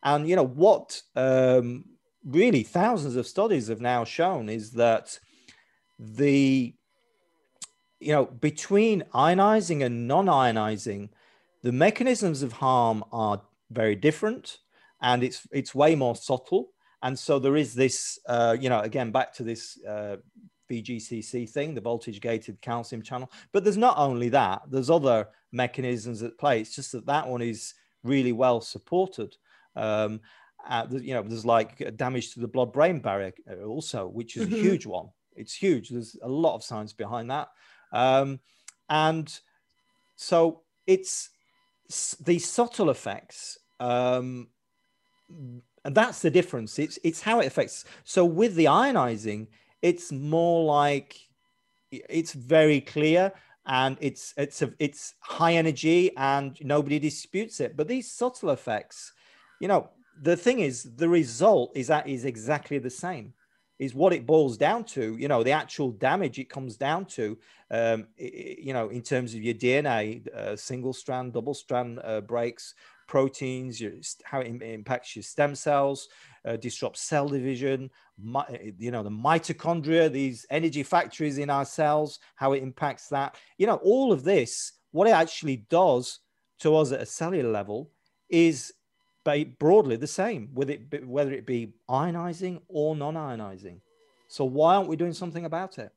And 0.04 0.28
you 0.30 0.36
know 0.36 0.46
what 0.46 1.02
um, 1.16 1.86
really 2.26 2.64
thousands 2.64 3.16
of 3.16 3.28
studies 3.28 3.68
have 3.68 3.82
now 3.82 4.04
shown 4.04 4.50
is 4.50 4.72
that 4.72 5.20
the 6.00 6.74
you 8.00 8.12
know 8.12 8.26
between 8.26 9.04
ionizing 9.14 9.84
and 9.84 10.08
non-ionizing 10.08 11.10
the 11.64 11.72
mechanisms 11.72 12.44
of 12.44 12.54
harm 12.54 13.04
are 13.12 13.42
very 13.72 13.96
different 13.96 14.60
and 15.02 15.24
it's 15.24 15.48
it's 15.52 15.76
way 15.76 15.96
more 15.96 16.16
subtle. 16.16 16.70
And 17.04 17.18
so 17.18 17.38
there 17.40 17.56
is 17.56 17.76
this 17.76 18.20
uh, 18.28 18.56
you 18.60 18.70
know 18.70 18.80
again 18.80 19.12
back 19.12 19.34
to 19.36 19.44
this 19.44 19.78
uh, 19.84 20.18
VGCC 20.70 21.50
thing, 21.50 21.74
the 21.74 21.82
voltage 21.82 22.22
gated 22.22 22.62
calcium 22.62 23.02
channel. 23.02 23.32
But 23.52 23.64
there's 23.64 23.78
not 23.78 23.98
only 23.98 24.30
that, 24.30 24.64
there's 24.70 24.90
other 24.90 25.28
mechanisms 25.52 26.24
at 26.24 26.38
play. 26.38 26.62
It's 26.62 26.76
just 26.76 26.92
that 26.92 27.06
that 27.06 27.28
one 27.28 27.42
is 27.42 27.74
really 28.04 28.32
well 28.32 28.62
supported. 28.62 29.36
Um, 29.76 30.22
uh, 30.68 30.86
you 30.90 31.14
know, 31.14 31.24
there's 31.24 31.46
like 31.46 31.96
damage 31.98 32.34
to 32.34 32.40
the 32.40 32.48
blood 32.48 32.74
brain 32.74 33.00
barrier 33.00 33.32
uh, 33.50 33.64
also, 33.64 34.08
which 34.08 34.38
is 34.38 34.46
mm-hmm. 34.48 34.56
a 34.56 34.60
huge 34.60 34.86
one. 34.86 35.10
It's 35.36 35.54
huge. 35.54 35.90
There's 35.90 36.18
a 36.22 36.28
lot 36.28 36.56
of 36.56 36.64
science 36.64 36.94
behind 36.94 37.30
that. 37.30 37.50
Um, 37.94 38.40
and 38.90 39.40
so 40.16 40.62
it's 40.86 41.30
these 42.24 42.50
subtle 42.50 42.90
effects. 42.90 43.58
Um, 43.80 44.48
and 45.30 45.96
that's 45.96 46.22
the 46.22 46.32
difference. 46.32 46.80
It's, 46.80 47.00
it's 47.04 47.22
how 47.22 47.40
it 47.40 47.46
affects. 47.46 47.86
So 48.04 48.26
with 48.26 48.56
the 48.56 48.66
ionizing, 48.66 49.48
it's 49.82 50.12
more 50.12 50.66
like 50.66 51.18
it's 51.92 52.34
very 52.34 52.82
clear 52.82 53.32
and 53.66 53.98
it's 54.02 54.34
it's 54.38 54.62
a, 54.62 54.74
it's 54.80 55.14
high 55.22 55.54
energy 55.54 56.16
and 56.18 56.58
nobody 56.62 57.00
disputes 57.00 57.60
it. 57.60 57.78
But 57.78 57.88
these 57.88 58.12
subtle 58.12 58.50
effects 58.50 59.14
you 59.60 59.68
know 59.68 59.90
the 60.22 60.36
thing 60.36 60.60
is 60.60 60.84
the 60.96 61.10
result 61.10 61.72
is 61.76 61.88
that 61.88 62.08
is 62.08 62.26
exactly 62.26 62.78
the 62.78 62.90
same 62.90 63.34
is 63.80 63.94
what 63.94 64.14
it 64.14 64.26
boils 64.26 64.58
down 64.58 64.84
to 64.84 65.16
you 65.18 65.28
know 65.28 65.44
the 65.44 65.52
actual 65.52 65.92
damage 65.92 66.40
it 66.40 66.50
comes 66.50 66.78
down 66.78 67.06
to 67.06 67.38
um, 67.72 68.08
you 68.18 68.74
know 68.74 68.90
in 68.90 69.02
terms 69.02 69.34
of 69.34 69.42
your 69.42 69.54
dna 69.54 70.28
uh, 70.34 70.56
single 70.56 70.94
strand 70.94 71.34
double 71.34 71.54
strand 71.54 72.00
uh, 72.04 72.22
breaks 72.22 72.74
proteins 73.08 73.80
your, 73.80 73.94
how 74.24 74.40
it 74.40 74.62
impacts 74.62 75.16
your 75.16 75.24
stem 75.24 75.56
cells 75.56 76.10
uh, 76.48 76.92
cell 76.94 77.28
division, 77.28 77.90
my, 78.18 78.46
you 78.78 78.92
know, 78.92 79.04
the 79.04 79.10
mitochondria, 79.10 80.12
these 80.12 80.46
energy 80.50 80.84
factories 80.84 81.38
in 81.38 81.50
our 81.50 81.66
cells, 81.66 82.20
how 82.36 82.54
it 82.54 82.64
impacts 82.64 83.08
that. 83.10 83.36
You 83.58 83.68
know, 83.68 83.76
all 83.84 84.12
of 84.12 84.24
this, 84.24 84.74
what 84.92 85.08
it 85.08 85.12
actually 85.12 85.66
does 85.70 86.20
to 86.60 86.76
us 86.76 86.92
at 86.92 87.02
a 87.02 87.06
cellular 87.06 87.52
level 87.52 87.92
is 88.30 88.74
broadly 89.60 89.98
the 89.98 90.08
same, 90.08 90.50
with 90.54 90.70
it, 90.70 91.06
whether 91.06 91.34
it 91.34 91.46
be 91.46 91.74
ionizing 91.90 92.62
or 92.70 92.96
non 92.96 93.16
ionizing. 93.16 93.82
So, 94.30 94.46
why 94.46 94.76
aren't 94.76 94.90
we 94.90 94.96
doing 94.96 95.14
something 95.14 95.46
about 95.46 95.78
it? 95.78 95.92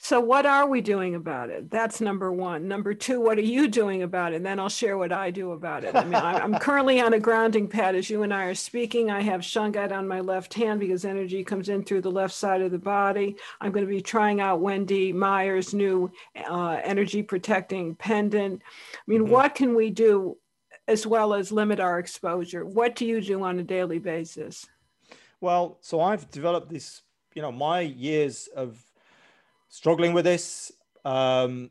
So, 0.00 0.20
what 0.20 0.46
are 0.46 0.68
we 0.68 0.80
doing 0.80 1.16
about 1.16 1.50
it? 1.50 1.70
That's 1.70 2.00
number 2.00 2.32
one. 2.32 2.68
Number 2.68 2.94
two, 2.94 3.20
what 3.20 3.36
are 3.36 3.42
you 3.42 3.66
doing 3.66 4.04
about 4.04 4.32
it? 4.32 4.36
And 4.36 4.46
then 4.46 4.60
I'll 4.60 4.68
share 4.68 4.96
what 4.96 5.10
I 5.10 5.32
do 5.32 5.50
about 5.50 5.82
it. 5.82 5.94
I 5.94 6.04
mean, 6.04 6.14
I'm 6.14 6.54
currently 6.60 7.00
on 7.00 7.14
a 7.14 7.18
grounding 7.18 7.66
pad 7.66 7.96
as 7.96 8.08
you 8.08 8.22
and 8.22 8.32
I 8.32 8.44
are 8.44 8.54
speaking. 8.54 9.10
I 9.10 9.20
have 9.22 9.40
shungite 9.40 9.90
on 9.90 10.06
my 10.06 10.20
left 10.20 10.54
hand 10.54 10.78
because 10.78 11.04
energy 11.04 11.42
comes 11.42 11.68
in 11.68 11.82
through 11.82 12.02
the 12.02 12.12
left 12.12 12.32
side 12.32 12.62
of 12.62 12.70
the 12.70 12.78
body. 12.78 13.34
I'm 13.60 13.72
going 13.72 13.84
to 13.84 13.90
be 13.90 14.00
trying 14.00 14.40
out 14.40 14.60
Wendy 14.60 15.12
Myers' 15.12 15.74
new 15.74 16.12
uh, 16.48 16.80
energy 16.84 17.24
protecting 17.24 17.96
pendant. 17.96 18.62
I 18.62 19.02
mean, 19.08 19.22
mm-hmm. 19.22 19.32
what 19.32 19.56
can 19.56 19.74
we 19.74 19.90
do 19.90 20.38
as 20.86 21.08
well 21.08 21.34
as 21.34 21.50
limit 21.50 21.80
our 21.80 21.98
exposure? 21.98 22.64
What 22.64 22.94
do 22.94 23.04
you 23.04 23.20
do 23.20 23.42
on 23.42 23.58
a 23.58 23.64
daily 23.64 23.98
basis? 23.98 24.64
Well, 25.40 25.78
so 25.80 26.00
I've 26.00 26.30
developed 26.30 26.70
this, 26.70 27.02
you 27.34 27.42
know, 27.42 27.50
my 27.52 27.80
years 27.80 28.48
of 28.54 28.80
struggling 29.68 30.12
with 30.12 30.24
this. 30.24 30.72
Um, 31.04 31.70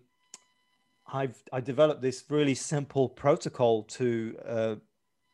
I've 1.11 1.41
I 1.53 1.61
developed 1.61 2.01
this 2.01 2.23
really 2.29 2.55
simple 2.55 3.09
protocol 3.09 3.83
to 3.83 4.37
uh, 4.45 4.75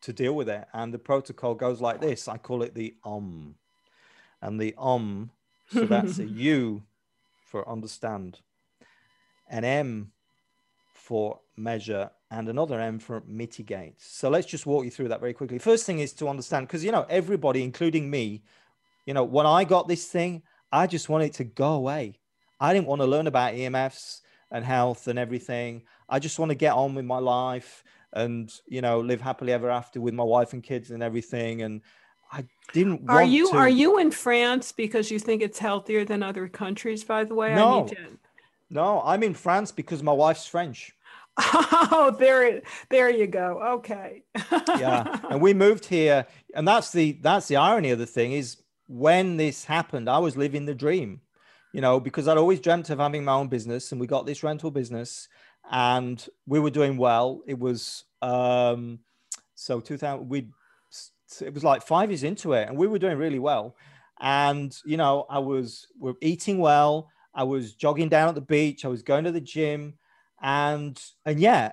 to 0.02 0.14
deal 0.14 0.34
with 0.34 0.50
it, 0.50 0.66
and 0.74 0.94
the 0.94 1.00
protocol 1.00 1.56
goes 1.56 1.82
like 1.82 2.02
this. 2.02 2.28
I 2.28 2.38
call 2.38 2.62
it 2.62 2.76
the 2.76 2.96
um, 3.04 3.56
and 4.42 4.60
the 4.60 4.76
um. 4.78 5.32
So 5.72 5.86
that's 5.86 6.20
a 6.20 6.28
U 6.28 6.84
for 7.46 7.68
understand, 7.68 8.40
an 9.50 9.64
M 9.64 10.12
for 10.94 11.40
measure, 11.56 12.12
and 12.30 12.50
another 12.50 12.80
M 12.80 13.00
for 13.00 13.24
mitigate. 13.26 13.96
So 14.00 14.30
let's 14.30 14.48
just 14.48 14.66
walk 14.66 14.86
you 14.86 14.92
through 14.92 15.10
that 15.10 15.20
very 15.20 15.34
quickly. 15.34 15.58
First 15.58 15.86
thing 15.86 16.00
is 16.00 16.14
to 16.14 16.30
understand, 16.30 16.68
because 16.68 16.84
you 16.84 16.92
know 16.92 17.06
everybody, 17.10 17.64
including 17.64 18.10
me, 18.12 18.44
you 19.06 19.14
know 19.16 19.24
when 19.24 19.48
I 19.48 19.64
got 19.64 19.88
this 19.88 20.06
thing, 20.06 20.44
I 20.72 20.86
just 20.86 21.10
wanted 21.10 21.26
it 21.26 21.34
to 21.36 21.44
go 21.46 21.74
away. 21.74 22.20
I 22.64 22.74
didn't 22.74 22.88
want 22.88 23.02
to 23.02 23.06
learn 23.06 23.28
about 23.28 23.56
EMFs 23.56 24.22
and 24.50 24.64
health 24.64 25.10
and 25.10 25.20
everything. 25.20 25.84
I 26.08 26.20
just 26.20 26.40
want 26.40 26.50
to 26.50 26.56
get 26.56 26.72
on 26.72 26.96
with 26.96 27.04
my 27.04 27.20
life 27.20 27.84
and 28.14 28.50
you 28.68 28.82
know 28.82 29.02
live 29.02 29.20
happily 29.20 29.52
ever 29.52 29.70
after 29.70 30.00
with 30.00 30.14
my 30.14 30.24
wife 30.24 30.54
and 30.54 30.64
kids 30.64 30.90
and 30.90 31.04
everything. 31.04 31.62
And 31.62 31.82
I 32.32 32.46
didn't. 32.72 33.10
Are 33.10 33.22
you 33.22 33.52
to... 33.52 33.58
are 33.58 33.68
you 33.68 34.00
in 34.00 34.12
France 34.12 34.72
because 34.72 35.12
you 35.12 35.20
think 35.20 35.42
it's 35.42 35.60
healthier 35.60 36.06
than 36.06 36.24
other 36.24 36.48
countries? 36.48 37.04
By 37.04 37.26
the 37.26 37.36
way, 37.36 37.54
no, 37.54 37.86
to... 37.90 37.98
no, 38.70 39.02
I'm 39.04 39.24
in 39.24 39.34
France 39.34 39.74
because 39.74 40.02
my 40.02 40.14
wife's 40.14 40.48
French. 40.48 40.96
Oh, 41.96 42.16
there, 42.18 42.62
there 42.90 43.10
you 43.10 43.28
go. 43.28 43.60
Okay. 43.76 44.24
yeah, 44.52 45.20
and 45.30 45.42
we 45.48 45.54
moved 45.54 45.86
here, 45.86 46.26
and 46.56 46.68
that's 46.68 46.92
the 46.92 47.18
that's 47.22 47.48
the 47.48 47.56
irony 47.56 47.90
of 47.92 48.00
the 48.00 48.06
thing 48.06 48.32
is 48.32 48.58
when 48.88 49.38
this 49.38 49.66
happened, 49.66 50.10
I 50.10 50.20
was 50.20 50.38
living 50.38 50.66
the 50.66 50.76
dream 50.76 51.22
you 51.74 51.82
know, 51.82 52.00
because 52.00 52.28
I'd 52.28 52.38
always 52.38 52.60
dreamt 52.60 52.92
of 52.92 53.00
having 53.00 53.26
my 53.26 53.34
own 53.34 53.48
business 53.48 53.92
and 53.92 54.00
we 54.00 54.08
got 54.08 54.26
this 54.26 54.44
rental 54.44 54.70
business 54.72 55.28
and 55.70 56.26
we 56.46 56.60
were 56.60 56.70
doing 56.70 56.98
well. 56.98 57.42
It 57.48 57.58
was, 57.58 58.06
um, 58.22 59.00
so 59.56 59.80
2000, 59.80 60.30
we, 60.30 60.50
it 61.42 61.54
was 61.54 61.64
like 61.64 61.82
five 61.82 62.12
years 62.12 62.24
into 62.24 62.54
it 62.54 62.70
and 62.70 62.78
we 62.78 62.88
were 62.88 63.00
doing 63.00 63.18
really 63.18 63.40
well. 63.40 63.76
And, 64.22 64.74
you 64.86 64.98
know, 64.98 65.26
I 65.30 65.40
was, 65.40 65.88
we're 66.00 66.14
eating 66.22 66.60
well. 66.60 67.10
I 67.34 67.44
was 67.44 67.74
jogging 67.74 68.08
down 68.08 68.30
at 68.30 68.36
the 68.36 68.42
beach. 68.42 68.86
I 68.86 68.88
was 68.88 69.02
going 69.02 69.24
to 69.24 69.32
the 69.32 69.42
gym 69.42 69.96
and, 70.44 71.02
and 71.26 71.40
yeah, 71.40 71.72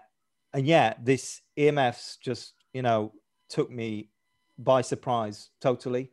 and 0.55 0.66
yeah, 0.66 0.94
this 1.03 1.42
EMFs 1.59 2.18
just, 2.20 2.55
you 2.72 2.80
know, 2.80 3.12
took 3.51 3.70
me 3.70 4.09
by 4.59 4.80
surprise 4.80 5.51
totally 5.61 6.11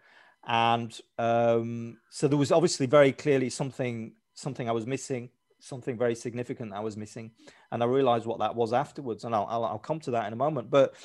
and 0.48 0.98
um, 1.20 1.98
so 2.10 2.28
there 2.28 2.38
was 2.38 2.52
obviously 2.52 2.86
very 2.86 3.12
clearly 3.12 3.50
something 3.50 4.14
something 4.34 4.70
I 4.70 4.72
was 4.72 4.88
missing, 4.88 5.30
something 5.60 5.98
very 5.98 6.16
significant 6.16 6.74
I 6.74 6.80
was 6.80 6.96
missing, 6.96 7.32
and 7.72 7.84
I 7.84 7.86
realized 7.86 8.26
what 8.26 8.40
that 8.40 8.56
was 8.56 8.74
afterwards, 8.74 9.26
and 9.26 9.36
I'll 9.36 9.46
I'll, 9.50 9.66
I'll 9.66 9.80
come 9.80 10.00
to 10.02 10.12
that 10.12 10.26
in 10.26 10.34
a 10.34 10.38
moment. 10.38 10.70
But 10.70 10.96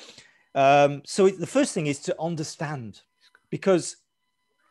um, 0.55 1.01
so 1.05 1.29
the 1.29 1.45
first 1.45 1.73
thing 1.73 1.87
is 1.87 1.99
to 1.99 2.15
understand, 2.19 3.01
because 3.49 3.97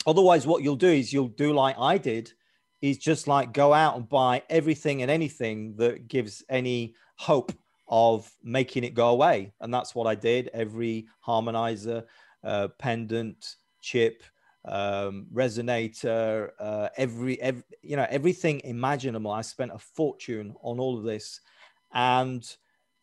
otherwise, 0.07 0.47
what 0.47 0.63
you'll 0.63 0.77
do 0.77 0.89
is 0.89 1.13
you'll 1.13 1.29
do 1.29 1.53
like 1.53 1.77
I 1.79 1.99
did, 1.99 2.33
is 2.81 2.97
just 2.97 3.29
like 3.29 3.53
go 3.53 3.75
out 3.75 3.97
and 3.97 4.09
buy 4.09 4.43
everything 4.49 5.03
and 5.03 5.11
anything 5.11 5.77
that 5.77 6.09
gives 6.09 6.43
any 6.49 6.95
hope 7.17 7.53
of 7.89 8.31
making 8.43 8.85
it 8.85 8.95
go 8.95 9.11
away, 9.11 9.53
and 9.61 9.73
that's 9.73 9.95
what 9.95 10.07
I 10.07 10.15
did. 10.15 10.49
Every 10.55 11.09
harmonizer, 11.27 12.05
uh, 12.43 12.69
pendant, 12.79 13.57
chip, 13.83 14.23
um, 14.65 15.27
resonator, 15.33 16.51
uh, 16.61 16.89
every, 16.97 17.41
every, 17.41 17.63
you 17.83 17.97
know, 17.97 18.07
everything 18.11 18.61
imaginable. 18.65 19.31
I 19.31 19.43
spent 19.43 19.73
a 19.73 19.79
fortune 19.79 20.55
on 20.63 20.79
all 20.79 20.99
of 20.99 21.05
this, 21.05 21.41
and 21.93 22.45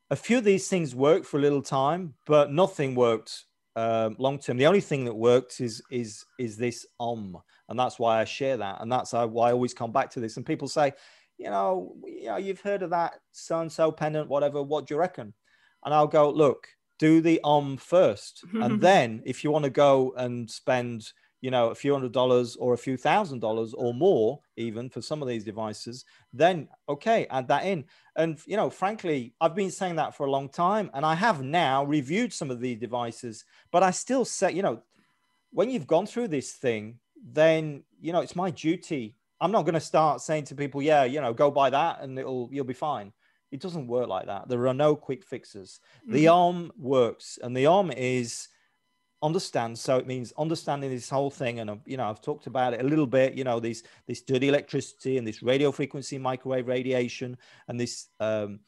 a 0.10 0.16
few 0.16 0.38
of 0.38 0.43
these 0.43 0.68
things 0.68 0.95
worked 0.95 1.26
for 1.26 1.38
a 1.38 1.41
little 1.41 1.62
time, 1.62 2.16
but 2.26 2.51
nothing 2.51 2.95
worked 2.95 3.45
um, 3.76 4.16
long 4.20 4.39
term. 4.39 4.57
The 4.57 4.68
only 4.68 4.82
thing 4.82 5.05
that 5.05 5.14
worked 5.14 5.62
is 5.62 5.82
is 5.91 6.26
is 6.38 6.57
this 6.57 6.86
om, 6.99 7.38
and 7.68 7.80
that's 7.80 7.99
why 7.99 8.20
I 8.20 8.26
share 8.26 8.57
that, 8.57 8.82
and 8.82 8.91
that's 8.91 9.14
why 9.14 9.49
I 9.49 9.51
always 9.53 9.74
come 9.74 9.91
back 9.91 10.10
to 10.12 10.20
this. 10.20 10.38
And 10.38 10.45
people 10.45 10.68
say, 10.68 10.93
you 11.38 11.49
know, 11.49 11.95
you 12.05 12.26
know, 12.26 12.38
you've 12.38 12.62
heard 12.62 12.84
of 12.84 12.89
that 12.89 13.16
so 13.32 13.60
and 13.60 13.72
so 13.72 13.91
pendant, 13.91 14.28
whatever. 14.28 14.62
What 14.62 14.88
do 14.88 14.95
you 14.95 14.99
reckon? 14.99 15.34
And 15.86 15.93
I'll 15.93 16.07
go, 16.07 16.30
look, 16.30 16.68
do 16.97 17.22
the 17.22 17.39
om 17.43 17.78
first, 17.78 18.43
and 18.53 18.82
then 18.89 19.22
if 19.26 19.43
you 19.43 19.51
want 19.51 19.66
to 19.66 19.72
go 19.72 20.14
and 20.18 20.49
spend 20.49 21.12
you 21.42 21.52
know 21.52 21.70
a 21.70 21.76
few 21.76 21.94
hundred 21.94 22.12
dollars 22.12 22.56
or 22.58 22.74
a 22.74 22.78
few 22.78 22.98
thousand 22.98 23.40
dollars 23.40 23.74
or 23.74 23.94
more 23.94 24.40
even 24.58 24.90
for 24.90 25.02
some 25.02 25.22
of 25.22 25.28
these 25.28 25.44
devices 25.44 26.06
then 26.34 26.68
okay 26.88 27.26
add 27.30 27.48
that 27.48 27.66
in. 27.66 27.86
And 28.16 28.38
you 28.46 28.58
know 28.58 28.70
frankly 28.70 29.34
i've 29.40 29.56
been 29.56 29.72
saying 29.72 29.96
that 29.96 30.16
for 30.16 30.26
a 30.26 30.32
long 30.32 30.50
time 30.50 30.90
and 30.94 31.06
i 31.06 31.16
have 31.16 31.42
now 31.42 31.86
reviewed 31.86 32.34
some 32.34 32.52
of 32.52 32.60
these 32.60 32.80
devices 32.80 33.46
but 33.72 33.84
i 33.84 33.92
still 33.92 34.26
say 34.26 34.52
you 34.52 34.62
know 34.62 34.82
when 35.52 35.70
you've 35.70 35.88
gone 35.88 36.06
through 36.06 36.28
this 36.28 36.52
thing 36.52 37.00
then 37.24 37.84
you 38.00 38.14
know 38.14 38.22
it's 38.22 38.36
my 38.36 38.50
duty. 38.52 39.16
I'm 39.42 39.52
not 39.52 39.64
going 39.64 39.76
to 39.76 39.80
start 39.80 40.22
saying 40.22 40.46
to 40.46 40.56
people 40.56 40.82
yeah 40.82 41.04
you 41.04 41.22
know 41.22 41.34
go 41.34 41.52
buy 41.52 41.70
that 41.70 42.02
and 42.02 42.18
it'll 42.18 42.50
you'll 42.52 42.66
be 42.66 42.74
fine. 42.74 43.14
It 43.52 43.62
doesn't 43.62 43.88
work 43.88 44.08
like 44.08 44.28
that. 44.28 44.48
There 44.48 44.68
are 44.68 44.74
no 44.74 44.96
quick 44.96 45.24
fixes. 45.24 45.80
Mm-hmm. 46.02 46.14
the 46.14 46.28
arm 46.28 46.72
works 46.78 47.40
and 47.42 47.56
the 47.56 47.66
arm 47.66 47.92
is 47.92 48.48
understand 49.22 49.78
so 49.78 49.97
it 49.97 50.07
means 50.07 50.32
understanding 50.38 50.89
this 50.89 51.09
whole 51.09 51.30
thing 51.30 51.59
and 51.59 51.82
you 51.86 51.97
know 51.97 52.09
i've 52.09 52.22
talked 52.22 52.47
about 52.47 52.74
it 52.74 52.80
a 52.80 52.88
little 52.88 53.07
bit 53.07 53.34
you 53.34 53.43
know 53.43 53.59
this 53.59 53.84
this 54.07 54.22
dirty 54.22 54.47
electricity 54.47 55.17
and 55.17 55.28
this 55.28 55.43
radio 55.43 55.72
frequency 55.72 56.17
microwave 56.17 56.67
radiation 56.67 57.38
and 57.67 57.80
this 57.80 58.07
um, 58.22 58.59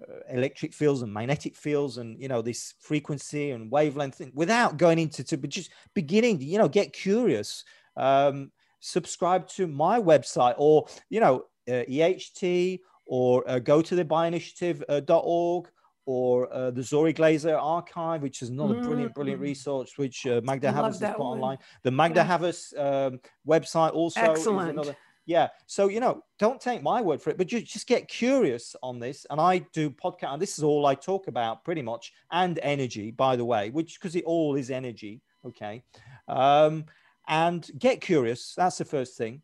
uh, 0.00 0.18
electric 0.30 0.72
fields 0.72 1.02
and 1.02 1.12
magnetic 1.12 1.56
fields 1.56 1.98
and 1.98 2.20
you 2.20 2.28
know 2.28 2.40
this 2.40 2.74
frequency 2.80 3.50
and 3.50 3.70
wavelength 3.70 4.16
thing, 4.16 4.30
without 4.34 4.76
going 4.76 4.98
into 4.98 5.24
to 5.24 5.36
but 5.36 5.50
just 5.50 5.70
beginning 5.94 6.40
you 6.40 6.58
know 6.58 6.68
get 6.68 6.92
curious 6.92 7.64
um, 7.96 8.52
subscribe 8.78 9.48
to 9.48 9.66
my 9.66 9.98
website 9.98 10.54
or 10.58 10.86
you 11.10 11.18
know 11.18 11.46
uh, 11.68 11.82
EHT 11.88 12.78
or 13.06 13.48
uh, 13.48 13.58
go 13.58 13.82
to 13.82 13.96
the 13.96 14.04
bioinitiative.org 14.04 15.68
or 16.06 16.52
uh, 16.52 16.70
the 16.70 16.80
Zory 16.80 17.14
Glaser 17.14 17.56
archive, 17.56 18.22
which 18.22 18.40
is 18.40 18.48
another 18.48 18.76
mm. 18.76 18.84
brilliant, 18.84 19.14
brilliant 19.14 19.40
mm. 19.40 19.44
resource, 19.44 19.98
which 19.98 20.26
uh, 20.26 20.40
Magda 20.44 20.72
Havas 20.72 21.00
has 21.00 21.10
put 21.10 21.18
one. 21.18 21.38
online. 21.38 21.58
The 21.82 21.90
Magda 21.90 22.20
yeah. 22.20 22.24
Havas 22.24 22.74
um, 22.78 23.20
website 23.46 23.92
also 23.92 24.20
Excellent. 24.20 24.70
another. 24.70 24.96
Yeah. 25.26 25.48
So, 25.66 25.88
you 25.88 25.98
know, 25.98 26.22
don't 26.38 26.60
take 26.60 26.82
my 26.82 27.02
word 27.02 27.20
for 27.20 27.30
it, 27.30 27.36
but 27.36 27.48
just, 27.48 27.66
just 27.66 27.88
get 27.88 28.06
curious 28.06 28.76
on 28.82 29.00
this. 29.00 29.26
And 29.28 29.40
I 29.40 29.58
do 29.72 29.90
podcast, 29.90 30.32
and 30.32 30.40
this 30.40 30.56
is 30.56 30.62
all 30.62 30.86
I 30.86 30.94
talk 30.94 31.26
about 31.26 31.64
pretty 31.64 31.82
much, 31.82 32.12
and 32.30 32.60
energy, 32.62 33.10
by 33.10 33.34
the 33.34 33.44
way, 33.44 33.70
which 33.70 33.98
because 33.98 34.14
it 34.14 34.24
all 34.24 34.54
is 34.54 34.70
energy. 34.70 35.20
Okay. 35.44 35.82
Um, 36.28 36.84
and 37.26 37.68
get 37.78 38.00
curious. 38.00 38.54
That's 38.56 38.78
the 38.78 38.84
first 38.84 39.18
thing. 39.18 39.42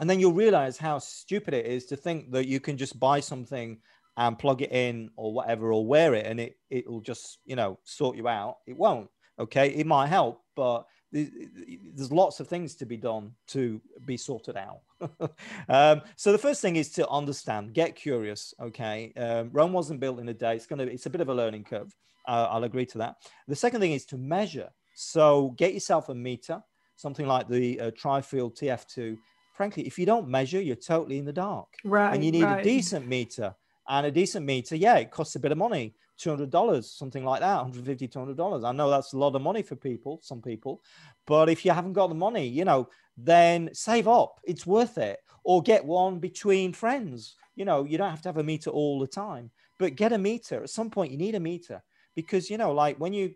And 0.00 0.08
then 0.08 0.18
you'll 0.18 0.32
realize 0.32 0.78
how 0.78 0.98
stupid 0.98 1.52
it 1.52 1.66
is 1.66 1.84
to 1.86 1.96
think 1.96 2.32
that 2.32 2.46
you 2.46 2.60
can 2.60 2.78
just 2.78 2.98
buy 2.98 3.20
something 3.20 3.78
and 4.16 4.38
plug 4.38 4.62
it 4.62 4.72
in 4.72 5.10
or 5.16 5.32
whatever 5.32 5.72
or 5.72 5.86
wear 5.86 6.14
it 6.14 6.26
and 6.26 6.38
it 6.38 6.56
it'll 6.70 7.00
just 7.00 7.38
you 7.44 7.56
know 7.56 7.78
sort 7.84 8.16
you 8.16 8.28
out. 8.28 8.58
It 8.66 8.76
won't 8.76 9.08
okay? 9.38 9.68
It 9.68 9.86
might 9.86 10.08
help 10.08 10.42
but 10.54 10.86
there's 11.10 12.10
lots 12.10 12.40
of 12.40 12.48
things 12.48 12.74
to 12.74 12.86
be 12.86 12.96
done 12.96 13.32
to 13.46 13.80
be 14.06 14.16
sorted 14.16 14.56
out. 14.56 14.80
Um, 15.68 16.02
so 16.16 16.30
the 16.30 16.38
first 16.38 16.60
thing 16.62 16.76
is 16.76 16.90
to 16.92 17.08
understand 17.08 17.74
get 17.74 17.96
curious 17.96 18.54
okay? 18.60 19.12
Um, 19.16 19.50
rome 19.52 19.72
wasn't 19.72 20.00
built 20.00 20.20
in 20.20 20.28
a 20.28 20.34
day. 20.34 20.54
It's 20.54 20.66
gonna 20.66 20.84
it's 20.84 21.06
a 21.06 21.10
bit 21.10 21.20
of 21.20 21.28
a 21.28 21.34
learning 21.34 21.64
curve. 21.64 21.94
Uh, 22.28 22.46
i'll 22.50 22.64
agree 22.64 22.86
to 22.86 22.98
that. 22.98 23.16
The 23.48 23.56
second 23.56 23.80
thing 23.80 23.92
is 23.92 24.04
to 24.06 24.16
measure. 24.16 24.70
So 24.94 25.54
get 25.56 25.74
yourself 25.74 26.08
a 26.08 26.14
meter 26.14 26.62
something 26.96 27.26
like 27.26 27.48
the 27.48 27.80
uh, 27.80 27.90
TriField 27.90 28.56
TF2 28.58 29.18
frankly 29.54 29.86
if 29.86 29.98
you 29.98 30.06
don't 30.06 30.28
measure 30.28 30.60
you're 30.60 30.76
totally 30.76 31.18
in 31.18 31.24
the 31.24 31.32
dark. 31.32 31.68
Right 31.84 32.14
and 32.14 32.24
you 32.24 32.30
need 32.30 32.44
right. 32.44 32.60
a 32.60 32.62
decent 32.62 33.06
meter 33.06 33.54
and 33.92 34.06
a 34.06 34.10
decent 34.10 34.46
meter, 34.46 34.74
yeah, 34.74 34.96
it 34.96 35.10
costs 35.10 35.36
a 35.36 35.40
bit 35.40 35.52
of 35.52 35.58
money 35.58 35.94
$200, 36.18 36.84
something 36.84 37.24
like 37.24 37.40
that, 37.40 37.58
$150, 37.66 38.10
$200. 38.10 38.64
I 38.64 38.72
know 38.72 38.88
that's 38.88 39.12
a 39.12 39.18
lot 39.18 39.34
of 39.34 39.42
money 39.42 39.62
for 39.62 39.76
people, 39.76 40.18
some 40.22 40.40
people, 40.40 40.82
but 41.26 41.50
if 41.50 41.64
you 41.64 41.72
haven't 41.72 41.92
got 41.92 42.08
the 42.08 42.14
money, 42.14 42.46
you 42.46 42.64
know, 42.64 42.88
then 43.18 43.68
save 43.74 44.08
up. 44.08 44.40
It's 44.44 44.66
worth 44.66 44.96
it. 44.96 45.18
Or 45.44 45.60
get 45.60 45.84
one 45.84 46.20
between 46.20 46.72
friends. 46.72 47.34
You 47.54 47.64
know, 47.64 47.84
you 47.84 47.98
don't 47.98 48.10
have 48.10 48.22
to 48.22 48.28
have 48.28 48.38
a 48.38 48.44
meter 48.44 48.70
all 48.70 48.98
the 48.98 49.06
time, 49.06 49.50
but 49.78 49.96
get 49.96 50.12
a 50.12 50.18
meter. 50.18 50.62
At 50.62 50.70
some 50.70 50.88
point, 50.88 51.12
you 51.12 51.18
need 51.18 51.34
a 51.34 51.40
meter 51.40 51.82
because, 52.14 52.48
you 52.48 52.56
know, 52.56 52.72
like 52.72 52.98
when 52.98 53.12
you 53.12 53.34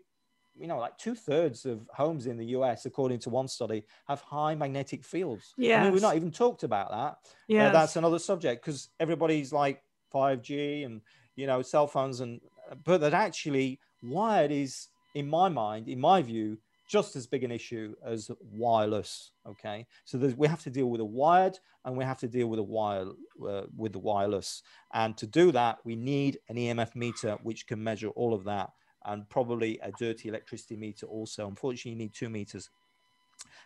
you 0.59 0.67
know, 0.67 0.79
like 0.79 0.97
two 0.97 1.13
thirds 1.13 1.65
of 1.65 1.87
homes 1.93 2.25
in 2.25 2.37
the 2.37 2.45
US, 2.47 2.85
according 2.85 3.19
to 3.19 3.29
one 3.29 3.47
study, 3.47 3.83
have 4.07 4.21
high 4.21 4.55
magnetic 4.55 5.03
fields. 5.03 5.53
Yeah, 5.55 5.81
I 5.81 5.83
mean, 5.83 5.93
we've 5.93 6.01
not 6.01 6.15
even 6.15 6.31
talked 6.31 6.63
about 6.63 6.89
that. 6.89 7.17
Yeah, 7.47 7.67
uh, 7.67 7.71
that's 7.71 7.95
another 7.95 8.17
subject 8.17 8.65
because 8.65 8.89
everybody's 8.99 9.53
like 9.53 9.83
5G 10.17 10.85
and 10.85 11.01
you 11.35 11.47
know 11.47 11.61
cell 11.61 11.87
phones, 11.87 12.19
and 12.21 12.41
but 12.83 13.01
that 13.01 13.13
actually 13.13 13.79
wired 14.01 14.51
is, 14.51 14.87
in 15.15 15.27
my 15.27 15.49
mind, 15.49 15.87
in 15.87 15.99
my 15.99 16.21
view, 16.21 16.57
just 16.87 17.15
as 17.15 17.27
big 17.27 17.43
an 17.43 17.51
issue 17.51 17.95
as 18.05 18.31
wireless. 18.51 19.31
Okay, 19.47 19.85
so 20.05 20.17
we 20.37 20.47
have 20.47 20.63
to 20.63 20.69
deal 20.69 20.87
with 20.87 20.99
the 20.99 21.05
wired 21.05 21.57
and 21.85 21.97
we 21.97 22.03
have 22.03 22.19
to 22.19 22.27
deal 22.27 22.47
with 22.47 22.59
a 22.59 22.63
wire 22.63 23.07
uh, 23.47 23.63
with 23.75 23.93
the 23.93 23.99
wireless, 23.99 24.63
and 24.93 25.17
to 25.17 25.27
do 25.27 25.51
that, 25.51 25.77
we 25.83 25.95
need 25.95 26.39
an 26.49 26.55
EMF 26.55 26.95
meter 26.95 27.37
which 27.43 27.67
can 27.67 27.83
measure 27.83 28.09
all 28.09 28.33
of 28.33 28.43
that, 28.45 28.69
and 29.05 29.29
probably 29.29 29.79
a 29.83 29.91
dirty 29.91 30.29
electricity 30.29 30.75
meter 30.75 31.05
also. 31.05 31.47
Unfortunately, 31.47 31.91
you 31.91 31.97
need 31.97 32.13
two 32.13 32.29
meters. 32.29 32.69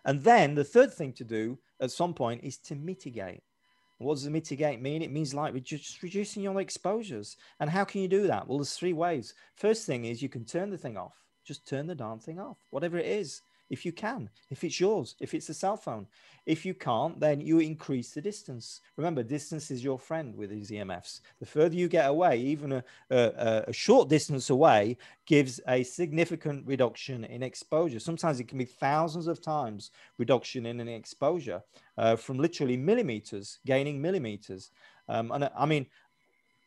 And 0.05 0.23
then 0.23 0.55
the 0.55 0.63
third 0.63 0.93
thing 0.93 1.13
to 1.13 1.23
do 1.23 1.59
at 1.79 1.91
some 1.91 2.13
point 2.13 2.43
is 2.43 2.57
to 2.59 2.75
mitigate. 2.75 3.43
What 4.03 4.15
does 4.15 4.23
the 4.23 4.31
mitigate 4.31 4.81
mean? 4.81 5.01
It 5.01 5.11
means 5.11 5.33
like 5.33 5.53
just 5.63 6.01
reducing 6.03 6.43
your 6.43 6.59
exposures. 6.59 7.37
And 7.59 7.69
how 7.69 7.83
can 7.83 8.01
you 8.01 8.07
do 8.07 8.27
that? 8.27 8.47
Well, 8.47 8.57
there's 8.57 8.75
three 8.75 8.93
ways. 8.93 9.33
First 9.55 9.85
thing 9.85 10.05
is 10.05 10.21
you 10.21 10.29
can 10.29 10.45
turn 10.45 10.69
the 10.69 10.77
thing 10.77 10.97
off 10.97 11.21
just 11.43 11.67
turn 11.67 11.87
the 11.87 11.95
darn 11.95 12.19
thing 12.19 12.39
off, 12.39 12.57
whatever 12.69 12.97
it 12.97 13.05
is, 13.05 13.41
if 13.71 13.85
you 13.85 13.93
can, 13.93 14.29
if 14.49 14.63
it's 14.65 14.79
yours, 14.79 15.15
if 15.19 15.33
it's 15.33 15.49
a 15.49 15.53
cell 15.53 15.77
phone. 15.77 16.05
If 16.45 16.65
you 16.65 16.73
can't, 16.73 17.19
then 17.19 17.39
you 17.39 17.59
increase 17.59 18.11
the 18.11 18.21
distance. 18.21 18.81
Remember, 18.97 19.23
distance 19.23 19.71
is 19.71 19.83
your 19.83 19.97
friend 19.97 20.35
with 20.35 20.49
these 20.49 20.71
EMFs. 20.71 21.21
The 21.39 21.45
further 21.45 21.75
you 21.75 21.87
get 21.87 22.09
away, 22.09 22.37
even 22.39 22.73
a, 22.73 22.83
a, 23.09 23.63
a 23.67 23.73
short 23.73 24.09
distance 24.09 24.49
away, 24.49 24.97
gives 25.25 25.61
a 25.67 25.83
significant 25.83 26.67
reduction 26.67 27.23
in 27.23 27.43
exposure. 27.43 27.99
Sometimes 27.99 28.39
it 28.39 28.47
can 28.47 28.57
be 28.57 28.65
thousands 28.65 29.27
of 29.27 29.41
times 29.41 29.91
reduction 30.17 30.65
in 30.65 30.79
an 30.81 30.89
exposure 30.89 31.61
uh, 31.97 32.17
from 32.17 32.39
literally 32.39 32.75
millimeters, 32.75 33.59
gaining 33.65 34.01
millimeters. 34.01 34.71
Um, 35.07 35.31
and 35.31 35.49
I 35.57 35.65
mean, 35.65 35.85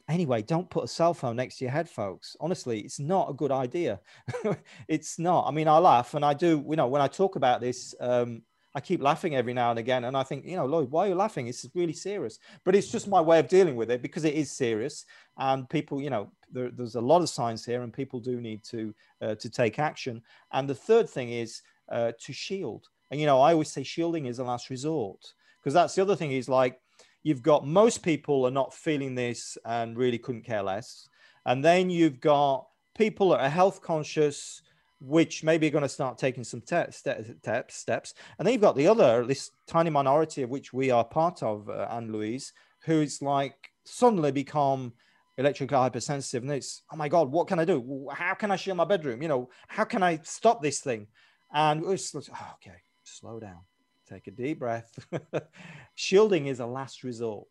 anyway, 0.08 0.42
don't 0.42 0.68
put 0.68 0.84
a 0.84 0.88
cell 0.88 1.14
phone 1.14 1.36
next 1.36 1.58
to 1.58 1.64
your 1.64 1.72
head, 1.72 1.88
folks. 1.88 2.36
Honestly, 2.40 2.80
it's 2.80 3.00
not 3.00 3.30
a 3.30 3.34
good 3.34 3.50
idea. 3.50 4.00
it's 4.88 5.18
not. 5.18 5.46
I 5.46 5.50
mean, 5.50 5.68
I 5.68 5.78
laugh 5.78 6.14
and 6.14 6.24
I 6.24 6.34
do, 6.34 6.64
you 6.68 6.76
know, 6.76 6.86
when 6.86 7.02
I 7.02 7.08
talk 7.08 7.36
about 7.36 7.60
this, 7.60 7.94
um, 8.00 8.42
I 8.76 8.80
keep 8.80 9.00
laughing 9.00 9.36
every 9.36 9.54
now 9.54 9.70
and 9.70 9.78
again. 9.78 10.04
And 10.04 10.16
I 10.16 10.24
think, 10.24 10.44
you 10.44 10.56
know, 10.56 10.66
Lloyd, 10.66 10.90
why 10.90 11.06
are 11.06 11.08
you 11.08 11.14
laughing? 11.14 11.46
It's 11.46 11.66
really 11.74 11.92
serious. 11.92 12.40
But 12.64 12.74
it's 12.74 12.90
just 12.90 13.06
my 13.06 13.20
way 13.20 13.38
of 13.38 13.46
dealing 13.46 13.76
with 13.76 13.90
it 13.90 14.02
because 14.02 14.24
it 14.24 14.34
is 14.34 14.50
serious. 14.50 15.04
And 15.38 15.68
people, 15.68 16.00
you 16.00 16.10
know, 16.10 16.32
there, 16.50 16.70
there's 16.70 16.96
a 16.96 17.00
lot 17.00 17.22
of 17.22 17.28
signs 17.28 17.64
here 17.64 17.82
and 17.82 17.92
people 17.92 18.18
do 18.18 18.40
need 18.40 18.64
to, 18.64 18.94
uh, 19.22 19.36
to 19.36 19.48
take 19.48 19.78
action. 19.78 20.22
And 20.52 20.68
the 20.68 20.74
third 20.74 21.08
thing 21.08 21.30
is 21.30 21.62
uh, 21.88 22.12
to 22.20 22.32
shield. 22.32 22.88
And, 23.10 23.20
you 23.20 23.26
know, 23.26 23.40
I 23.40 23.52
always 23.52 23.70
say 23.70 23.84
shielding 23.84 24.26
is 24.26 24.40
a 24.40 24.44
last 24.44 24.70
resort 24.70 25.24
because 25.60 25.74
that's 25.74 25.94
the 25.94 26.02
other 26.02 26.16
thing 26.16 26.32
is 26.32 26.48
like, 26.48 26.80
you've 27.24 27.42
got 27.42 27.66
most 27.66 28.02
people 28.02 28.46
are 28.46 28.52
not 28.52 28.72
feeling 28.72 29.16
this 29.16 29.58
and 29.64 29.96
really 29.96 30.18
couldn't 30.18 30.44
care 30.44 30.62
less. 30.62 31.08
And 31.46 31.64
then 31.64 31.90
you've 31.90 32.20
got 32.20 32.68
people 32.96 33.30
that 33.30 33.40
are 33.40 33.48
health 33.48 33.82
conscious, 33.82 34.62
which 35.00 35.42
maybe 35.42 35.66
are 35.66 35.70
going 35.70 35.82
to 35.82 35.88
start 35.88 36.18
taking 36.18 36.44
some 36.44 36.60
te- 36.60 36.90
ste- 36.90 37.70
steps. 37.70 38.14
And 38.38 38.46
then 38.46 38.52
you've 38.52 38.62
got 38.62 38.76
the 38.76 38.86
other, 38.86 39.26
this 39.26 39.50
tiny 39.66 39.90
minority 39.90 40.42
of 40.42 40.50
which 40.50 40.72
we 40.72 40.90
are 40.90 41.04
part 41.04 41.42
of, 41.42 41.68
uh, 41.68 41.88
Ann 41.90 42.12
Louise, 42.12 42.52
who's 42.84 43.20
like 43.20 43.70
suddenly 43.84 44.30
become 44.30 44.92
electrically 45.38 45.76
hypersensitive. 45.76 46.42
And 46.42 46.52
it's, 46.52 46.82
oh 46.92 46.96
my 46.96 47.08
God, 47.08 47.32
what 47.32 47.48
can 47.48 47.58
I 47.58 47.64
do? 47.64 48.08
How 48.12 48.34
can 48.34 48.50
I 48.50 48.56
shield 48.56 48.76
my 48.76 48.84
bedroom? 48.84 49.22
You 49.22 49.28
know, 49.28 49.50
how 49.66 49.84
can 49.84 50.02
I 50.02 50.20
stop 50.22 50.62
this 50.62 50.80
thing? 50.80 51.06
And 51.52 51.84
it's, 51.90 52.14
oh, 52.14 52.54
okay, 52.56 52.76
slow 53.02 53.40
down 53.40 53.60
take 54.08 54.26
a 54.26 54.30
deep 54.30 54.58
breath. 54.58 54.98
shielding 55.94 56.46
is 56.46 56.60
a 56.60 56.66
last 56.66 57.04
resort. 57.04 57.46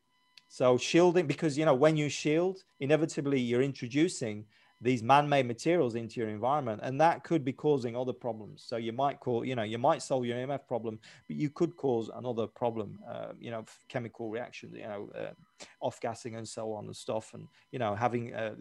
So 0.48 0.78
shielding, 0.78 1.28
because 1.28 1.58
you 1.58 1.66
know, 1.66 1.74
when 1.74 1.98
you 1.98 2.10
shield, 2.10 2.60
inevitably 2.80 3.40
you're 3.40 3.62
introducing 3.62 4.46
these 4.82 5.02
man-made 5.02 5.46
materials 5.46 5.96
into 5.96 6.20
your 6.20 6.30
environment 6.30 6.82
and 6.84 7.00
that 7.00 7.24
could 7.24 7.46
be 7.46 7.54
causing 7.54 7.96
other 7.96 8.14
problems. 8.14 8.64
So 8.66 8.78
you 8.78 8.92
might 8.92 9.20
call 9.20 9.46
you 9.46 9.56
know 9.56 9.64
you 9.64 9.78
might 9.78 10.02
solve 10.02 10.26
your 10.26 10.38
emf 10.38 10.68
problem 10.68 11.00
but 11.28 11.38
you 11.38 11.50
could 11.50 11.76
cause 11.78 12.10
another 12.16 12.48
problem 12.48 13.00
uh, 13.10 13.34
you 13.40 13.52
know 13.52 13.66
chemical 13.88 14.30
reaction 14.30 14.74
you 14.74 14.84
know 14.84 15.10
uh, 15.18 15.66
off 15.80 16.00
gassing 16.02 16.36
and 16.36 16.48
so 16.48 16.74
on 16.74 16.86
and 16.86 16.96
stuff. 16.96 17.34
And 17.34 17.48
you 17.72 17.80
know 17.80 17.96
having 17.96 18.34
uh, 18.34 18.56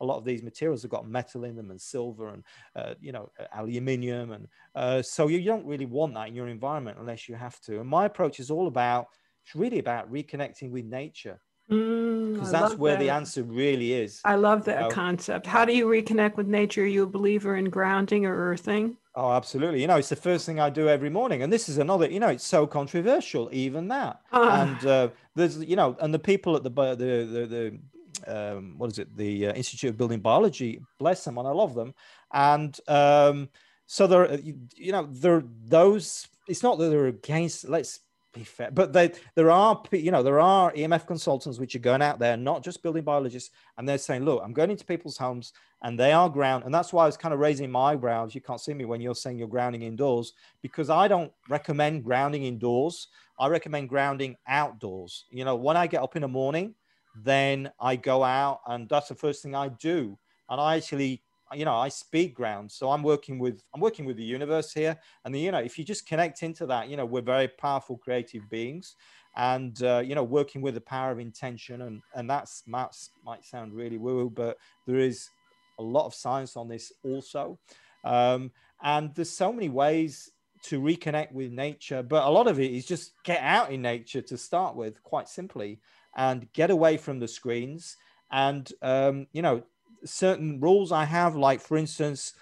a 0.00 0.04
lot 0.04 0.18
of 0.18 0.24
these 0.24 0.42
materials 0.42 0.82
have 0.82 0.90
got 0.90 1.08
metal 1.08 1.44
in 1.44 1.56
them 1.56 1.70
and 1.70 1.80
silver 1.80 2.28
and 2.28 2.44
uh, 2.76 2.94
you 3.00 3.12
know 3.12 3.30
aluminium 3.54 4.32
and 4.32 4.48
uh, 4.74 5.02
so 5.02 5.28
you 5.28 5.42
don't 5.42 5.66
really 5.66 5.86
want 5.86 6.14
that 6.14 6.28
in 6.28 6.34
your 6.34 6.48
environment 6.48 6.98
unless 7.00 7.28
you 7.28 7.34
have 7.34 7.60
to. 7.60 7.80
And 7.80 7.88
my 7.88 8.06
approach 8.06 8.40
is 8.40 8.50
all 8.50 8.66
about 8.66 9.06
it's 9.44 9.54
really 9.54 9.78
about 9.78 10.10
reconnecting 10.10 10.70
with 10.70 10.84
nature 10.84 11.40
because 11.68 11.80
mm, 11.80 12.50
that's 12.50 12.74
where 12.74 12.94
that. 12.94 13.00
the 13.00 13.10
answer 13.10 13.42
really 13.42 13.94
is. 13.94 14.20
I 14.24 14.34
love 14.36 14.64
that 14.66 14.76
you 14.76 14.88
know? 14.88 14.90
concept. 14.90 15.46
How 15.46 15.64
do 15.64 15.74
you 15.74 15.86
reconnect 15.86 16.36
with 16.36 16.46
nature? 16.46 16.82
Are 16.82 16.86
you 16.86 17.04
a 17.04 17.06
believer 17.06 17.56
in 17.56 17.70
grounding 17.70 18.26
or 18.26 18.36
earthing? 18.36 18.96
Oh, 19.14 19.30
absolutely. 19.32 19.80
You 19.80 19.86
know, 19.86 19.96
it's 19.96 20.08
the 20.08 20.16
first 20.16 20.44
thing 20.44 20.58
I 20.60 20.70
do 20.70 20.88
every 20.88 21.08
morning. 21.08 21.42
And 21.42 21.52
this 21.52 21.68
is 21.68 21.78
another, 21.78 22.10
you 22.10 22.20
know, 22.20 22.28
it's 22.28 22.46
so 22.46 22.66
controversial, 22.66 23.48
even 23.52 23.88
that. 23.88 24.20
Uh, 24.32 24.66
and 24.66 24.86
uh, 24.86 25.08
there's, 25.36 25.58
you 25.58 25.76
know, 25.76 25.96
and 26.00 26.12
the 26.12 26.18
people 26.18 26.56
at 26.56 26.64
the, 26.64 26.70
the, 26.70 26.96
the, 26.96 27.46
the 27.46 27.78
um, 28.26 28.74
what 28.76 28.90
is 28.90 28.98
it? 28.98 29.16
The 29.16 29.48
uh, 29.48 29.52
Institute 29.54 29.90
of 29.90 29.96
Building 29.96 30.20
Biology, 30.20 30.80
bless 30.98 31.24
them, 31.24 31.38
and 31.38 31.46
I 31.46 31.52
love 31.52 31.74
them. 31.74 31.94
And 32.32 32.78
um, 32.88 33.48
so 33.86 34.06
there, 34.06 34.38
you 34.40 34.92
know, 34.92 35.06
there, 35.10 35.44
those, 35.64 36.26
it's 36.48 36.62
not 36.62 36.78
that 36.78 36.88
they're 36.88 37.06
against, 37.06 37.68
let's 37.68 38.00
be 38.34 38.44
fair, 38.44 38.70
but 38.70 38.92
they, 38.92 39.12
there 39.34 39.50
are, 39.50 39.82
you 39.92 40.10
know, 40.10 40.22
there 40.22 40.40
are 40.40 40.72
EMF 40.72 41.06
consultants 41.06 41.58
which 41.58 41.74
are 41.74 41.80
going 41.80 42.02
out 42.02 42.18
there, 42.18 42.36
not 42.36 42.62
just 42.62 42.82
building 42.82 43.04
biologists, 43.04 43.50
and 43.78 43.88
they're 43.88 43.98
saying, 43.98 44.24
look, 44.24 44.42
I'm 44.44 44.52
going 44.52 44.70
into 44.70 44.84
people's 44.84 45.16
homes 45.16 45.52
and 45.82 45.98
they 45.98 46.12
are 46.12 46.28
ground. 46.28 46.64
And 46.64 46.74
that's 46.74 46.92
why 46.92 47.04
I 47.04 47.06
was 47.06 47.16
kind 47.16 47.32
of 47.32 47.40
raising 47.40 47.70
my 47.70 47.92
eyebrows. 47.92 48.34
You 48.34 48.40
can't 48.40 48.60
see 48.60 48.74
me 48.74 48.84
when 48.84 49.00
you're 49.00 49.14
saying 49.14 49.38
you're 49.38 49.48
grounding 49.48 49.82
indoors 49.82 50.32
because 50.62 50.90
I 50.90 51.08
don't 51.08 51.32
recommend 51.48 52.04
grounding 52.04 52.44
indoors. 52.44 53.08
I 53.38 53.48
recommend 53.48 53.88
grounding 53.88 54.36
outdoors. 54.48 55.24
You 55.30 55.44
know, 55.44 55.56
when 55.56 55.76
I 55.76 55.86
get 55.86 56.02
up 56.02 56.16
in 56.16 56.22
the 56.22 56.28
morning, 56.28 56.74
then 57.22 57.70
I 57.80 57.96
go 57.96 58.24
out 58.24 58.60
and 58.66 58.88
that's 58.88 59.08
the 59.08 59.14
first 59.14 59.42
thing 59.42 59.54
I 59.54 59.68
do. 59.68 60.18
And 60.48 60.60
I 60.60 60.76
actually 60.76 61.22
you 61.54 61.64
know 61.64 61.74
i 61.74 61.88
speed 61.88 62.34
ground 62.34 62.70
so 62.70 62.90
i'm 62.90 63.02
working 63.02 63.38
with 63.38 63.62
i'm 63.74 63.80
working 63.80 64.04
with 64.04 64.16
the 64.16 64.24
universe 64.24 64.72
here. 64.72 64.96
And 65.24 65.34
the 65.34 65.40
you 65.40 65.52
know 65.52 65.58
if 65.58 65.78
you 65.78 65.84
just 65.84 66.06
connect 66.06 66.42
into 66.42 66.66
that 66.66 66.88
you 66.88 66.96
know 66.96 67.06
we're 67.06 67.22
very 67.22 67.48
powerful 67.48 67.96
creative 67.96 68.48
beings. 68.50 68.96
And 69.36 69.82
uh, 69.82 70.02
you 70.04 70.14
know 70.14 70.22
working 70.22 70.62
with 70.62 70.74
the 70.74 70.80
power 70.80 71.10
of 71.10 71.18
intention 71.18 71.82
and 71.82 72.02
and 72.14 72.30
that's 72.30 72.62
might, 72.66 72.94
might 73.24 73.44
sound 73.44 73.74
really 73.74 73.98
woo 73.98 74.30
but 74.30 74.58
there 74.86 74.98
is 74.98 75.28
a 75.78 75.82
lot 75.82 76.06
of 76.06 76.14
science 76.14 76.56
on 76.56 76.68
this 76.68 76.92
also. 77.02 77.58
Um, 78.04 78.52
and 78.82 79.14
there's 79.14 79.30
so 79.30 79.52
many 79.52 79.68
ways 79.68 80.30
to 80.64 80.80
reconnect 80.80 81.32
with 81.32 81.50
nature 81.50 82.02
but 82.02 82.24
a 82.24 82.30
lot 82.30 82.46
of 82.46 82.60
it 82.60 82.70
is 82.70 82.86
just 82.86 83.12
get 83.24 83.40
out 83.40 83.72
in 83.72 83.82
nature 83.82 84.22
to 84.22 84.38
start 84.38 84.76
with 84.76 85.02
quite 85.02 85.28
simply 85.28 85.80
and 86.16 86.50
get 86.52 86.70
away 86.70 86.96
from 86.96 87.18
the 87.18 87.28
screens. 87.28 87.96
And 88.30 88.70
um, 88.82 89.26
you 89.32 89.42
know 89.42 89.64
certain 90.04 90.60
rules 90.60 90.92
I 90.92 91.04
have, 91.04 91.36
like 91.36 91.60
for 91.60 91.76
instance, 91.76 92.34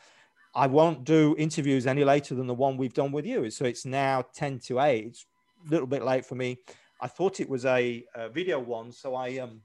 I 0.54 0.66
won't 0.66 1.04
do 1.04 1.34
interviews 1.38 1.86
any 1.86 2.04
later 2.04 2.34
than 2.34 2.46
the 2.46 2.54
one 2.54 2.76
we've 2.76 2.92
done 2.92 3.12
with 3.12 3.26
you. 3.26 3.50
So 3.50 3.64
it's 3.64 3.86
now 3.86 4.24
10 4.34 4.58
to 4.66 4.80
8. 4.80 5.06
It's 5.06 5.26
a 5.66 5.70
little 5.70 5.86
bit 5.86 6.04
late 6.04 6.26
for 6.26 6.34
me. 6.34 6.58
I 7.00 7.08
thought 7.08 7.40
it 7.40 7.48
was 7.48 7.64
a, 7.64 8.04
a 8.14 8.28
video 8.28 8.58
one. 8.58 8.92
So 8.92 9.14
I, 9.14 9.38
um, 9.38 9.62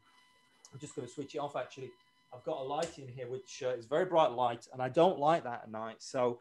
I'm 0.74 0.80
just 0.80 0.96
going 0.96 1.08
to 1.08 1.14
switch 1.14 1.36
it 1.36 1.40
off 1.40 1.56
actually. 1.56 1.92
I've 2.34 2.44
got 2.44 2.60
a 2.60 2.64
light 2.64 2.98
in 3.00 3.08
here, 3.08 3.28
which 3.30 3.64
uh, 3.66 3.70
is 3.70 3.86
very 3.86 4.06
bright 4.06 4.32
light, 4.32 4.68
and 4.74 4.82
I 4.82 4.90
don't 4.90 5.18
like 5.18 5.44
that 5.46 5.62
at 5.64 5.72
night. 5.72 5.98
So, 6.00 6.40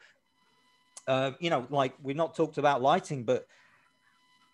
uh, 1.07 1.33
you 1.39 1.49
know, 1.49 1.67
like 1.71 1.95
we've 2.03 2.17
not 2.17 2.35
talked 2.35 2.59
about 2.59 2.83
lighting, 2.83 3.25
but, 3.25 3.47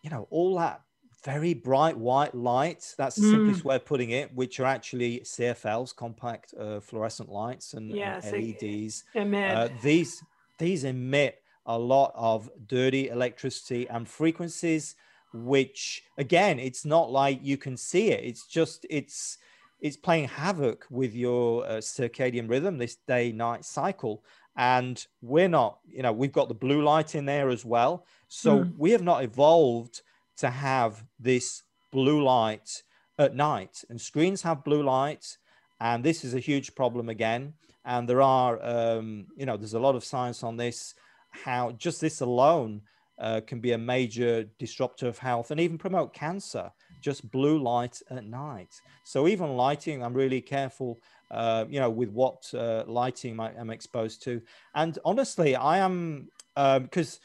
you 0.02 0.10
know, 0.10 0.26
all 0.30 0.58
that 0.58 0.82
very 1.24 1.54
bright 1.54 1.96
white 1.96 2.34
light. 2.34 2.94
That's 2.98 3.16
the 3.16 3.22
mm. 3.22 3.30
simplest 3.30 3.64
way 3.64 3.76
of 3.76 3.84
putting 3.84 4.10
it, 4.10 4.34
which 4.34 4.60
are 4.60 4.66
actually 4.66 5.20
CFLs, 5.20 5.94
compact 5.94 6.54
uh, 6.58 6.80
fluorescent 6.80 7.28
lights, 7.28 7.74
and, 7.74 7.90
yes, 7.90 8.32
and 8.32 8.62
LEDs. 8.62 9.04
Emit. 9.14 9.56
Uh, 9.56 9.68
these 9.82 10.22
these 10.58 10.84
emit 10.84 11.42
a 11.66 11.78
lot 11.78 12.12
of 12.14 12.50
dirty 12.66 13.08
electricity 13.08 13.88
and 13.88 14.08
frequencies, 14.08 14.96
which 15.32 16.02
again, 16.18 16.58
it's 16.58 16.84
not 16.84 17.10
like 17.10 17.38
you 17.42 17.56
can 17.56 17.76
see 17.76 18.10
it. 18.10 18.24
It's 18.24 18.46
just 18.46 18.84
it's 18.90 19.38
it's 19.80 19.96
playing 19.96 20.28
havoc 20.28 20.86
with 20.90 21.14
your 21.14 21.64
uh, 21.66 21.70
circadian 21.78 22.48
rhythm, 22.48 22.78
this 22.78 22.96
day 23.06 23.32
night 23.32 23.64
cycle. 23.64 24.24
And 24.54 25.04
we're 25.22 25.48
not, 25.48 25.78
you 25.88 26.02
know, 26.02 26.12
we've 26.12 26.32
got 26.32 26.48
the 26.48 26.54
blue 26.54 26.82
light 26.82 27.14
in 27.14 27.24
there 27.24 27.48
as 27.48 27.64
well. 27.64 28.06
So 28.28 28.60
mm. 28.60 28.72
we 28.76 28.90
have 28.90 29.02
not 29.02 29.24
evolved 29.24 30.02
to 30.38 30.50
have 30.50 31.04
this 31.18 31.62
blue 31.90 32.22
light 32.22 32.82
at 33.18 33.34
night. 33.34 33.84
And 33.88 34.00
screens 34.00 34.42
have 34.42 34.64
blue 34.64 34.82
light. 34.82 35.36
And 35.80 36.04
this 36.04 36.24
is 36.24 36.34
a 36.34 36.40
huge 36.40 36.74
problem 36.74 37.08
again. 37.08 37.54
And 37.84 38.08
there 38.08 38.22
are, 38.22 38.62
um, 38.62 39.26
you 39.36 39.46
know, 39.46 39.56
there's 39.56 39.74
a 39.74 39.80
lot 39.80 39.96
of 39.96 40.04
science 40.04 40.42
on 40.42 40.56
this, 40.56 40.94
how 41.30 41.72
just 41.72 42.00
this 42.00 42.20
alone 42.20 42.82
uh, 43.18 43.40
can 43.46 43.60
be 43.60 43.72
a 43.72 43.78
major 43.78 44.44
disruptor 44.58 45.06
of 45.06 45.18
health 45.18 45.50
and 45.50 45.60
even 45.60 45.78
promote 45.78 46.14
cancer 46.14 46.70
just 47.00 47.30
blue 47.30 47.58
light 47.60 48.00
at 48.10 48.24
night. 48.24 48.80
So 49.04 49.28
even 49.28 49.56
lighting, 49.56 50.02
I'm 50.02 50.14
really 50.14 50.40
careful, 50.40 51.00
uh, 51.30 51.64
you 51.68 51.80
know, 51.80 51.90
with 51.90 52.10
what 52.10 52.48
uh, 52.54 52.84
lighting 52.86 53.38
I, 53.40 53.52
am 53.54 53.70
exposed 53.70 54.22
to. 54.24 54.40
And 54.74 54.98
honestly, 55.04 55.56
I 55.56 55.78
am 55.78 56.28
um 56.56 56.82
because 56.84 57.14
um, 57.14 57.20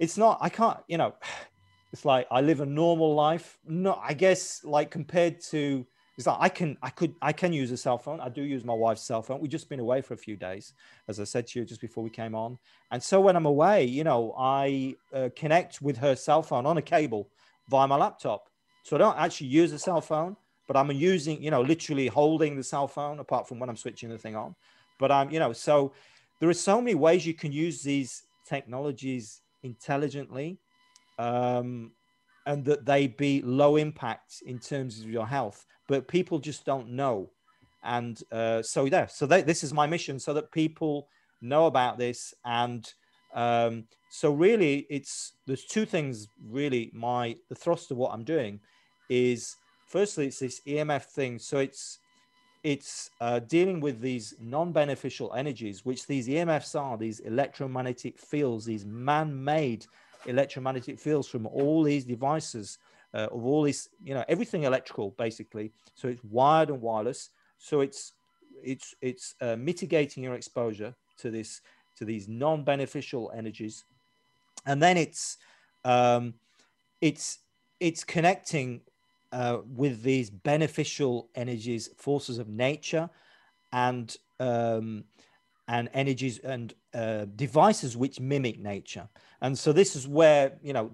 it's 0.00 0.18
not. 0.18 0.38
I 0.40 0.48
can't. 0.48 0.78
You 0.88 0.98
know, 0.98 1.14
it's 1.94 2.04
like 2.04 2.26
I 2.28 2.40
live 2.40 2.60
a 2.60 2.66
normal 2.66 3.14
life. 3.14 3.56
No, 3.64 4.00
I 4.02 4.14
guess 4.14 4.64
like 4.64 4.90
compared 4.90 5.40
to. 5.52 5.86
It's 6.16 6.26
like 6.26 6.38
I 6.40 6.48
can, 6.48 6.76
I 6.82 6.90
could, 6.90 7.14
I 7.22 7.32
can 7.32 7.52
use 7.52 7.70
a 7.70 7.76
cell 7.76 7.98
phone. 7.98 8.20
I 8.20 8.28
do 8.28 8.42
use 8.42 8.64
my 8.64 8.74
wife's 8.74 9.02
cell 9.02 9.22
phone. 9.22 9.40
We've 9.40 9.50
just 9.50 9.68
been 9.68 9.80
away 9.80 10.00
for 10.00 10.14
a 10.14 10.16
few 10.16 10.36
days, 10.36 10.72
as 11.08 11.18
I 11.18 11.24
said 11.24 11.46
to 11.48 11.58
you 11.58 11.64
just 11.64 11.80
before 11.80 12.04
we 12.04 12.10
came 12.10 12.34
on. 12.34 12.58
And 12.90 13.00
so 13.02 13.20
when 13.20 13.36
I'm 13.36 13.46
away, 13.46 13.84
you 13.84 14.04
know, 14.04 14.34
I 14.36 14.96
uh, 15.12 15.28
connect 15.34 15.82
with 15.82 15.96
her 15.98 16.16
cell 16.16 16.42
phone 16.42 16.66
on 16.66 16.78
a 16.78 16.82
cable 16.82 17.30
via 17.68 17.86
my 17.88 17.96
laptop 17.96 18.48
so 18.84 18.96
I 18.96 18.98
don't 18.98 19.18
actually 19.18 19.46
use 19.46 19.72
a 19.72 19.78
cell 19.78 20.00
phone, 20.00 20.36
but 20.68 20.76
I'm 20.76 20.90
using, 20.90 21.42
you 21.42 21.50
know, 21.50 21.62
literally 21.62 22.08
holding 22.08 22.56
the 22.56 22.62
cell 22.62 22.86
phone 22.86 23.18
apart 23.18 23.48
from 23.48 23.58
when 23.58 23.70
I'm 23.70 23.76
switching 23.76 24.10
the 24.10 24.18
thing 24.18 24.36
on. 24.36 24.54
But 24.98 25.10
I'm, 25.10 25.30
you 25.30 25.38
know, 25.38 25.52
so 25.52 25.94
there 26.38 26.48
are 26.48 26.54
so 26.54 26.80
many 26.80 26.94
ways 26.94 27.26
you 27.26 27.34
can 27.34 27.50
use 27.50 27.82
these 27.82 28.24
technologies 28.46 29.40
intelligently 29.62 30.58
um, 31.18 31.92
and 32.46 32.64
that 32.64 32.84
they 32.84 33.06
be 33.06 33.42
low 33.42 33.76
impact 33.76 34.42
in 34.46 34.58
terms 34.58 35.00
of 35.00 35.10
your 35.10 35.26
health, 35.26 35.66
but 35.88 36.08
people 36.08 36.38
just 36.38 36.64
don't 36.64 36.90
know. 36.90 37.30
And 37.82 38.20
uh, 38.32 38.62
so, 38.62 38.84
yeah, 38.86 39.06
so 39.06 39.26
they, 39.26 39.42
this 39.42 39.62
is 39.62 39.72
my 39.72 39.86
mission 39.86 40.18
so 40.18 40.32
that 40.34 40.52
people 40.52 41.08
know 41.40 41.66
about 41.66 41.98
this 41.98 42.32
and 42.44 42.90
um, 43.34 43.84
so 44.10 44.32
really 44.32 44.86
it's 44.88 45.32
there's 45.46 45.64
two 45.64 45.84
things 45.84 46.28
really 46.48 46.90
my 46.94 47.36
the 47.48 47.54
thrust 47.54 47.90
of 47.90 47.96
what 47.96 48.12
i'm 48.12 48.22
doing 48.22 48.60
is 49.10 49.56
firstly 49.86 50.26
it's 50.26 50.38
this 50.40 50.60
EMF 50.66 51.04
thing. 51.04 51.38
So 51.38 51.58
it's 51.58 52.00
it's 52.62 53.10
uh, 53.20 53.40
dealing 53.40 53.78
with 53.78 54.00
these 54.00 54.34
non-beneficial 54.40 55.34
energies, 55.34 55.84
which 55.84 56.06
these 56.06 56.28
EMFs 56.28 56.80
are, 56.80 56.96
these 56.96 57.20
electromagnetic 57.20 58.18
fields, 58.18 58.64
these 58.64 58.86
man-made 58.86 59.84
electromagnetic 60.26 60.98
fields 60.98 61.28
from 61.28 61.46
all 61.46 61.82
these 61.82 62.04
devices, 62.04 62.78
uh, 63.12 63.28
of 63.30 63.44
all 63.44 63.62
these, 63.62 63.88
you 64.02 64.14
know, 64.14 64.24
everything 64.28 64.64
electrical 64.64 65.10
basically. 65.10 65.72
So 65.94 66.08
it's 66.08 66.24
wired 66.24 66.70
and 66.70 66.80
wireless. 66.80 67.30
So 67.58 67.80
it's 67.80 68.12
it's 68.62 68.94
it's 69.00 69.34
uh, 69.40 69.56
mitigating 69.56 70.24
your 70.24 70.34
exposure 70.34 70.94
to 71.18 71.30
this 71.30 71.60
to 71.96 72.04
these 72.04 72.28
non-beneficial 72.28 73.32
energies, 73.36 73.84
and 74.66 74.82
then 74.82 74.96
it's 74.96 75.38
um, 75.84 76.34
it's 77.00 77.38
it's 77.80 78.04
connecting 78.04 78.80
uh, 79.32 79.58
with 79.76 80.02
these 80.02 80.30
beneficial 80.30 81.28
energies, 81.34 81.90
forces 81.96 82.38
of 82.38 82.48
nature, 82.48 83.08
and 83.72 84.16
um, 84.40 85.04
and 85.68 85.88
energies 85.94 86.38
and 86.38 86.74
uh, 86.92 87.26
devices 87.36 87.96
which 87.96 88.20
mimic 88.20 88.58
nature. 88.58 89.08
And 89.40 89.58
so 89.58 89.72
this 89.72 89.96
is 89.96 90.06
where 90.06 90.52
you 90.62 90.72
know, 90.72 90.92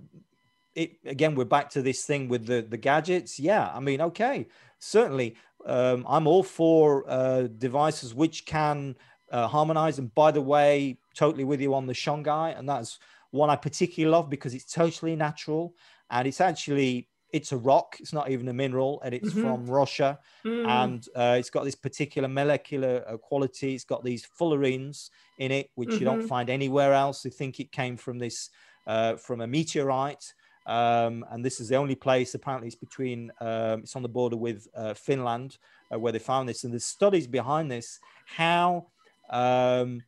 it 0.75 0.99
again 1.05 1.35
we're 1.35 1.45
back 1.45 1.71
to 1.71 1.83
this 1.83 2.05
thing 2.05 2.29
with 2.29 2.47
the 2.47 2.63
the 2.63 2.77
gadgets. 2.77 3.39
Yeah, 3.39 3.71
I 3.73 3.81
mean, 3.81 4.01
okay, 4.01 4.47
certainly, 4.79 5.37
um, 5.67 6.05
I'm 6.09 6.27
all 6.27 6.43
for 6.43 7.05
uh, 7.09 7.43
devices 7.59 8.15
which 8.15 8.47
can 8.47 8.97
uh, 9.31 9.49
harmonize. 9.49 9.99
And 9.99 10.15
by 10.15 10.31
the 10.31 10.43
way, 10.43 10.99
totally 11.15 11.45
with 11.45 11.61
you 11.61 11.75
on 11.75 11.87
the 11.87 11.93
Shungite, 11.93 12.59
and 12.59 12.69
that's 12.69 12.99
one 13.31 13.51
I 13.51 13.57
particularly 13.57 14.11
love 14.11 14.29
because 14.29 14.55
it's 14.55 14.73
totally 14.73 15.17
natural 15.17 15.75
and 16.11 16.27
it's 16.27 16.41
actually 16.41 17.09
it's 17.33 17.53
a 17.53 17.57
rock. 17.57 17.97
It's 18.01 18.13
not 18.13 18.31
even 18.31 18.49
a 18.49 18.53
mineral, 18.53 19.01
and 19.05 19.15
it's 19.15 19.31
mm-hmm. 19.31 19.43
from 19.43 19.67
Russia. 19.67 20.19
Mm. 20.45 20.67
And 20.69 21.09
uh, 21.15 21.37
it's 21.39 21.51
got 21.51 21.65
this 21.65 21.75
particular 21.75 22.29
molecular 22.29 23.05
uh, 23.07 23.17
quality. 23.17 23.75
It's 23.75 23.85
got 23.85 24.05
these 24.05 24.27
fullerenes 24.39 25.11
in 25.39 25.53
it, 25.53 25.71
which 25.75 25.91
mm-hmm. 25.91 25.99
you 25.99 26.05
don't 26.05 26.19
mm-hmm. 26.21 26.29
find 26.29 26.51
anywhere 26.51 26.93
else. 26.93 27.23
They 27.23 27.31
think 27.31 27.61
it 27.61 27.73
came 27.73 27.97
from 27.97 28.19
this 28.19 28.51
uh, 28.87 29.17
from 29.17 29.41
a 29.41 29.47
meteorite. 29.47 30.33
Um, 30.67 31.25
and 31.31 31.45
this 31.45 31.61
is 31.61 31.69
the 31.69 31.77
only 31.77 31.95
place. 31.95 32.35
Apparently, 32.35 32.69
it's 32.69 32.77
between. 32.77 33.31
Um, 33.41 33.81
it's 33.81 33.97
on 33.97 34.03
the 34.03 34.09
border 34.09 34.37
with 34.37 34.69
uh, 34.75 34.95
Finland, 34.95 35.59
uh, 35.93 35.99
where 35.99 36.13
they 36.13 36.19
found 36.19 36.49
this. 36.49 36.65
And 36.65 36.73
the 36.73 36.81
studies 36.81 37.27
behind 37.27 37.71
this 37.71 37.99
how 38.27 38.87
um, 39.31 40.03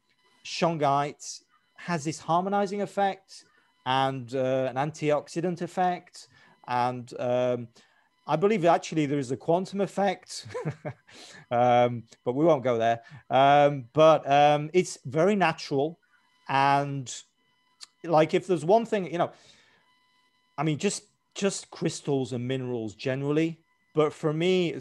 shungite 0.44 1.42
has 1.76 2.04
this 2.04 2.20
harmonizing 2.20 2.82
effect 2.82 3.44
and 3.86 4.34
uh, 4.34 4.70
an 4.72 4.76
antioxidant 4.76 5.62
effect 5.62 6.28
and 6.66 7.12
um, 7.18 7.68
I 8.26 8.36
believe 8.36 8.64
actually 8.64 9.06
there 9.06 9.18
is 9.18 9.30
a 9.30 9.36
quantum 9.36 9.80
effect, 9.80 10.46
um, 11.50 12.04
but 12.24 12.34
we 12.34 12.44
won't 12.44 12.62
go 12.62 12.78
there. 12.78 13.00
Um, 13.30 13.86
but 13.92 14.28
um, 14.30 14.70
it's 14.72 14.98
very 15.04 15.34
natural, 15.34 15.98
and 16.48 17.12
like 18.04 18.34
if 18.34 18.46
there's 18.46 18.64
one 18.64 18.86
thing, 18.86 19.10
you 19.10 19.18
know, 19.18 19.32
I 20.56 20.62
mean, 20.62 20.78
just 20.78 21.04
just 21.34 21.70
crystals 21.70 22.32
and 22.32 22.46
minerals 22.46 22.94
generally. 22.94 23.58
But 23.94 24.12
for 24.12 24.32
me, 24.32 24.74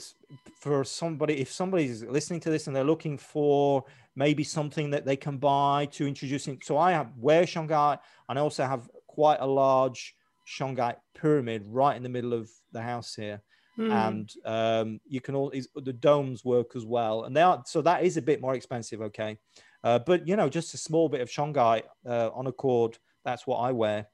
for 0.59 0.86
somebody, 0.86 1.39
if 1.41 1.51
somebody's 1.51 2.03
listening 2.03 2.39
to 2.41 2.49
this 2.49 2.67
and 2.67 2.75
they're 2.75 2.84
looking 2.84 3.17
for 3.17 3.84
maybe 4.15 4.43
something 4.43 4.89
that 4.91 5.05
they 5.05 5.17
can 5.17 5.38
buy 5.38 5.88
to 5.91 6.07
introduce 6.07 6.47
in, 6.47 6.59
so 6.61 6.77
I 6.77 6.91
have 6.93 7.11
wear 7.17 7.43
Shungite, 7.43 7.99
and 8.29 8.39
I 8.39 8.41
also 8.41 8.63
have 8.65 8.89
quite 9.07 9.39
a 9.41 9.45
large 9.45 10.15
shungite 10.48 10.98
pyramid 11.16 11.64
right 11.68 11.96
in 11.96 12.04
the 12.04 12.10
middle 12.10 12.34
of 12.34 12.50
the 12.72 12.82
house 12.82 13.16
here. 13.16 13.42
Mm. 13.80 13.92
And 13.92 14.32
um, 14.46 15.00
you 15.08 15.22
can 15.22 15.34
all 15.34 15.52
the 15.76 15.94
domes 15.94 16.44
work 16.44 16.76
as 16.76 16.86
well, 16.86 17.24
and 17.24 17.36
they 17.36 17.42
are 17.42 17.64
so 17.66 17.82
that 17.82 18.04
is 18.04 18.18
a 18.18 18.22
bit 18.22 18.42
more 18.42 18.54
expensive, 18.54 19.02
okay. 19.02 19.38
Uh, 19.84 19.98
but 19.98 20.28
you 20.28 20.36
know, 20.36 20.50
just 20.50 20.74
a 20.74 20.78
small 20.78 21.08
bit 21.08 21.22
of 21.22 21.30
shungite 21.30 21.84
uh, 22.06 22.30
on 22.34 22.48
a 22.48 22.52
cord. 22.52 22.98
That's 23.24 23.48
what 23.48 23.58
I 23.58 23.72
wear, 23.72 24.08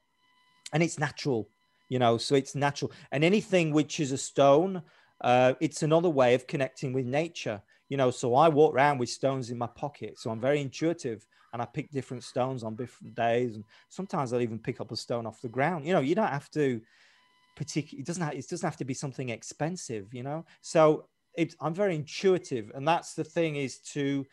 and 0.72 0.80
it's 0.82 0.98
natural, 0.98 1.50
you 1.88 1.98
know. 1.98 2.18
So 2.18 2.36
it's 2.36 2.54
natural, 2.54 2.92
and 3.10 3.24
anything 3.24 3.72
which 3.72 3.98
is 3.98 4.12
a 4.12 4.16
stone, 4.16 4.82
uh, 5.22 5.54
it's 5.60 5.82
another 5.82 6.08
way 6.08 6.34
of 6.34 6.46
connecting 6.46 6.92
with 6.92 7.04
nature, 7.04 7.60
you 7.88 7.96
know. 7.96 8.12
So 8.12 8.36
I 8.36 8.48
walk 8.48 8.74
around 8.74 8.98
with 8.98 9.08
stones 9.08 9.50
in 9.50 9.58
my 9.58 9.66
pocket, 9.66 10.20
so 10.20 10.30
I'm 10.30 10.40
very 10.40 10.60
intuitive 10.60 11.26
and 11.58 11.62
I 11.62 11.66
pick 11.66 11.90
different 11.90 12.22
stones 12.22 12.62
on 12.62 12.76
different 12.76 13.16
days. 13.16 13.56
And 13.56 13.64
sometimes 13.88 14.32
I'll 14.32 14.40
even 14.40 14.60
pick 14.60 14.80
up 14.80 14.92
a 14.92 14.96
stone 14.96 15.26
off 15.26 15.42
the 15.42 15.48
ground. 15.48 15.84
You 15.84 15.92
know, 15.92 16.00
you 16.00 16.14
don't 16.14 16.28
have 16.28 16.48
to 16.52 16.80
particular. 17.56 18.00
It 18.00 18.06
doesn't. 18.06 18.22
Have, 18.22 18.34
it 18.34 18.48
doesn't 18.48 18.66
have 18.66 18.76
to 18.76 18.84
be 18.84 18.94
something 18.94 19.30
expensive. 19.30 20.14
You 20.14 20.22
know, 20.22 20.44
so 20.60 21.06
it, 21.34 21.56
I'm 21.60 21.74
very 21.74 21.96
intuitive, 21.96 22.70
and 22.74 22.86
that's 22.86 23.14
the 23.14 23.24
thing 23.24 23.56
is 23.56 23.78
to 23.94 24.24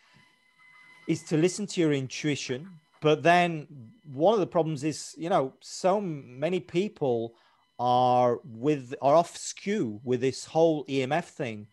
is 1.08 1.24
to 1.24 1.38
listen 1.38 1.66
to 1.68 1.82
your 1.82 1.94
intuition. 1.94 2.70
But 3.02 3.24
then 3.24 3.68
one 4.14 4.36
of 4.36 4.40
the 4.40 4.48
problems 4.48 4.84
is, 4.84 5.14
you 5.18 5.30
know, 5.30 5.54
so 5.62 6.00
many 6.00 6.60
people 6.60 7.34
are 7.80 8.40
with 8.44 8.94
are 9.02 9.16
off 9.16 9.36
skew 9.36 10.00
with 10.04 10.22
this 10.22 10.46
whole 10.46 10.86
EMF 10.86 11.26
thing 11.26 11.68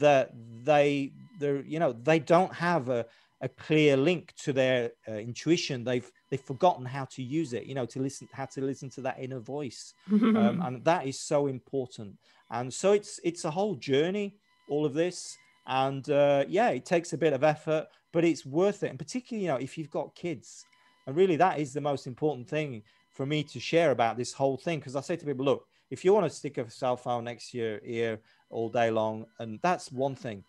that 0.00 0.32
they 0.64 1.12
they're 1.38 1.62
you 1.62 1.78
know 1.78 1.92
they 1.92 2.18
don't 2.18 2.52
have 2.52 2.88
a 2.88 3.06
a 3.40 3.48
clear 3.48 3.96
link 3.96 4.32
to 4.36 4.52
their 4.52 4.92
uh, 5.08 5.12
intuition. 5.12 5.84
They've 5.84 6.10
they've 6.30 6.40
forgotten 6.40 6.84
how 6.84 7.04
to 7.06 7.22
use 7.22 7.52
it 7.52 7.64
you 7.66 7.74
know 7.74 7.86
to 7.86 8.00
listen 8.00 8.28
how 8.32 8.46
to 8.46 8.60
listen 8.62 8.88
to 8.90 9.00
that 9.02 9.18
inner 9.18 9.40
voice. 9.40 9.94
Um, 10.10 10.62
and 10.64 10.84
that 10.84 11.06
is 11.06 11.20
so 11.20 11.46
important. 11.46 12.16
And 12.50 12.72
so 12.72 12.92
it's 12.92 13.20
it's 13.24 13.44
a 13.44 13.50
whole 13.50 13.74
journey 13.74 14.36
all 14.68 14.84
of 14.84 14.94
this. 14.94 15.36
And 15.66 16.08
uh, 16.10 16.44
yeah 16.48 16.70
it 16.70 16.84
takes 16.84 17.12
a 17.12 17.18
bit 17.18 17.32
of 17.32 17.44
effort 17.44 17.88
but 18.12 18.24
it's 18.24 18.46
worth 18.46 18.82
it. 18.82 18.90
And 18.90 18.98
particularly 18.98 19.44
you 19.44 19.50
know 19.50 19.58
if 19.58 19.76
you've 19.76 19.90
got 19.90 20.14
kids. 20.14 20.64
And 21.06 21.14
really 21.14 21.36
that 21.36 21.58
is 21.58 21.72
the 21.72 21.80
most 21.80 22.06
important 22.06 22.48
thing 22.48 22.82
for 23.12 23.26
me 23.26 23.42
to 23.44 23.60
share 23.60 23.90
about 23.90 24.16
this 24.16 24.32
whole 24.32 24.56
thing. 24.56 24.78
Because 24.78 24.96
i 24.96 25.00
say 25.00 25.16
to 25.16 25.26
people 25.26 25.44
look 25.44 25.66
if 25.90 26.04
you 26.04 26.12
want 26.12 26.26
to 26.26 26.36
stick 26.36 26.58
a 26.58 26.68
cell 26.70 26.96
phone 26.96 27.24
next 27.24 27.50
to 27.50 27.58
your 27.58 27.80
ear 27.84 28.18
all 28.50 28.68
day 28.68 28.90
long 28.90 29.26
and 29.38 29.60
that's 29.62 29.92
one 29.92 30.14
thing 30.14 30.42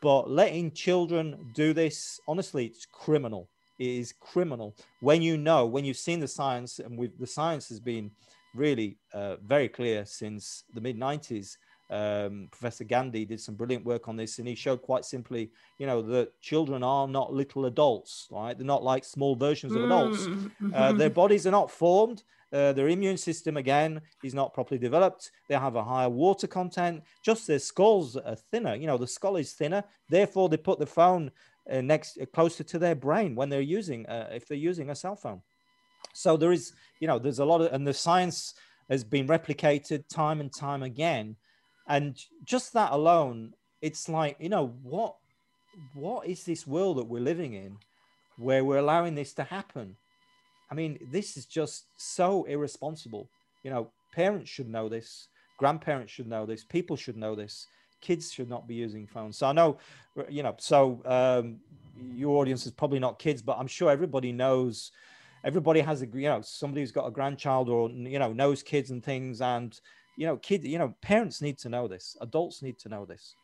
but 0.00 0.30
letting 0.30 0.72
children 0.72 1.50
do 1.54 1.72
this, 1.72 2.20
honestly, 2.28 2.66
it's 2.66 2.86
criminal. 2.86 3.48
It 3.78 3.86
is 3.86 4.12
criminal 4.12 4.74
when 5.00 5.22
you 5.22 5.36
know, 5.36 5.66
when 5.66 5.84
you've 5.84 5.96
seen 5.96 6.20
the 6.20 6.28
science, 6.28 6.78
and 6.78 6.98
with 6.98 7.18
the 7.18 7.26
science 7.26 7.68
has 7.68 7.80
been 7.80 8.10
really 8.54 8.98
uh, 9.12 9.36
very 9.36 9.68
clear 9.68 10.04
since 10.04 10.64
the 10.74 10.80
mid 10.80 10.98
90s 10.98 11.56
um, 11.90 12.48
Professor 12.50 12.84
Gandhi 12.84 13.24
did 13.24 13.40
some 13.40 13.54
brilliant 13.54 13.84
work 13.84 14.08
on 14.08 14.16
this, 14.16 14.38
and 14.38 14.46
he 14.46 14.54
showed 14.54 14.82
quite 14.82 15.04
simply, 15.04 15.50
you 15.78 15.86
know, 15.86 16.02
that 16.02 16.38
children 16.40 16.82
are 16.82 17.08
not 17.08 17.32
little 17.32 17.66
adults, 17.66 18.28
right? 18.30 18.56
They're 18.56 18.66
not 18.66 18.82
like 18.82 19.04
small 19.04 19.34
versions 19.34 19.74
of 19.74 19.84
adults. 19.84 20.26
Mm-hmm. 20.26 20.74
Uh, 20.74 20.92
their 20.92 21.10
bodies 21.22 21.46
are 21.46 21.52
not 21.52 21.70
formed. 21.70 22.24
Uh, 22.52 22.72
their 22.72 22.88
immune 22.88 23.16
system 23.16 23.56
again 23.56 24.00
is 24.24 24.34
not 24.34 24.54
properly 24.54 24.78
developed. 24.78 25.30
They 25.48 25.54
have 25.54 25.76
a 25.76 25.84
higher 25.84 26.08
water 26.08 26.46
content. 26.46 27.02
Just 27.22 27.46
their 27.46 27.58
skulls 27.58 28.16
are 28.16 28.36
thinner. 28.36 28.74
You 28.74 28.86
know, 28.86 28.96
the 28.96 29.06
skull 29.06 29.36
is 29.36 29.52
thinner. 29.52 29.84
Therefore, 30.08 30.48
they 30.48 30.56
put 30.56 30.78
the 30.78 30.86
phone 30.86 31.30
uh, 31.70 31.82
next 31.82 32.18
uh, 32.18 32.26
closer 32.26 32.64
to 32.64 32.78
their 32.78 32.94
brain 32.94 33.34
when 33.34 33.48
they're 33.50 33.60
using 33.60 34.06
uh, 34.06 34.30
if 34.32 34.48
they're 34.48 34.56
using 34.56 34.90
a 34.90 34.94
cell 34.94 35.16
phone. 35.16 35.42
So 36.14 36.36
there 36.36 36.52
is, 36.52 36.72
you 37.00 37.06
know, 37.06 37.18
there's 37.18 37.38
a 37.38 37.44
lot 37.44 37.60
of, 37.60 37.72
and 37.72 37.86
the 37.86 37.92
science 37.92 38.54
has 38.88 39.04
been 39.04 39.28
replicated 39.28 40.08
time 40.08 40.40
and 40.40 40.52
time 40.52 40.82
again 40.82 41.36
and 41.88 42.22
just 42.44 42.72
that 42.74 42.92
alone 42.92 43.52
it's 43.80 44.08
like 44.08 44.36
you 44.38 44.48
know 44.48 44.74
what 44.82 45.16
what 45.94 46.26
is 46.26 46.44
this 46.44 46.66
world 46.66 46.98
that 46.98 47.04
we're 47.04 47.20
living 47.20 47.54
in 47.54 47.76
where 48.36 48.64
we're 48.64 48.78
allowing 48.78 49.14
this 49.14 49.32
to 49.34 49.42
happen 49.44 49.96
i 50.70 50.74
mean 50.74 50.98
this 51.10 51.36
is 51.36 51.46
just 51.46 51.86
so 51.96 52.44
irresponsible 52.44 53.28
you 53.62 53.70
know 53.70 53.90
parents 54.12 54.50
should 54.50 54.68
know 54.68 54.88
this 54.88 55.28
grandparents 55.58 56.12
should 56.12 56.28
know 56.28 56.46
this 56.46 56.64
people 56.64 56.96
should 56.96 57.16
know 57.16 57.34
this 57.34 57.66
kids 58.00 58.32
should 58.32 58.48
not 58.48 58.68
be 58.68 58.74
using 58.74 59.06
phones 59.06 59.36
so 59.36 59.46
i 59.46 59.52
know 59.52 59.76
you 60.28 60.42
know 60.42 60.54
so 60.58 61.02
um, 61.04 61.58
your 62.14 62.38
audience 62.40 62.64
is 62.64 62.72
probably 62.72 62.98
not 62.98 63.18
kids 63.18 63.42
but 63.42 63.58
i'm 63.58 63.66
sure 63.66 63.90
everybody 63.90 64.30
knows 64.30 64.92
everybody 65.44 65.80
has 65.80 66.02
a 66.02 66.06
you 66.06 66.28
know 66.28 66.40
somebody 66.40 66.80
who's 66.80 66.92
got 66.92 67.06
a 67.06 67.10
grandchild 67.10 67.68
or 67.68 67.90
you 67.90 68.18
know 68.18 68.32
knows 68.32 68.62
kids 68.62 68.90
and 68.90 69.04
things 69.04 69.40
and 69.40 69.80
you 70.18 70.26
know, 70.26 70.36
kids, 70.36 70.66
you 70.66 70.78
know, 70.78 70.94
parents 71.00 71.40
need 71.40 71.58
to 71.58 71.68
know 71.68 71.86
this. 71.86 72.16
Adults 72.20 72.60
need 72.60 72.76
to 72.80 72.88
know 72.88 73.04
this. 73.06 73.36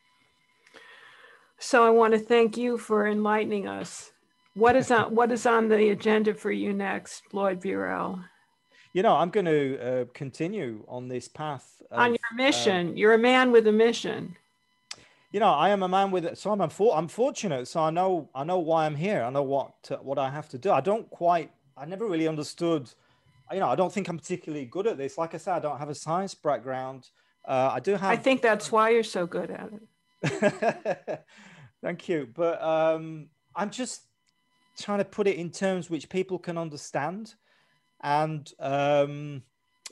So 1.60 1.86
I 1.86 1.90
want 1.90 2.14
to 2.14 2.18
thank 2.18 2.56
you 2.56 2.76
for 2.76 3.06
enlightening 3.06 3.68
us. 3.68 4.10
What 4.55 4.76
is 4.76 4.90
on 4.90 5.14
what 5.14 5.32
is 5.32 5.46
on 5.46 5.68
the 5.68 5.90
agenda 5.90 6.34
for 6.34 6.52
you 6.52 6.72
next, 6.72 7.22
Lloyd 7.32 7.61
Burrell? 7.61 8.20
You 8.92 9.02
know, 9.02 9.16
I'm 9.16 9.30
going 9.30 9.46
to 9.46 9.78
uh, 9.80 10.05
continue 10.14 10.84
on 10.86 11.09
this 11.09 11.26
path. 11.26 11.82
Of, 11.90 11.98
on 11.98 12.11
your 12.11 12.36
mission, 12.36 12.90
uh, 12.90 12.92
you're 12.92 13.14
a 13.14 13.18
man 13.18 13.50
with 13.50 13.66
a 13.66 13.72
mission. 13.72 14.36
You 15.32 15.40
know, 15.40 15.50
I 15.50 15.70
am 15.70 15.82
a 15.82 15.88
man 15.88 16.12
with. 16.12 16.38
So 16.38 16.52
I'm 16.52 16.61
I'm 16.61 17.09
fortunate. 17.09 17.66
So 17.66 17.80
I 17.80 17.90
know 17.90 18.30
I 18.34 18.44
know 18.44 18.61
why 18.61 18.86
I'm 18.86 18.94
here. 18.94 19.24
I 19.24 19.30
know 19.30 19.42
what 19.42 19.74
what 20.02 20.18
I 20.18 20.30
have 20.30 20.48
to 20.50 20.59
do. 20.59 20.70
I 20.70 20.80
don't 20.80 21.11
quite. 21.11 21.50
I 21.76 21.84
never 21.86 22.07
really 22.07 22.28
understood 22.28 22.88
you 23.52 23.61
know, 23.61 23.68
I 23.68 23.74
don't 23.74 23.92
think 23.92 24.09
I'm 24.09 24.18
particularly 24.18 24.64
good 24.64 24.86
at 24.86 24.96
this. 24.96 25.18
Like 25.18 25.34
I 25.34 25.38
said, 25.38 25.55
I 25.55 25.59
don't 25.61 25.78
have 25.78 25.88
a 25.88 25.94
science 25.94 26.34
background. 26.34 27.09
Uh, 27.46 27.70
I 27.72 27.80
do 27.80 27.92
have. 27.92 28.11
I 28.11 28.16
think 28.16 28.40
that's 28.40 28.72
why 28.72 28.90
you're 28.90 29.02
so 29.02 29.26
good 29.26 29.50
at 29.50 29.70
it. 30.22 31.24
Thank 31.82 32.09
you. 32.09 32.28
But 32.34 32.62
um, 32.62 33.28
I'm 33.55 33.70
just 33.70 34.02
trying 34.78 34.98
to 34.98 35.04
put 35.04 35.26
it 35.26 35.36
in 35.36 35.50
terms 35.50 35.88
which 35.88 36.08
people 36.08 36.38
can 36.38 36.58
understand. 36.58 37.34
And 38.02 38.50
um, 38.60 39.42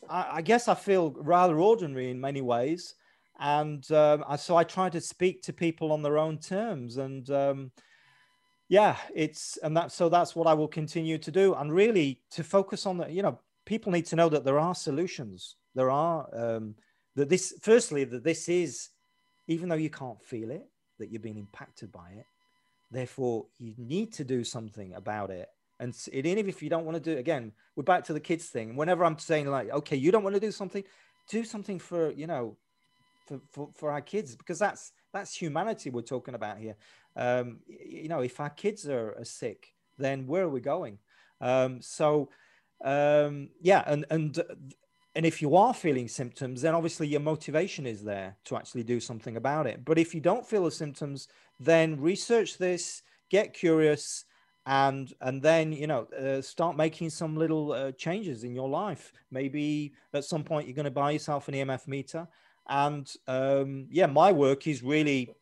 I, 0.09 0.29
I, 0.35 0.43
guess 0.43 0.69
I 0.69 0.75
feel 0.75 1.15
rather 1.17 1.59
ordinary 1.59 2.11
in 2.11 2.21
many 2.21 2.41
ways. 2.41 2.95
And 3.39 3.91
um, 3.93 4.25
I, 4.27 4.37
so 4.37 4.57
I 4.57 4.65
try 4.65 4.89
to 4.91 5.01
speak 5.01 5.43
to 5.43 5.53
people 5.53 5.93
on 5.93 6.03
their 6.03 6.19
own 6.19 6.39
terms. 6.39 6.99
And 6.99 7.29
um, 7.31 7.73
yeah, 8.69 8.97
it's 9.15 9.59
and 9.63 9.77
that 9.77 9.93
so 9.93 10.09
that's 10.09 10.35
what 10.35 10.47
I 10.47 10.55
will 10.55 10.67
continue 10.67 11.19
to 11.19 11.31
do, 11.31 11.55
and 11.55 11.71
really 11.71 12.23
to 12.31 12.43
focus 12.43 12.87
on 12.87 12.97
the 12.97 13.11
you 13.11 13.21
know 13.21 13.39
people 13.67 13.93
need 13.93 14.07
to 14.07 14.17
know 14.17 14.31
that 14.31 14.45
there 14.45 14.59
are 14.59 14.75
solutions. 14.75 15.57
There 15.75 15.91
are 15.91 16.27
um, 16.33 16.75
that 17.15 17.29
this 17.29 17.55
firstly 17.61 18.05
that 18.05 18.25
this 18.25 18.49
is 18.49 18.89
even 19.47 19.69
though 19.69 19.75
you 19.75 19.91
can't 19.91 20.23
feel 20.23 20.51
it 20.51 20.67
that 20.99 21.11
you're 21.11 21.21
being 21.21 21.37
impacted 21.37 21.93
by 21.93 22.13
it. 22.17 22.27
Therefore, 22.93 23.47
you 23.59 23.75
need 23.79 24.13
to 24.15 24.25
do 24.25 24.45
something 24.45 24.95
about 24.95 25.31
it. 25.31 25.49
And 25.81 25.97
even 26.13 26.49
if 26.49 26.63
you 26.63 26.71
don't 26.71 26.85
want 26.85 26.95
to 26.95 27.03
do 27.03 27.17
it 27.17 27.19
again, 27.19 27.53
we're 27.75 27.83
back 27.83 28.05
to 28.05 28.13
the 28.13 28.21
kids 28.21 28.47
thing. 28.47 28.77
Whenever 28.77 29.05
I'm 29.05 29.19
saying 29.19 29.51
like, 29.51 29.71
okay, 29.71 29.97
you 29.97 30.13
don't 30.13 30.23
want 30.23 30.35
to 30.35 30.41
do 30.41 30.53
something, 30.53 30.85
do 31.29 31.45
something 31.45 31.81
for 31.81 32.13
you 32.13 32.29
know, 32.29 32.57
for, 33.27 33.41
for, 33.51 33.71
for 33.75 33.91
our 33.91 34.01
kids 34.01 34.37
because 34.37 34.61
that's 34.61 34.93
that's 35.13 35.35
humanity 35.35 35.91
we're 35.91 36.03
talking 36.03 36.35
about 36.35 36.59
here 36.59 36.77
um, 37.17 37.61
you 37.67 38.09
know, 38.09 38.21
if 38.21 38.41
our 38.41 38.51
kids 38.51 38.89
are, 38.89 39.15
are, 39.19 39.25
sick, 39.25 39.75
then 39.99 40.27
where 40.27 40.45
are 40.45 40.49
we 40.49 40.61
going? 40.61 40.99
Um, 41.41 41.83
so, 41.83 42.31
um, 42.85 43.51
yeah, 43.61 43.83
and 43.87 44.07
and 44.11 44.43
and 45.15 45.27
if 45.27 45.43
you 45.43 45.57
are 45.57 45.75
feeling 45.75 46.09
symptoms, 46.09 46.63
then 46.63 46.75
obviously 46.75 47.07
your 47.07 47.21
motivation 47.21 47.87
is 47.87 48.03
there 48.03 48.37
to 48.45 48.57
actually 48.57 48.83
do 48.83 48.99
something 48.99 49.37
about 49.37 49.67
it. 49.67 49.85
But 49.85 49.99
if 49.99 50.15
you 50.15 50.21
don't 50.21 50.47
feel 50.47 50.65
the 50.65 50.71
symptoms, 50.71 51.29
then 51.61 52.01
research 52.01 52.57
this, 52.57 53.03
get 53.31 53.53
curious, 53.53 54.25
and 54.65 55.13
and 55.21 55.43
then 55.43 55.73
you 55.73 55.87
know 55.87 56.07
uh, 56.19 56.41
start 56.41 56.77
making 56.77 57.11
some 57.11 57.37
little 57.37 57.73
uh, 57.73 57.93
changes 57.93 58.45
in 58.45 58.55
your 58.55 58.69
life. 58.69 59.13
Maybe 59.31 59.93
at 60.15 60.25
some 60.25 60.45
point 60.45 60.67
you're 60.67 60.77
going 60.77 60.85
to 60.85 60.91
buy 60.91 61.11
yourself 61.11 61.49
an 61.49 61.55
EMF 61.55 61.87
meter. 61.89 62.27
And 62.69 63.13
um, 63.27 63.87
yeah, 63.91 64.07
my 64.07 64.33
work 64.33 64.67
is 64.67 64.83
really 64.83 65.35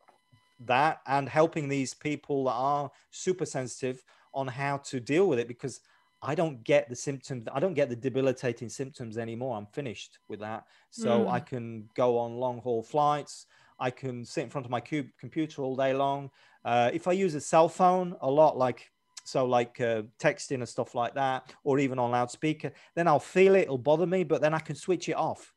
that 0.65 1.01
and 1.07 1.29
helping 1.29 1.69
these 1.69 1.93
people 1.93 2.45
that 2.45 2.53
are 2.53 2.91
super 3.09 3.45
sensitive 3.45 4.03
on 4.33 4.47
how 4.47 4.77
to 4.77 4.99
deal 4.99 5.27
with 5.27 5.39
it 5.39 5.47
because 5.47 5.81
I 6.21 6.35
don't 6.35 6.63
get 6.63 6.87
the 6.87 6.95
symptoms. 6.95 7.47
I 7.51 7.59
don't 7.59 7.73
get 7.73 7.89
the 7.89 7.95
debilitating 7.95 8.69
symptoms 8.69 9.17
anymore. 9.17 9.57
I'm 9.57 9.65
finished 9.67 10.19
with 10.27 10.39
that. 10.41 10.65
So 10.91 11.21
mm. 11.21 11.31
I 11.31 11.39
can 11.39 11.89
go 11.95 12.17
on 12.17 12.37
long 12.37 12.59
haul 12.59 12.83
flights. 12.83 13.47
I 13.79 13.89
can 13.89 14.23
sit 14.23 14.43
in 14.43 14.49
front 14.49 14.65
of 14.65 14.71
my 14.71 14.79
cube 14.79 15.07
computer 15.19 15.63
all 15.63 15.75
day 15.75 15.93
long. 15.93 16.29
Uh, 16.63 16.91
if 16.93 17.07
I 17.07 17.13
use 17.13 17.33
a 17.33 17.41
cell 17.41 17.67
phone 17.67 18.15
a 18.21 18.29
lot, 18.29 18.55
like 18.55 18.91
so, 19.23 19.45
like 19.45 19.79
uh, 19.81 20.03
texting 20.19 20.55
and 20.55 20.69
stuff 20.69 20.93
like 20.93 21.15
that, 21.15 21.53
or 21.63 21.79
even 21.79 21.97
on 21.97 22.11
loudspeaker, 22.11 22.71
then 22.95 23.07
I'll 23.07 23.19
feel 23.19 23.55
it. 23.55 23.61
It'll 23.61 23.77
bother 23.77 24.05
me, 24.05 24.23
but 24.23 24.41
then 24.41 24.53
I 24.53 24.59
can 24.59 24.75
switch 24.75 25.09
it 25.09 25.15
off 25.15 25.53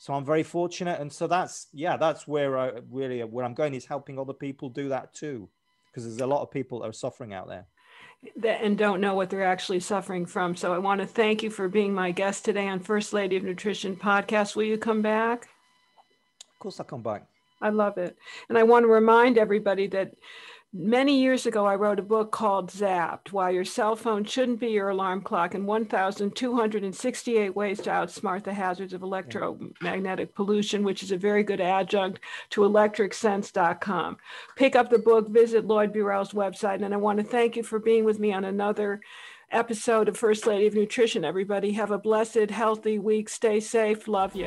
so 0.00 0.14
i'm 0.14 0.24
very 0.24 0.42
fortunate 0.42 0.98
and 0.98 1.12
so 1.12 1.26
that's 1.26 1.66
yeah 1.74 1.96
that's 1.96 2.26
where 2.26 2.58
i 2.58 2.72
really 2.90 3.22
where 3.22 3.44
i'm 3.44 3.52
going 3.52 3.74
is 3.74 3.84
helping 3.84 4.18
other 4.18 4.32
people 4.32 4.70
do 4.70 4.88
that 4.88 5.12
too 5.12 5.48
because 5.86 6.04
there's 6.04 6.22
a 6.22 6.26
lot 6.26 6.40
of 6.40 6.50
people 6.50 6.80
that 6.80 6.88
are 6.88 6.92
suffering 6.92 7.34
out 7.34 7.46
there 7.46 7.66
that, 8.36 8.62
and 8.62 8.76
don't 8.76 9.00
know 9.00 9.14
what 9.14 9.30
they're 9.30 9.44
actually 9.44 9.80
suffering 9.80 10.26
from. 10.26 10.56
So 10.56 10.72
i 10.72 10.78
want 10.78 11.00
to 11.00 11.06
thank 11.06 11.42
you 11.42 11.50
for 11.50 11.68
being 11.68 11.94
my 11.94 12.10
guest 12.10 12.44
today 12.44 12.68
on 12.68 12.80
first 12.80 13.12
lady 13.12 13.36
of 13.36 13.42
nutrition 13.42 13.96
podcast. 13.96 14.56
Will 14.56 14.64
you 14.64 14.78
come 14.78 15.02
back? 15.02 15.44
Of 15.44 16.58
course 16.58 16.80
i'll 16.80 16.86
come 16.86 17.02
back. 17.02 17.26
I 17.62 17.70
love 17.70 17.98
it. 17.98 18.16
And 18.48 18.58
i 18.58 18.62
want 18.62 18.84
to 18.84 18.88
remind 18.88 19.38
everybody 19.38 19.86
that 19.88 20.14
Many 20.72 21.20
years 21.20 21.46
ago, 21.46 21.66
I 21.66 21.74
wrote 21.74 21.98
a 21.98 22.02
book 22.02 22.30
called 22.30 22.70
Zapped 22.70 23.32
Why 23.32 23.50
Your 23.50 23.64
Cell 23.64 23.96
Phone 23.96 24.22
Shouldn't 24.22 24.60
Be 24.60 24.68
Your 24.68 24.90
Alarm 24.90 25.22
Clock 25.22 25.54
and 25.54 25.66
1,268 25.66 27.56
Ways 27.56 27.80
to 27.80 27.90
Outsmart 27.90 28.44
the 28.44 28.54
Hazards 28.54 28.92
of 28.92 29.02
Electromagnetic 29.02 30.32
Pollution, 30.32 30.84
which 30.84 31.02
is 31.02 31.10
a 31.10 31.16
very 31.16 31.42
good 31.42 31.60
adjunct 31.60 32.20
to 32.50 32.60
electricsense.com. 32.60 34.16
Pick 34.54 34.76
up 34.76 34.90
the 34.90 35.00
book, 35.00 35.28
visit 35.30 35.66
Lloyd 35.66 35.92
Burrell's 35.92 36.34
website, 36.34 36.84
and 36.84 36.94
I 36.94 36.98
want 36.98 37.18
to 37.18 37.24
thank 37.24 37.56
you 37.56 37.64
for 37.64 37.80
being 37.80 38.04
with 38.04 38.20
me 38.20 38.32
on 38.32 38.44
another 38.44 39.00
episode 39.50 40.08
of 40.08 40.16
First 40.16 40.46
Lady 40.46 40.68
of 40.68 40.74
Nutrition. 40.74 41.24
Everybody, 41.24 41.72
have 41.72 41.90
a 41.90 41.98
blessed, 41.98 42.50
healthy 42.50 43.00
week. 43.00 43.28
Stay 43.28 43.58
safe. 43.58 44.06
Love 44.06 44.36
you. 44.36 44.46